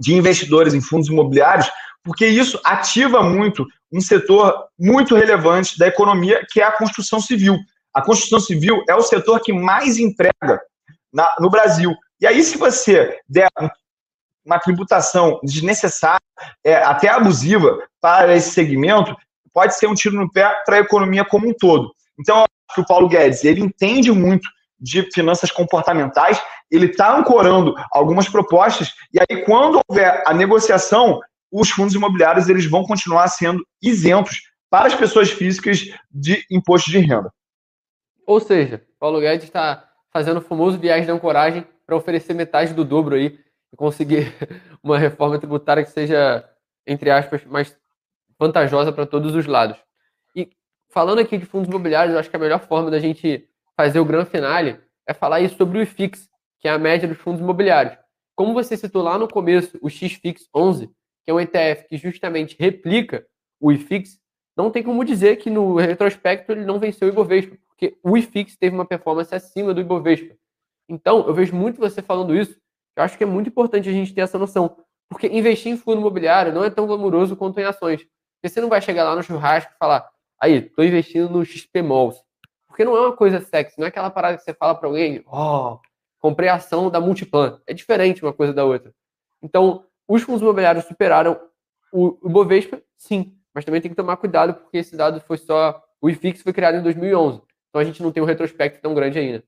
de 0.00 0.14
investidores 0.14 0.72
em 0.72 0.80
fundos 0.80 1.08
imobiliários, 1.08 1.70
porque 2.02 2.26
isso 2.26 2.58
ativa 2.64 3.22
muito 3.22 3.66
um 3.92 4.00
setor 4.00 4.68
muito 4.78 5.14
relevante 5.14 5.78
da 5.78 5.86
economia, 5.86 6.44
que 6.50 6.62
é 6.62 6.64
a 6.64 6.72
construção 6.72 7.20
civil. 7.20 7.58
A 7.94 8.02
construção 8.02 8.40
civil 8.40 8.82
é 8.88 8.94
o 8.94 9.02
setor 9.02 9.40
que 9.40 9.52
mais 9.52 9.98
emprega 9.98 10.60
na, 11.12 11.32
no 11.38 11.48
Brasil. 11.48 11.94
E 12.20 12.26
aí, 12.26 12.42
se 12.42 12.58
você 12.58 13.18
der 13.28 13.48
uma 14.44 14.58
tributação 14.58 15.40
desnecessária, 15.42 16.20
é, 16.64 16.76
até 16.76 17.08
abusiva, 17.08 17.78
para 18.00 18.34
esse 18.34 18.50
segmento, 18.50 19.16
pode 19.52 19.76
ser 19.76 19.86
um 19.86 19.94
tiro 19.94 20.16
no 20.16 20.30
pé 20.30 20.52
para 20.66 20.76
a 20.76 20.80
economia 20.80 21.24
como 21.24 21.48
um 21.48 21.54
todo. 21.54 21.94
Então, 22.18 22.38
eu 22.38 22.42
acho 22.42 22.74
que 22.74 22.80
o 22.80 22.86
Paulo 22.86 23.08
Guedes 23.08 23.44
ele 23.44 23.60
entende 23.60 24.10
muito 24.10 24.48
de 24.78 25.08
finanças 25.12 25.50
comportamentais, 25.50 26.42
ele 26.70 26.86
está 26.86 27.16
ancorando 27.16 27.74
algumas 27.92 28.28
propostas, 28.28 28.92
e 29.12 29.20
aí, 29.20 29.44
quando 29.44 29.80
houver 29.88 30.22
a 30.26 30.34
negociação, 30.34 31.20
os 31.50 31.70
fundos 31.70 31.94
imobiliários 31.94 32.48
eles 32.48 32.66
vão 32.66 32.82
continuar 32.82 33.28
sendo 33.28 33.64
isentos 33.80 34.42
para 34.68 34.88
as 34.88 34.94
pessoas 34.94 35.30
físicas 35.30 35.88
de 36.10 36.44
imposto 36.50 36.90
de 36.90 36.98
renda. 36.98 37.32
Ou 38.26 38.40
seja, 38.40 38.82
Paulo 38.98 39.20
Guedes 39.20 39.44
está 39.44 39.88
fazendo 40.12 40.38
o 40.38 40.42
famoso 40.42 40.78
viagem 40.78 41.04
de 41.04 41.10
ancoragem 41.10 41.66
para 41.86 41.96
oferecer 41.96 42.34
metade 42.34 42.72
do 42.72 42.84
dobro 42.84 43.14
aí 43.14 43.38
e 43.72 43.76
conseguir 43.76 44.32
uma 44.82 44.98
reforma 44.98 45.38
tributária 45.38 45.84
que 45.84 45.90
seja, 45.90 46.48
entre 46.86 47.10
aspas, 47.10 47.44
mais 47.44 47.76
vantajosa 48.38 48.92
para 48.92 49.06
todos 49.06 49.34
os 49.34 49.46
lados. 49.46 49.76
E 50.34 50.50
falando 50.88 51.20
aqui 51.20 51.36
de 51.36 51.46
fundos 51.46 51.68
imobiliários, 51.68 52.14
eu 52.14 52.20
acho 52.20 52.30
que 52.30 52.36
a 52.36 52.38
melhor 52.38 52.60
forma 52.60 52.90
da 52.90 52.98
gente 52.98 53.48
fazer 53.76 54.00
o 54.00 54.04
grande 54.04 54.30
finale 54.30 54.80
é 55.06 55.12
falar 55.12 55.40
isso 55.40 55.56
sobre 55.56 55.78
o 55.78 55.82
IFIX, 55.82 56.28
que 56.60 56.68
é 56.68 56.70
a 56.70 56.78
média 56.78 57.08
dos 57.08 57.18
fundos 57.18 57.40
imobiliários. 57.40 57.96
Como 58.34 58.54
você 58.54 58.76
citou 58.76 59.02
lá 59.02 59.18
no 59.18 59.28
começo, 59.28 59.78
o 59.82 59.90
XFIX 59.90 60.48
11 60.54 60.90
que 61.24 61.30
é 61.30 61.34
um 61.34 61.40
ETF 61.40 61.88
que 61.88 61.96
justamente 61.96 62.56
replica 62.58 63.26
o 63.58 63.72
IFIX, 63.72 64.18
não 64.56 64.70
tem 64.70 64.82
como 64.82 65.04
dizer 65.04 65.36
que 65.36 65.50
no 65.50 65.76
retrospecto 65.76 66.52
ele 66.52 66.64
não 66.64 66.78
venceu 66.78 67.08
o 67.08 67.10
Ibovespa, 67.10 67.56
porque 67.74 67.98
o 68.02 68.16
IFIX 68.16 68.56
teve 68.56 68.74
uma 68.74 68.86
performance 68.86 69.34
acima 69.34 69.74
do 69.74 69.80
Ibovespa. 69.80 70.34
Então, 70.88 71.26
eu 71.26 71.34
vejo 71.34 71.54
muito 71.54 71.80
você 71.80 72.00
falando 72.00 72.36
isso, 72.36 72.56
eu 72.96 73.02
acho 73.02 73.18
que 73.18 73.24
é 73.24 73.26
muito 73.26 73.48
importante 73.48 73.88
a 73.88 73.92
gente 73.92 74.14
ter 74.14 74.20
essa 74.20 74.38
noção, 74.38 74.76
porque 75.08 75.26
investir 75.26 75.72
em 75.72 75.76
fundo 75.76 76.00
imobiliário 76.00 76.52
não 76.52 76.64
é 76.64 76.70
tão 76.70 76.86
glamuroso 76.86 77.36
quanto 77.36 77.58
em 77.58 77.64
ações. 77.64 78.02
Porque 78.36 78.48
você 78.48 78.60
não 78.60 78.68
vai 78.68 78.80
chegar 78.80 79.04
lá 79.04 79.16
no 79.16 79.22
churrasco 79.22 79.72
e 79.74 79.78
falar, 79.78 80.08
aí, 80.40 80.66
estou 80.66 80.84
investindo 80.84 81.30
no 81.30 81.44
XP 81.44 81.82
Malls. 81.82 82.22
Porque 82.68 82.84
não 82.84 82.96
é 82.96 83.00
uma 83.00 83.16
coisa 83.16 83.40
sexy, 83.40 83.78
não 83.78 83.86
é 83.86 83.88
aquela 83.88 84.10
parada 84.10 84.36
que 84.36 84.42
você 84.42 84.52
fala 84.52 84.74
para 84.74 84.88
alguém, 84.88 85.22
ó, 85.26 85.74
oh, 85.74 85.80
comprei 86.20 86.48
a 86.48 86.54
ação 86.54 86.90
da 86.90 87.00
Multiplan. 87.00 87.60
É 87.66 87.74
diferente 87.74 88.22
uma 88.22 88.32
coisa 88.32 88.52
da 88.52 88.64
outra. 88.64 88.92
Então, 89.42 89.86
os 90.08 90.22
fundos 90.22 90.42
imobiliários 90.42 90.84
superaram 90.84 91.40
o, 91.92 92.18
o 92.22 92.28
Bovespa? 92.28 92.82
Sim, 92.96 93.36
mas 93.54 93.64
também 93.64 93.80
tem 93.80 93.90
que 93.90 93.96
tomar 93.96 94.16
cuidado 94.16 94.54
porque 94.54 94.78
esse 94.78 94.96
dado 94.96 95.20
foi 95.20 95.38
só. 95.38 95.82
O 96.00 96.10
IFIX 96.10 96.42
foi 96.42 96.52
criado 96.52 96.76
em 96.76 96.82
2011, 96.82 97.40
então 97.74 97.80
a 97.80 97.84
gente 97.84 98.00
não 98.00 98.12
tem 98.12 98.22
um 98.22 98.26
retrospecto 98.26 98.80
tão 98.80 98.94
grande 98.94 99.18
ainda. 99.18 99.42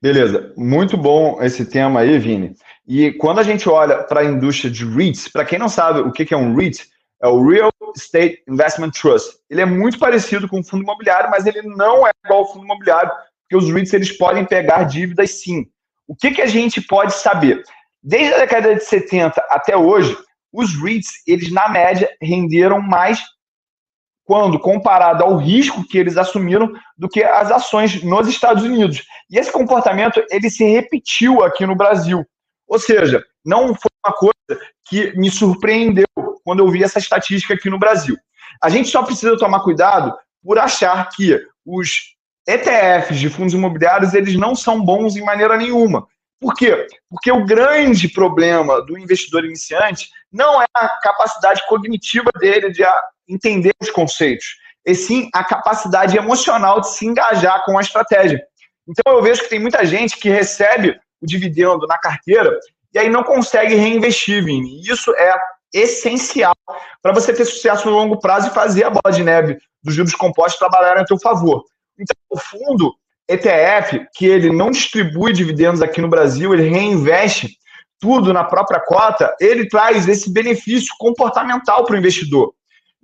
Beleza, 0.00 0.52
muito 0.58 0.94
bom 0.94 1.42
esse 1.42 1.64
tema 1.64 2.00
aí, 2.00 2.18
Vini. 2.18 2.54
E 2.86 3.12
quando 3.12 3.38
a 3.38 3.42
gente 3.42 3.66
olha 3.66 4.02
para 4.02 4.20
a 4.20 4.24
indústria 4.24 4.70
de 4.70 4.84
REITs, 4.84 5.28
para 5.28 5.46
quem 5.46 5.58
não 5.58 5.70
sabe 5.70 6.00
o 6.00 6.12
que 6.12 6.34
é 6.34 6.36
um 6.36 6.54
REIT, 6.54 6.86
é 7.22 7.28
o 7.28 7.42
Real 7.48 7.72
Estate 7.96 8.42
Investment 8.46 8.90
Trust. 8.90 9.38
Ele 9.48 9.62
é 9.62 9.64
muito 9.64 9.98
parecido 9.98 10.46
com 10.46 10.60
o 10.60 10.64
fundo 10.64 10.82
imobiliário, 10.82 11.30
mas 11.30 11.46
ele 11.46 11.62
não 11.62 12.06
é 12.06 12.10
igual 12.26 12.40
ao 12.40 12.52
fundo 12.52 12.66
imobiliário, 12.66 13.10
porque 13.40 13.56
os 13.64 13.72
REITs 13.72 13.94
eles 13.94 14.12
podem 14.18 14.44
pegar 14.44 14.84
dívidas 14.84 15.40
sim. 15.40 15.64
O 16.06 16.14
que, 16.14 16.32
que 16.32 16.42
a 16.42 16.46
gente 16.46 16.82
pode 16.82 17.14
saber? 17.14 17.62
Desde 18.02 18.34
a 18.34 18.38
década 18.38 18.74
de 18.74 18.84
70 18.84 19.42
até 19.48 19.74
hoje, 19.74 20.14
os 20.52 20.74
REITs, 20.74 21.22
eles 21.26 21.50
na 21.50 21.70
média 21.70 22.10
renderam 22.20 22.82
mais 22.82 23.22
quando 24.24 24.58
comparado 24.58 25.22
ao 25.22 25.36
risco 25.36 25.86
que 25.86 25.98
eles 25.98 26.16
assumiram 26.16 26.72
do 26.96 27.08
que 27.08 27.22
as 27.22 27.50
ações 27.50 28.02
nos 28.02 28.28
Estados 28.28 28.62
Unidos. 28.62 29.02
E 29.30 29.38
esse 29.38 29.50
comportamento 29.50 30.22
ele 30.30 30.48
se 30.48 30.64
repetiu 30.64 31.42
aqui 31.42 31.66
no 31.66 31.74
Brasil. 31.74 32.24
Ou 32.68 32.78
seja, 32.78 33.24
não 33.44 33.74
foi 33.74 33.90
uma 34.06 34.14
coisa 34.14 34.62
que 34.86 35.12
me 35.16 35.30
surpreendeu 35.30 36.06
quando 36.44 36.60
eu 36.60 36.70
vi 36.70 36.82
essa 36.82 36.98
estatística 36.98 37.54
aqui 37.54 37.68
no 37.68 37.78
Brasil. 37.78 38.16
A 38.62 38.68
gente 38.68 38.88
só 38.88 39.02
precisa 39.02 39.36
tomar 39.36 39.60
cuidado 39.60 40.14
por 40.42 40.58
achar 40.58 41.08
que 41.10 41.40
os 41.64 42.14
ETFs 42.46 43.18
de 43.18 43.28
fundos 43.28 43.54
imobiliários 43.54 44.14
eles 44.14 44.36
não 44.36 44.54
são 44.54 44.84
bons 44.84 45.16
em 45.16 45.24
maneira 45.24 45.56
nenhuma. 45.56 46.06
Por 46.40 46.54
quê? 46.54 46.88
Porque 47.08 47.30
o 47.30 47.44
grande 47.44 48.08
problema 48.08 48.82
do 48.82 48.98
investidor 48.98 49.44
iniciante 49.44 50.10
não 50.32 50.60
é 50.60 50.66
a 50.74 50.88
capacidade 51.00 51.62
cognitiva 51.68 52.30
dele 52.38 52.70
de 52.72 52.82
entender 53.32 53.72
os 53.80 53.90
conceitos, 53.90 54.56
e 54.84 54.94
sim 54.94 55.28
a 55.32 55.44
capacidade 55.44 56.16
emocional 56.16 56.80
de 56.80 56.90
se 56.90 57.06
engajar 57.06 57.64
com 57.64 57.78
a 57.78 57.80
estratégia. 57.80 58.42
Então 58.88 59.14
eu 59.14 59.22
vejo 59.22 59.42
que 59.42 59.48
tem 59.48 59.60
muita 59.60 59.84
gente 59.84 60.18
que 60.18 60.28
recebe 60.28 60.98
o 61.20 61.26
dividendo 61.26 61.86
na 61.86 61.98
carteira 61.98 62.58
e 62.92 62.98
aí 62.98 63.08
não 63.08 63.22
consegue 63.22 63.74
reinvestir, 63.74 64.44
Vini. 64.44 64.80
Isso 64.82 65.14
é 65.16 65.34
essencial 65.72 66.54
para 67.00 67.12
você 67.12 67.32
ter 67.32 67.44
sucesso 67.44 67.88
no 67.88 67.96
longo 67.96 68.18
prazo 68.18 68.48
e 68.48 68.54
fazer 68.54 68.84
a 68.84 68.90
bola 68.90 69.14
de 69.14 69.22
neve 69.22 69.56
dos 69.82 69.94
juros 69.94 70.14
compostos 70.14 70.58
trabalhar 70.58 70.98
a 70.98 71.06
seu 71.06 71.18
favor. 71.18 71.64
Então, 71.98 72.14
o 72.28 72.38
fundo 72.38 72.94
ETF, 73.28 74.06
que 74.14 74.26
ele 74.26 74.50
não 74.50 74.70
distribui 74.70 75.32
dividendos 75.32 75.80
aqui 75.80 76.00
no 76.00 76.08
Brasil, 76.08 76.52
ele 76.52 76.68
reinveste 76.68 77.56
tudo 77.98 78.32
na 78.32 78.44
própria 78.44 78.80
cota, 78.80 79.34
ele 79.40 79.68
traz 79.68 80.06
esse 80.08 80.30
benefício 80.30 80.92
comportamental 80.98 81.84
para 81.84 81.94
o 81.94 81.98
investidor. 81.98 82.52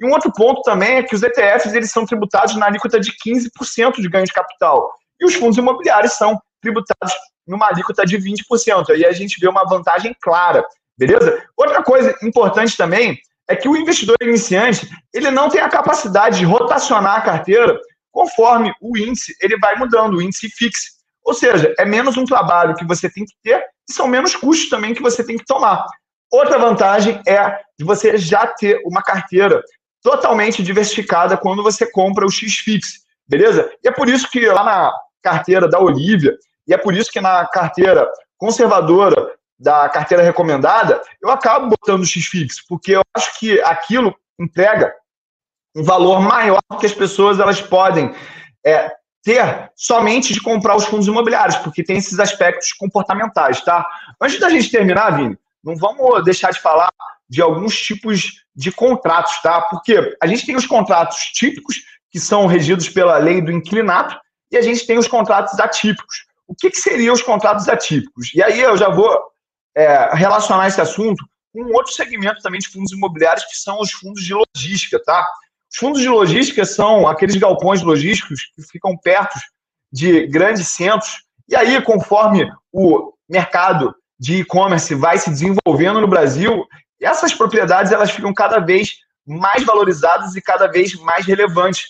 E 0.00 0.06
um 0.06 0.12
outro 0.12 0.32
ponto 0.32 0.62
também 0.62 0.96
é 0.96 1.02
que 1.02 1.14
os 1.14 1.22
ETFs 1.22 1.74
eles 1.74 1.90
são 1.90 2.06
tributados 2.06 2.54
na 2.56 2.66
alíquota 2.66 3.00
de 3.00 3.12
15% 3.12 4.00
de 4.00 4.08
ganho 4.08 4.26
de 4.26 4.32
capital. 4.32 4.92
E 5.20 5.26
os 5.26 5.34
fundos 5.34 5.58
imobiliários 5.58 6.12
são 6.12 6.40
tributados 6.60 7.14
numa 7.46 7.66
alíquota 7.66 8.04
de 8.04 8.16
20%. 8.18 8.90
Aí 8.90 9.04
a 9.04 9.12
gente 9.12 9.40
vê 9.40 9.48
uma 9.48 9.64
vantagem 9.64 10.14
clara, 10.20 10.64
beleza? 10.96 11.42
Outra 11.56 11.82
coisa 11.82 12.14
importante 12.22 12.76
também 12.76 13.18
é 13.48 13.56
que 13.56 13.68
o 13.68 13.76
investidor 13.76 14.16
iniciante 14.20 14.88
ele 15.12 15.30
não 15.30 15.48
tem 15.48 15.60
a 15.60 15.68
capacidade 15.68 16.38
de 16.38 16.44
rotacionar 16.44 17.16
a 17.16 17.22
carteira 17.22 17.80
conforme 18.12 18.72
o 18.80 18.96
índice 18.96 19.34
ele 19.40 19.58
vai 19.58 19.76
mudando, 19.76 20.14
o 20.14 20.22
índice 20.22 20.48
fixo. 20.50 20.98
Ou 21.24 21.34
seja, 21.34 21.74
é 21.78 21.84
menos 21.84 22.16
um 22.16 22.24
trabalho 22.24 22.74
que 22.74 22.84
você 22.84 23.10
tem 23.10 23.24
que 23.24 23.34
ter 23.42 23.64
e 23.88 23.92
são 23.92 24.06
menos 24.06 24.36
custos 24.36 24.68
também 24.68 24.94
que 24.94 25.02
você 25.02 25.24
tem 25.24 25.36
que 25.36 25.44
tomar. 25.44 25.84
Outra 26.30 26.58
vantagem 26.58 27.20
é 27.26 27.58
de 27.78 27.84
você 27.84 28.18
já 28.18 28.46
ter 28.46 28.80
uma 28.84 29.02
carteira 29.02 29.62
totalmente 30.02 30.62
diversificada 30.62 31.36
quando 31.36 31.62
você 31.62 31.90
compra 31.90 32.26
o 32.26 32.30
X-Fix, 32.30 33.00
beleza? 33.26 33.70
E 33.82 33.88
é 33.88 33.92
por 33.92 34.08
isso 34.08 34.30
que 34.30 34.46
lá 34.46 34.64
na 34.64 34.92
carteira 35.22 35.68
da 35.68 35.78
Olivia, 35.78 36.36
e 36.66 36.74
é 36.74 36.78
por 36.78 36.94
isso 36.94 37.10
que 37.10 37.20
na 37.20 37.46
carteira 37.46 38.08
conservadora 38.36 39.32
da 39.58 39.88
carteira 39.88 40.22
recomendada, 40.22 41.02
eu 41.20 41.30
acabo 41.30 41.68
botando 41.68 42.02
o 42.02 42.06
X-Fix, 42.06 42.64
porque 42.66 42.92
eu 42.92 43.02
acho 43.16 43.38
que 43.38 43.60
aquilo 43.62 44.14
entrega 44.38 44.94
um 45.74 45.82
valor 45.82 46.20
maior 46.20 46.60
que 46.78 46.86
as 46.86 46.94
pessoas 46.94 47.40
elas 47.40 47.60
podem 47.60 48.14
é, 48.64 48.92
ter 49.22 49.70
somente 49.74 50.32
de 50.32 50.40
comprar 50.40 50.76
os 50.76 50.84
fundos 50.84 51.06
imobiliários, 51.06 51.56
porque 51.56 51.82
tem 51.82 51.98
esses 51.98 52.18
aspectos 52.18 52.72
comportamentais, 52.72 53.60
tá? 53.62 53.86
Antes 54.20 54.38
da 54.38 54.48
gente 54.48 54.70
terminar, 54.70 55.10
Vini, 55.10 55.36
não 55.62 55.76
vamos 55.76 56.24
deixar 56.24 56.52
de 56.52 56.60
falar 56.60 56.90
de 57.28 57.42
alguns 57.42 57.78
tipos 57.78 58.44
de 58.58 58.72
contratos, 58.72 59.40
tá? 59.40 59.62
Porque 59.62 60.16
a 60.20 60.26
gente 60.26 60.44
tem 60.44 60.56
os 60.56 60.66
contratos 60.66 61.18
típicos, 61.32 61.76
que 62.10 62.18
são 62.18 62.46
regidos 62.46 62.88
pela 62.88 63.16
lei 63.16 63.40
do 63.40 63.52
inclinato, 63.52 64.18
e 64.50 64.56
a 64.56 64.60
gente 64.60 64.84
tem 64.84 64.98
os 64.98 65.06
contratos 65.06 65.60
atípicos. 65.60 66.26
O 66.44 66.56
que, 66.56 66.68
que 66.68 66.80
seriam 66.80 67.14
os 67.14 67.22
contratos 67.22 67.68
atípicos? 67.68 68.34
E 68.34 68.42
aí 68.42 68.60
eu 68.60 68.76
já 68.76 68.88
vou 68.88 69.16
é, 69.76 70.12
relacionar 70.12 70.66
esse 70.66 70.80
assunto 70.80 71.24
com 71.52 71.72
outro 71.72 71.92
segmento 71.92 72.42
também 72.42 72.58
de 72.58 72.66
fundos 72.66 72.90
imobiliários, 72.90 73.44
que 73.44 73.56
são 73.56 73.78
os 73.78 73.92
fundos 73.92 74.24
de 74.24 74.34
logística, 74.34 75.00
tá? 75.04 75.24
Os 75.70 75.78
fundos 75.78 76.00
de 76.00 76.08
logística 76.08 76.64
são 76.64 77.06
aqueles 77.06 77.36
galpões 77.36 77.80
logísticos 77.80 78.40
que 78.56 78.62
ficam 78.62 78.96
perto 78.96 79.38
de 79.92 80.26
grandes 80.26 80.66
centros, 80.66 81.22
e 81.48 81.54
aí, 81.54 81.80
conforme 81.80 82.50
o 82.72 83.12
mercado 83.28 83.94
de 84.18 84.40
e-commerce 84.40 84.94
vai 84.96 85.16
se 85.16 85.30
desenvolvendo 85.30 86.00
no 86.00 86.08
Brasil, 86.08 86.66
essas 87.04 87.34
propriedades 87.34 87.92
elas 87.92 88.10
ficam 88.10 88.32
cada 88.32 88.58
vez 88.58 88.92
mais 89.26 89.64
valorizadas 89.64 90.34
e 90.34 90.42
cada 90.42 90.66
vez 90.66 90.94
mais 90.94 91.26
relevantes. 91.26 91.84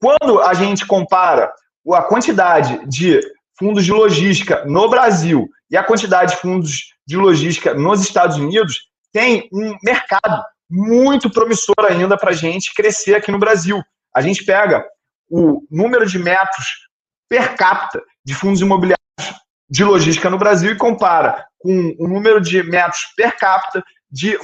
Quando 0.00 0.40
a 0.40 0.54
gente 0.54 0.86
compara 0.86 1.52
a 1.92 2.02
quantidade 2.02 2.86
de 2.86 3.20
fundos 3.58 3.84
de 3.84 3.92
logística 3.92 4.64
no 4.64 4.88
Brasil 4.88 5.48
e 5.70 5.76
a 5.76 5.82
quantidade 5.82 6.34
de 6.34 6.40
fundos 6.40 6.94
de 7.06 7.16
logística 7.16 7.74
nos 7.74 8.00
Estados 8.00 8.36
Unidos, 8.36 8.88
tem 9.12 9.48
um 9.52 9.76
mercado 9.82 10.42
muito 10.70 11.30
promissor 11.30 11.84
ainda 11.88 12.16
para 12.16 12.30
a 12.30 12.34
gente 12.34 12.74
crescer 12.74 13.14
aqui 13.14 13.30
no 13.30 13.38
Brasil. 13.38 13.82
A 14.14 14.20
gente 14.20 14.44
pega 14.44 14.84
o 15.30 15.62
número 15.70 16.06
de 16.06 16.18
metros 16.18 16.66
per 17.28 17.56
capita 17.56 18.02
de 18.24 18.34
fundos 18.34 18.60
imobiliários 18.60 18.98
de 19.68 19.84
logística 19.84 20.30
no 20.30 20.38
Brasil 20.38 20.72
e 20.72 20.76
compara 20.76 21.46
com 21.58 21.94
o 21.98 22.08
número 22.08 22.40
de 22.40 22.62
metros 22.62 23.00
per 23.16 23.36
capita 23.36 23.82
de 24.10 24.38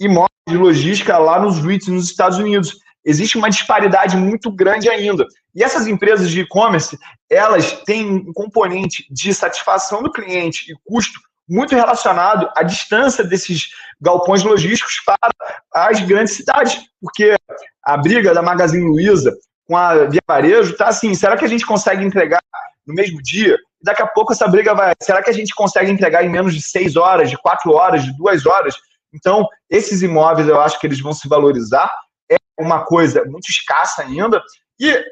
imóveis 0.00 0.30
de 0.48 0.56
logística 0.56 1.18
lá 1.18 1.40
nos 1.40 1.58
REITs 1.58 1.88
nos 1.88 2.06
Estados 2.06 2.38
Unidos. 2.38 2.78
Existe 3.04 3.38
uma 3.38 3.48
disparidade 3.48 4.16
muito 4.16 4.50
grande 4.50 4.88
ainda. 4.88 5.26
E 5.54 5.62
essas 5.62 5.86
empresas 5.86 6.30
de 6.30 6.40
e-commerce, 6.40 6.98
elas 7.30 7.72
têm 7.84 8.06
um 8.06 8.32
componente 8.32 9.06
de 9.10 9.32
satisfação 9.32 10.02
do 10.02 10.12
cliente 10.12 10.70
e 10.70 10.76
custo 10.84 11.18
muito 11.48 11.74
relacionado 11.74 12.48
à 12.56 12.62
distância 12.62 13.24
desses 13.24 13.70
galpões 14.00 14.44
logísticos 14.44 15.02
para 15.04 15.30
as 15.74 16.00
grandes 16.00 16.34
cidades, 16.34 16.80
porque 17.00 17.36
a 17.82 17.96
briga 17.96 18.32
da 18.32 18.40
Magazine 18.40 18.86
Luiza 18.88 19.36
com 19.66 19.76
a 19.76 20.04
Via 20.04 20.20
Varejo 20.26 20.72
está 20.72 20.88
assim, 20.88 21.14
será 21.14 21.36
que 21.36 21.44
a 21.44 21.48
gente 21.48 21.66
consegue 21.66 22.04
entregar 22.04 22.40
no 22.86 22.94
mesmo 22.94 23.20
dia? 23.22 23.56
Daqui 23.82 24.02
a 24.02 24.06
pouco 24.06 24.32
essa 24.32 24.46
briga 24.46 24.74
vai, 24.74 24.92
será 25.02 25.22
que 25.22 25.30
a 25.30 25.32
gente 25.32 25.54
consegue 25.54 25.90
entregar 25.90 26.24
em 26.24 26.28
menos 26.28 26.54
de 26.54 26.62
seis 26.62 26.96
horas, 26.96 27.30
de 27.30 27.36
quatro 27.36 27.72
horas, 27.72 28.04
de 28.04 28.16
duas 28.16 28.46
horas? 28.46 28.74
Então, 29.12 29.46
esses 29.68 30.02
imóveis 30.02 30.48
eu 30.48 30.60
acho 30.60 30.78
que 30.78 30.86
eles 30.86 31.00
vão 31.00 31.12
se 31.12 31.28
valorizar, 31.28 31.90
é 32.30 32.36
uma 32.58 32.84
coisa 32.84 33.24
muito 33.24 33.48
escassa 33.48 34.02
ainda, 34.02 34.42
e 34.78 35.04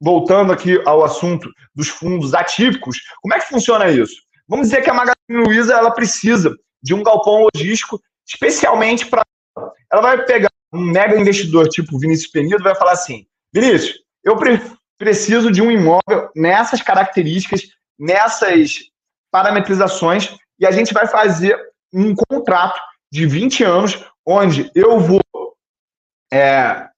voltando 0.00 0.52
aqui 0.52 0.80
ao 0.84 1.04
assunto 1.04 1.48
dos 1.74 1.88
fundos 1.88 2.34
atípicos, 2.34 2.98
como 3.22 3.34
é 3.34 3.38
que 3.38 3.48
funciona 3.48 3.90
isso? 3.90 4.16
Vamos 4.48 4.68
dizer 4.68 4.82
que 4.82 4.90
a 4.90 4.94
Magazine 4.94 5.44
Luiza 5.44 5.74
ela 5.74 5.90
precisa 5.90 6.54
de 6.82 6.94
um 6.94 7.02
galpão 7.02 7.46
logístico 7.52 8.00
especialmente 8.26 9.06
para. 9.06 9.24
Ela 9.90 10.02
vai 10.02 10.24
pegar 10.24 10.50
um 10.72 10.80
mega 10.80 11.18
investidor 11.18 11.68
tipo 11.68 11.98
Vinícius 11.98 12.30
Penido 12.30 12.62
vai 12.62 12.74
falar 12.74 12.92
assim: 12.92 13.26
Vinícius, 13.52 13.98
eu 14.24 14.36
pre 14.36 14.60
preciso 14.98 15.52
de 15.52 15.60
um 15.60 15.70
imóvel 15.70 16.30
nessas 16.34 16.80
características, 16.80 17.62
nessas 17.98 18.78
parametrizações, 19.30 20.34
e 20.58 20.64
a 20.66 20.70
gente 20.70 20.94
vai 20.94 21.06
fazer 21.06 21.54
um 21.92 22.14
contrato 22.14 22.80
de 23.12 23.26
20 23.26 23.64
anos, 23.64 24.04
onde 24.26 24.70
eu 24.74 24.98
vou 24.98 25.20
é, 26.32 26.88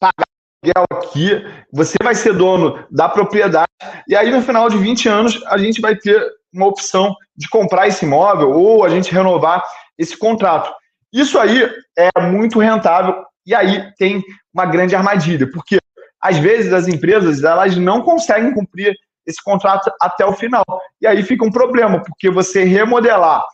pagar 0.00 0.28
aluguel 0.62 0.86
aqui, 0.90 1.46
você 1.72 1.96
vai 2.02 2.14
ser 2.14 2.34
dono 2.34 2.84
da 2.90 3.08
propriedade, 3.08 3.68
e 4.06 4.16
aí 4.16 4.30
no 4.30 4.42
final 4.42 4.68
de 4.68 4.76
20 4.76 5.08
anos 5.08 5.42
a 5.46 5.58
gente 5.58 5.80
vai 5.80 5.96
ter 5.96 6.20
uma 6.52 6.66
opção 6.66 7.14
de 7.36 7.48
comprar 7.48 7.86
esse 7.86 8.04
imóvel 8.04 8.52
ou 8.52 8.84
a 8.84 8.88
gente 8.88 9.12
renovar 9.12 9.62
esse 9.96 10.16
contrato. 10.16 10.72
Isso 11.12 11.38
aí 11.38 11.68
é 11.96 12.20
muito 12.20 12.58
rentável 12.58 13.24
e 13.46 13.54
aí 13.54 13.92
tem 13.96 14.22
uma 14.52 14.66
grande 14.66 14.94
armadilha, 14.94 15.50
porque 15.50 15.78
às 16.20 16.38
vezes 16.38 16.72
as 16.72 16.88
empresas 16.88 17.42
elas 17.42 17.76
não 17.76 18.02
conseguem 18.02 18.52
cumprir 18.52 18.94
esse 19.26 19.42
contrato 19.42 19.90
até 20.00 20.24
o 20.24 20.32
final. 20.32 20.64
E 21.00 21.06
aí 21.06 21.22
fica 21.22 21.44
um 21.44 21.50
problema, 21.50 22.02
porque 22.02 22.30
você 22.30 22.64
remodelar 22.64 23.44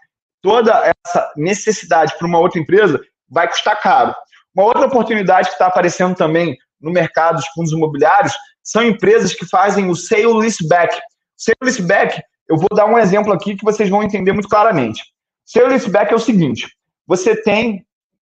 toda 0.45 0.93
essa 1.07 1.33
necessidade 1.35 2.15
para 2.19 2.29
uma 2.29 2.39
outra 2.39 2.61
empresa 2.61 3.01
vai 3.31 3.49
custar 3.49 3.81
caro. 3.81 4.15
Uma 4.55 4.67
outra 4.67 4.85
oportunidade 4.85 5.49
que 5.49 5.55
está 5.55 5.69
aparecendo 5.69 6.15
também 6.15 6.55
no 6.79 6.93
mercado 6.93 7.37
dos 7.37 7.49
fundos 7.49 7.73
imobiliários 7.73 8.35
são 8.63 8.85
empresas 8.85 9.33
que 9.33 9.47
fazem 9.47 9.89
o 9.89 9.97
sale 9.97 10.27
leaseback. 10.27 10.95
Sale 11.35 11.57
leaseback 11.63 12.23
eu 12.47 12.59
vou 12.59 12.69
dar 12.75 12.85
um 12.85 12.99
exemplo 12.99 13.33
aqui 13.33 13.57
que 13.57 13.65
vocês 13.65 13.89
vão 13.89 14.03
entender 14.03 14.33
muito 14.33 14.49
claramente. 14.49 15.03
Seu 15.47 15.67
leaseback 15.67 16.13
é 16.13 16.15
o 16.15 16.21
seguinte: 16.21 16.69
você 17.07 17.35
tem 17.35 17.83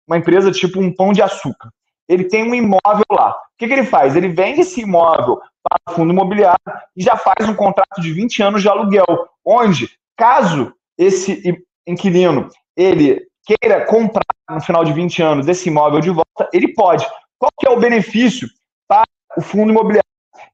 uma 0.08 0.18
empresa 0.18 0.50
tipo 0.50 0.80
um 0.80 0.96
pão 0.96 1.12
de 1.12 1.22
açúcar. 1.22 1.70
Ele 2.08 2.24
tem 2.24 2.50
um 2.50 2.56
imóvel 2.56 3.06
lá. 3.12 3.32
O 3.32 3.58
que, 3.58 3.68
que 3.68 3.74
ele 3.74 3.84
faz? 3.84 4.16
Ele 4.16 4.30
vende 4.30 4.62
esse 4.62 4.80
imóvel 4.80 5.42
para 5.62 5.92
o 5.92 5.94
fundo 5.94 6.14
imobiliário 6.14 6.58
e 6.96 7.04
já 7.04 7.18
faz 7.18 7.50
um 7.50 7.54
contrato 7.54 8.00
de 8.00 8.14
20 8.14 8.44
anos 8.44 8.62
de 8.62 8.70
aluguel, 8.70 9.28
onde, 9.46 9.92
caso 10.16 10.74
esse 10.98 11.67
inquilino 11.88 12.50
ele 12.76 13.26
queira 13.44 13.86
comprar 13.86 14.24
no 14.50 14.62
final 14.62 14.86
de 14.86 14.94
20 14.94 15.22
anos 15.24 15.48
esse 15.48 15.70
imóvel 15.70 16.00
de 16.00 16.10
volta, 16.10 16.50
ele 16.54 16.74
pode. 16.74 17.06
Qual 17.40 17.52
que 17.58 17.68
é 17.68 17.72
o 17.72 17.80
benefício 17.80 18.48
para 18.88 19.08
o 19.36 19.42
fundo 19.42 19.72
imobiliário? 19.72 20.04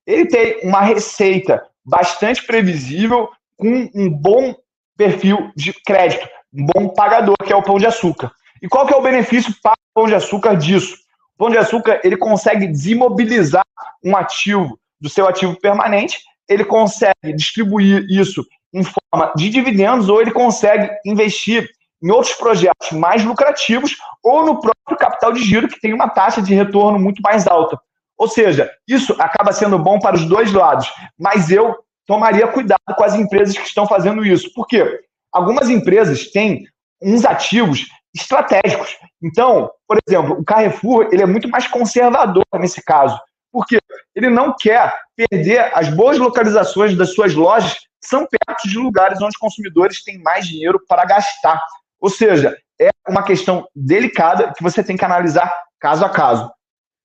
Ele 0.06 0.26
tem 0.28 0.60
uma 0.64 0.82
receita 0.82 1.66
bastante 1.84 2.46
previsível 2.46 3.30
com 3.58 3.90
um 3.94 4.10
bom 4.10 4.56
perfil 4.98 5.52
de 5.56 5.74
crédito, 5.86 6.28
um 6.54 6.66
bom 6.66 6.90
pagador, 6.90 7.36
que 7.44 7.52
é 7.52 7.56
o 7.56 7.64
Pão 7.64 7.78
de 7.78 7.86
Açúcar. 7.86 8.32
E 8.62 8.68
qual 8.68 8.86
que 8.86 8.94
é 8.94 8.98
o 8.98 9.02
benefício 9.02 9.54
para 9.62 9.74
o 9.74 9.94
Pão 9.94 10.08
de 10.08 10.16
Açúcar 10.16 10.56
disso? 10.56 10.96
O 11.36 11.38
Pão 11.38 11.50
de 11.50 11.58
Açúcar 11.58 12.00
ele 12.04 12.16
consegue 12.16 12.68
desimobilizar 12.68 13.66
um 14.04 14.16
ativo 14.16 14.80
do 15.00 15.10
seu 15.10 15.28
ativo 15.28 15.60
permanente, 15.60 16.20
ele 16.48 16.64
consegue 16.64 17.34
distribuir 17.36 18.06
isso 18.10 18.46
em 18.74 18.84
forma 18.84 19.32
de 19.36 19.50
dividendos 19.50 20.10
ou 20.10 20.22
ele 20.22 20.32
consegue 20.32 20.90
investir 21.06 21.70
em 22.02 22.12
outros 22.12 22.34
projetos 22.34 22.92
mais 22.92 23.24
lucrativos 23.24 23.96
ou 24.22 24.46
no 24.46 24.60
próprio 24.60 24.98
capital 24.98 25.32
de 25.32 25.42
giro 25.42 25.68
que 25.68 25.80
tem 25.80 25.94
uma 25.94 26.10
taxa 26.10 26.42
de 26.42 26.54
retorno 26.54 27.00
muito 27.00 27.22
mais 27.22 27.48
alta. 27.48 27.80
Ou 28.18 28.28
seja, 28.28 28.70
isso 28.88 29.16
acaba 29.20 29.54
sendo 29.54 29.80
bom 29.80 30.00
para 30.00 30.16
os 30.16 30.26
dois 30.26 30.52
lados, 30.52 30.92
mas 31.18 31.50
eu 31.50 31.76
tomaria 32.06 32.48
cuidado 32.48 32.80
com 32.96 33.04
as 33.04 33.16
empresas 33.16 33.58
que 33.58 33.68
estão 33.68 33.88
fazendo 33.88 34.26
isso. 34.26 34.54
Por 34.54 34.68
quê? 34.68 35.02
Algumas 35.32 35.70
empresas 35.70 36.30
têm 36.32 36.66
uns 37.02 37.26
ativos 37.26 37.86
estratégicos. 38.14 38.96
Então, 39.22 39.72
por 39.88 39.98
exemplo, 40.08 40.40
o 40.40 40.44
Carrefour 40.44 41.10
ele 41.12 41.24
é 41.24 41.26
muito 41.26 41.50
mais 41.50 41.68
conservador 41.68 42.46
nesse 42.56 42.84
caso. 42.84 43.20
Porque 43.52 43.80
ele 44.16 44.30
não 44.30 44.54
quer 44.58 44.94
perder 45.16 45.72
as 45.74 45.90
boas 45.90 46.18
localizações 46.18 46.96
das 46.98 47.14
suas 47.14 47.34
lojas, 47.34 47.78
são 48.08 48.28
perto 48.28 48.68
de 48.68 48.78
lugares 48.78 49.20
onde 49.20 49.30
os 49.30 49.38
consumidores 49.38 50.04
têm 50.04 50.22
mais 50.22 50.48
dinheiro 50.48 50.80
para 50.88 51.06
gastar. 51.06 51.62
Ou 52.00 52.10
seja, 52.10 52.58
é 52.80 52.90
uma 53.08 53.24
questão 53.24 53.68
delicada 53.76 54.54
que 54.56 54.64
você 54.64 54.84
tem 54.84 54.98
que 54.98 55.06
analisar 55.06 55.54
caso 55.80 56.06
a 56.06 56.10
caso. 56.10 56.52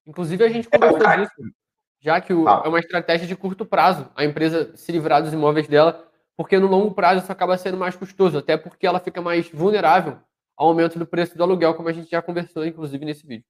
Inclusive, 0.07 0.45
a 0.45 0.49
gente 0.49 0.69
conversou 0.69 1.07
é, 1.07 1.17
disso 1.19 1.43
já 2.01 2.21
que 2.21 2.33
o, 2.33 2.49
ah. 2.49 2.63
é 2.65 2.69
uma 2.69 2.79
estratégia 2.79 3.27
de 3.27 3.37
curto 3.37 3.65
prazo 3.67 4.11
a 4.15 4.25
empresa 4.25 4.73
se 4.77 4.91
livrar 4.93 5.23
dos 5.23 5.33
imóveis 5.33 5.67
dela, 5.67 6.09
porque 6.37 6.59
no 6.59 6.67
longo 6.67 6.95
prazo 6.95 7.23
isso 7.23 7.33
acaba 7.33 7.59
sendo 7.59 7.77
mais 7.77 7.97
custoso, 7.97 8.39
até 8.39 8.57
porque 8.57 8.87
ela 8.87 9.01
fica 9.01 9.21
mais 9.21 9.51
vulnerável 9.51 10.19
ao 10.57 10.69
aumento 10.69 10.99
do 10.99 11.07
preço 11.07 11.37
do 11.37 11.43
aluguel, 11.43 11.75
como 11.75 11.89
a 11.89 11.93
gente 11.93 12.11
já 12.11 12.23
conversou, 12.23 12.65
inclusive, 12.65 13.05
nesse 13.05 13.27
vídeo. 13.27 13.45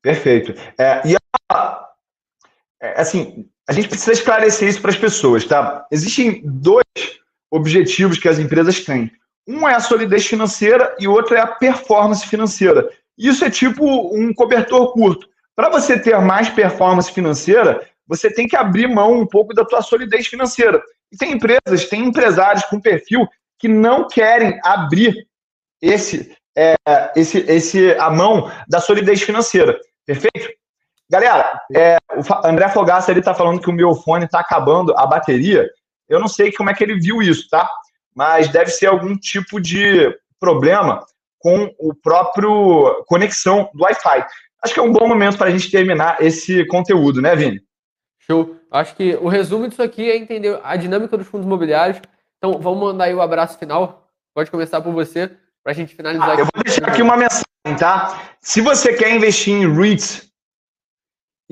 Perfeito. 0.00 0.52
É, 0.78 1.02
e 1.06 1.16
a, 1.48 1.91
assim, 2.96 3.46
a 3.68 3.72
gente 3.72 3.88
precisa 3.88 4.12
esclarecer 4.12 4.68
isso 4.68 4.80
para 4.80 4.90
as 4.90 4.96
pessoas, 4.96 5.44
tá? 5.44 5.86
Existem 5.90 6.42
dois 6.44 6.84
objetivos 7.50 8.18
que 8.18 8.28
as 8.28 8.38
empresas 8.38 8.80
têm. 8.84 9.10
Um 9.46 9.68
é 9.68 9.74
a 9.74 9.80
solidez 9.80 10.26
financeira 10.26 10.94
e 10.98 11.06
outro 11.06 11.34
é 11.34 11.40
a 11.40 11.46
performance 11.46 12.26
financeira. 12.26 12.88
Isso 13.16 13.44
é 13.44 13.50
tipo 13.50 13.84
um 14.16 14.32
cobertor 14.32 14.92
curto. 14.92 15.28
Para 15.54 15.68
você 15.68 15.98
ter 15.98 16.18
mais 16.20 16.48
performance 16.48 17.12
financeira, 17.12 17.86
você 18.06 18.32
tem 18.32 18.48
que 18.48 18.56
abrir 18.56 18.88
mão 18.88 19.20
um 19.20 19.26
pouco 19.26 19.54
da 19.54 19.64
tua 19.64 19.82
solidez 19.82 20.26
financeira. 20.26 20.82
E 21.10 21.16
tem 21.16 21.32
empresas, 21.32 21.88
tem 21.88 22.04
empresários 22.04 22.64
com 22.64 22.80
perfil 22.80 23.26
que 23.58 23.68
não 23.68 24.08
querem 24.08 24.58
abrir 24.64 25.26
esse, 25.80 26.34
é, 26.56 26.74
esse, 27.14 27.38
esse 27.38 27.92
a 27.92 28.10
mão 28.10 28.50
da 28.68 28.80
solidez 28.80 29.22
financeira. 29.22 29.78
Perfeito? 30.06 30.50
Galera, 31.12 31.60
é, 31.74 31.98
o 32.16 32.46
André 32.46 32.70
Fogaça 32.70 33.10
ele 33.10 33.20
tá 33.20 33.34
falando 33.34 33.60
que 33.60 33.68
o 33.68 33.72
meu 33.72 33.94
fone 33.94 34.26
tá 34.26 34.40
acabando 34.40 34.96
a 34.96 35.06
bateria. 35.06 35.68
Eu 36.08 36.18
não 36.18 36.26
sei 36.26 36.50
como 36.50 36.70
é 36.70 36.74
que 36.74 36.82
ele 36.82 36.98
viu 36.98 37.20
isso, 37.20 37.50
tá? 37.50 37.70
Mas 38.16 38.48
deve 38.48 38.70
ser 38.70 38.86
algum 38.86 39.14
tipo 39.18 39.60
de 39.60 40.10
problema 40.40 41.04
com 41.38 41.70
o 41.78 41.94
próprio 41.94 43.04
conexão 43.06 43.68
do 43.74 43.84
Wi-Fi. 43.84 44.24
Acho 44.64 44.72
que 44.72 44.80
é 44.80 44.82
um 44.82 44.90
bom 44.90 45.06
momento 45.06 45.36
para 45.36 45.48
a 45.48 45.50
gente 45.50 45.70
terminar 45.70 46.16
esse 46.22 46.64
conteúdo, 46.66 47.20
né, 47.20 47.36
Vini? 47.36 47.60
Show. 48.20 48.56
Acho 48.70 48.96
que 48.96 49.14
o 49.16 49.28
resumo 49.28 49.68
disso 49.68 49.82
aqui 49.82 50.10
é 50.10 50.16
entender 50.16 50.58
a 50.64 50.76
dinâmica 50.76 51.18
dos 51.18 51.26
fundos 51.26 51.44
imobiliários. 51.46 52.00
Então, 52.38 52.58
vamos 52.58 52.80
mandar 52.80 53.04
aí 53.04 53.14
o 53.14 53.20
abraço 53.20 53.58
final. 53.58 54.08
Pode 54.34 54.50
começar 54.50 54.80
por 54.80 54.94
você, 54.94 55.30
para 55.62 55.72
a 55.72 55.74
gente 55.74 55.94
finalizar. 55.94 56.30
Ah, 56.30 56.40
eu 56.40 56.46
vou 56.54 56.64
deixar 56.64 56.88
aqui 56.88 57.02
uma 57.02 57.18
mensagem, 57.18 57.78
tá? 57.78 58.18
Se 58.40 58.62
você 58.62 58.94
quer 58.94 59.14
investir 59.14 59.52
em 59.52 59.70
REITs 59.70 60.31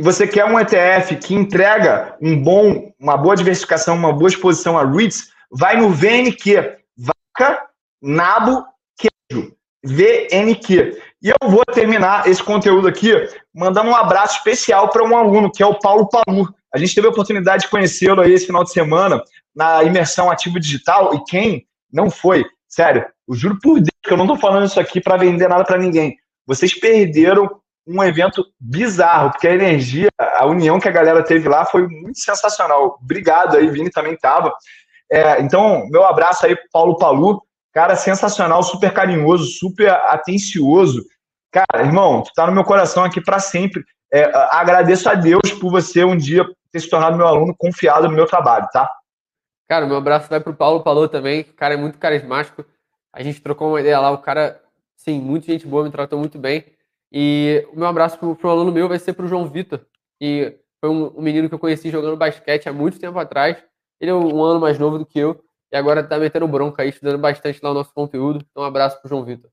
e 0.01 0.03
você 0.03 0.27
quer 0.27 0.47
um 0.47 0.59
ETF 0.59 1.15
que 1.17 1.35
entrega 1.35 2.17
um 2.23 2.43
bom, 2.43 2.91
uma 2.99 3.19
boa 3.19 3.37
diversificação, 3.37 3.95
uma 3.95 4.11
boa 4.11 4.31
exposição 4.31 4.79
a 4.79 4.91
REITs, 4.91 5.31
vai 5.53 5.77
no 5.77 5.91
VNQ, 5.91 6.79
Vaca, 6.97 7.67
Nabo, 8.01 8.65
Queijo. 8.97 9.53
VNQ. 9.85 10.99
E 11.23 11.29
eu 11.29 11.51
vou 11.51 11.63
terminar 11.67 12.27
esse 12.27 12.43
conteúdo 12.43 12.89
aqui 12.89 13.13
mandando 13.55 13.91
um 13.91 13.95
abraço 13.95 14.39
especial 14.39 14.89
para 14.89 15.05
um 15.05 15.15
aluno, 15.15 15.53
que 15.53 15.63
é 15.63 15.67
o 15.67 15.79
Paulo 15.79 16.09
Palu. 16.09 16.49
A 16.75 16.79
gente 16.79 16.95
teve 16.95 17.07
a 17.07 17.11
oportunidade 17.11 17.65
de 17.65 17.69
conhecê-lo 17.69 18.23
aí 18.23 18.33
esse 18.33 18.47
final 18.47 18.65
de 18.65 18.73
semana 18.73 19.23
na 19.55 19.85
imersão 19.85 20.31
ativo 20.31 20.59
digital. 20.59 21.15
E 21.15 21.23
quem 21.25 21.67
não 21.93 22.09
foi, 22.09 22.47
sério, 22.67 23.05
eu 23.29 23.35
juro 23.35 23.59
por 23.61 23.75
Deus 23.75 23.91
que 24.03 24.11
eu 24.11 24.17
não 24.17 24.25
estou 24.25 24.39
falando 24.39 24.65
isso 24.65 24.81
aqui 24.81 24.99
para 24.99 25.19
vender 25.19 25.47
nada 25.47 25.63
para 25.63 25.77
ninguém. 25.77 26.17
Vocês 26.47 26.73
perderam 26.73 27.61
um 27.91 28.05
evento 28.05 28.47
bizarro, 28.59 29.31
porque 29.31 29.49
a 29.49 29.55
energia, 29.55 30.09
a 30.19 30.47
união 30.47 30.79
que 30.79 30.89
a 30.89 30.93
galera 30.93 31.25
teve 31.25 31.49
lá 31.49 31.65
foi 31.65 31.89
muito 31.89 32.19
sensacional. 32.19 32.99
Obrigado 33.03 33.57
aí, 33.57 33.69
Vini 33.69 33.91
também 33.91 34.15
estava. 34.15 34.55
É, 35.11 35.41
então, 35.43 35.87
meu 35.91 36.05
abraço 36.05 36.47
aí, 36.47 36.57
Paulo 36.73 36.97
Palu. 36.97 37.43
Cara, 37.73 37.97
sensacional, 37.97 38.63
super 38.63 38.93
carinhoso, 38.93 39.45
super 39.45 39.91
atencioso. 39.91 41.05
Cara, 41.51 41.85
irmão, 41.85 42.23
tu 42.23 42.33
tá 42.35 42.47
no 42.47 42.53
meu 42.53 42.65
coração 42.65 43.05
aqui 43.05 43.21
para 43.21 43.41
sempre. 43.41 43.83
É, 44.13 44.31
agradeço 44.53 45.09
a 45.09 45.15
Deus 45.15 45.53
por 45.61 45.71
você 45.71 46.05
um 46.05 46.17
dia 46.17 46.45
ter 46.71 46.81
se 46.81 46.89
tornado 46.89 47.17
meu 47.17 47.27
aluno 47.27 47.55
confiado 47.57 48.09
no 48.09 48.15
meu 48.15 48.27
trabalho, 48.27 48.69
tá? 48.73 48.89
Cara, 49.69 49.87
meu 49.87 49.97
abraço 49.97 50.29
vai 50.29 50.41
pro 50.41 50.55
Paulo 50.55 50.83
Paulo 50.83 51.09
também. 51.09 51.43
O 51.43 51.55
cara 51.55 51.75
é 51.75 51.77
muito 51.77 51.99
carismático. 51.99 52.65
A 53.13 53.23
gente 53.23 53.41
trocou 53.41 53.69
uma 53.69 53.81
ideia 53.81 53.99
lá. 54.01 54.11
O 54.11 54.19
cara, 54.19 54.61
sim, 54.97 55.21
muita 55.21 55.47
gente 55.47 55.67
boa, 55.67 55.85
me 55.85 55.91
tratou 55.91 56.19
muito 56.19 56.39
bem. 56.39 56.65
E 57.13 57.67
o 57.73 57.77
meu 57.77 57.89
abraço 57.89 58.19
pro, 58.19 58.37
pro 58.37 58.51
aluno 58.51 58.73
meu 58.73 58.89
vai 58.89 58.99
ser 58.99 59.13
pro 59.13 59.27
João 59.27 59.49
Vitor. 59.49 59.85
E 60.21 60.57
foi 60.81 60.91
um, 60.91 61.19
um 61.19 61.23
menino 61.23 61.49
que 61.49 61.55
eu 61.55 61.59
conheci 61.59 61.91
jogando 61.91 62.17
basquete 62.17 62.69
há 62.69 62.73
muito 62.73 62.99
tempo 62.99 63.19
atrás. 63.19 63.63
Ele 64.01 64.11
é 64.11 64.15
um 64.15 64.43
ano 64.43 64.61
mais 64.61 64.79
novo 64.79 64.99
do 64.99 65.07
que 65.07 65.19
eu 65.19 65.43
e 65.73 65.77
agora 65.77 66.03
tá 66.03 66.19
metendo 66.19 66.49
bronca 66.49 66.83
aí, 66.83 66.89
estudando 66.89 67.19
bastante 67.19 67.61
lá 67.63 67.71
o 67.71 67.75
nosso 67.75 67.93
conteúdo. 67.93 68.45
Então, 68.51 68.63
um 68.63 68.67
abraço 68.67 69.01
pro 69.01 69.09
João 69.09 69.25
Vitor. 69.25 69.51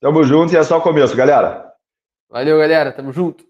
Tamo 0.00 0.22
junto 0.22 0.52
e 0.52 0.56
é 0.56 0.62
só 0.62 0.78
o 0.78 0.82
começo, 0.82 1.16
galera. 1.16 1.72
Valeu, 2.28 2.58
galera. 2.58 2.92
Tamo 2.92 3.12
junto. 3.12 3.45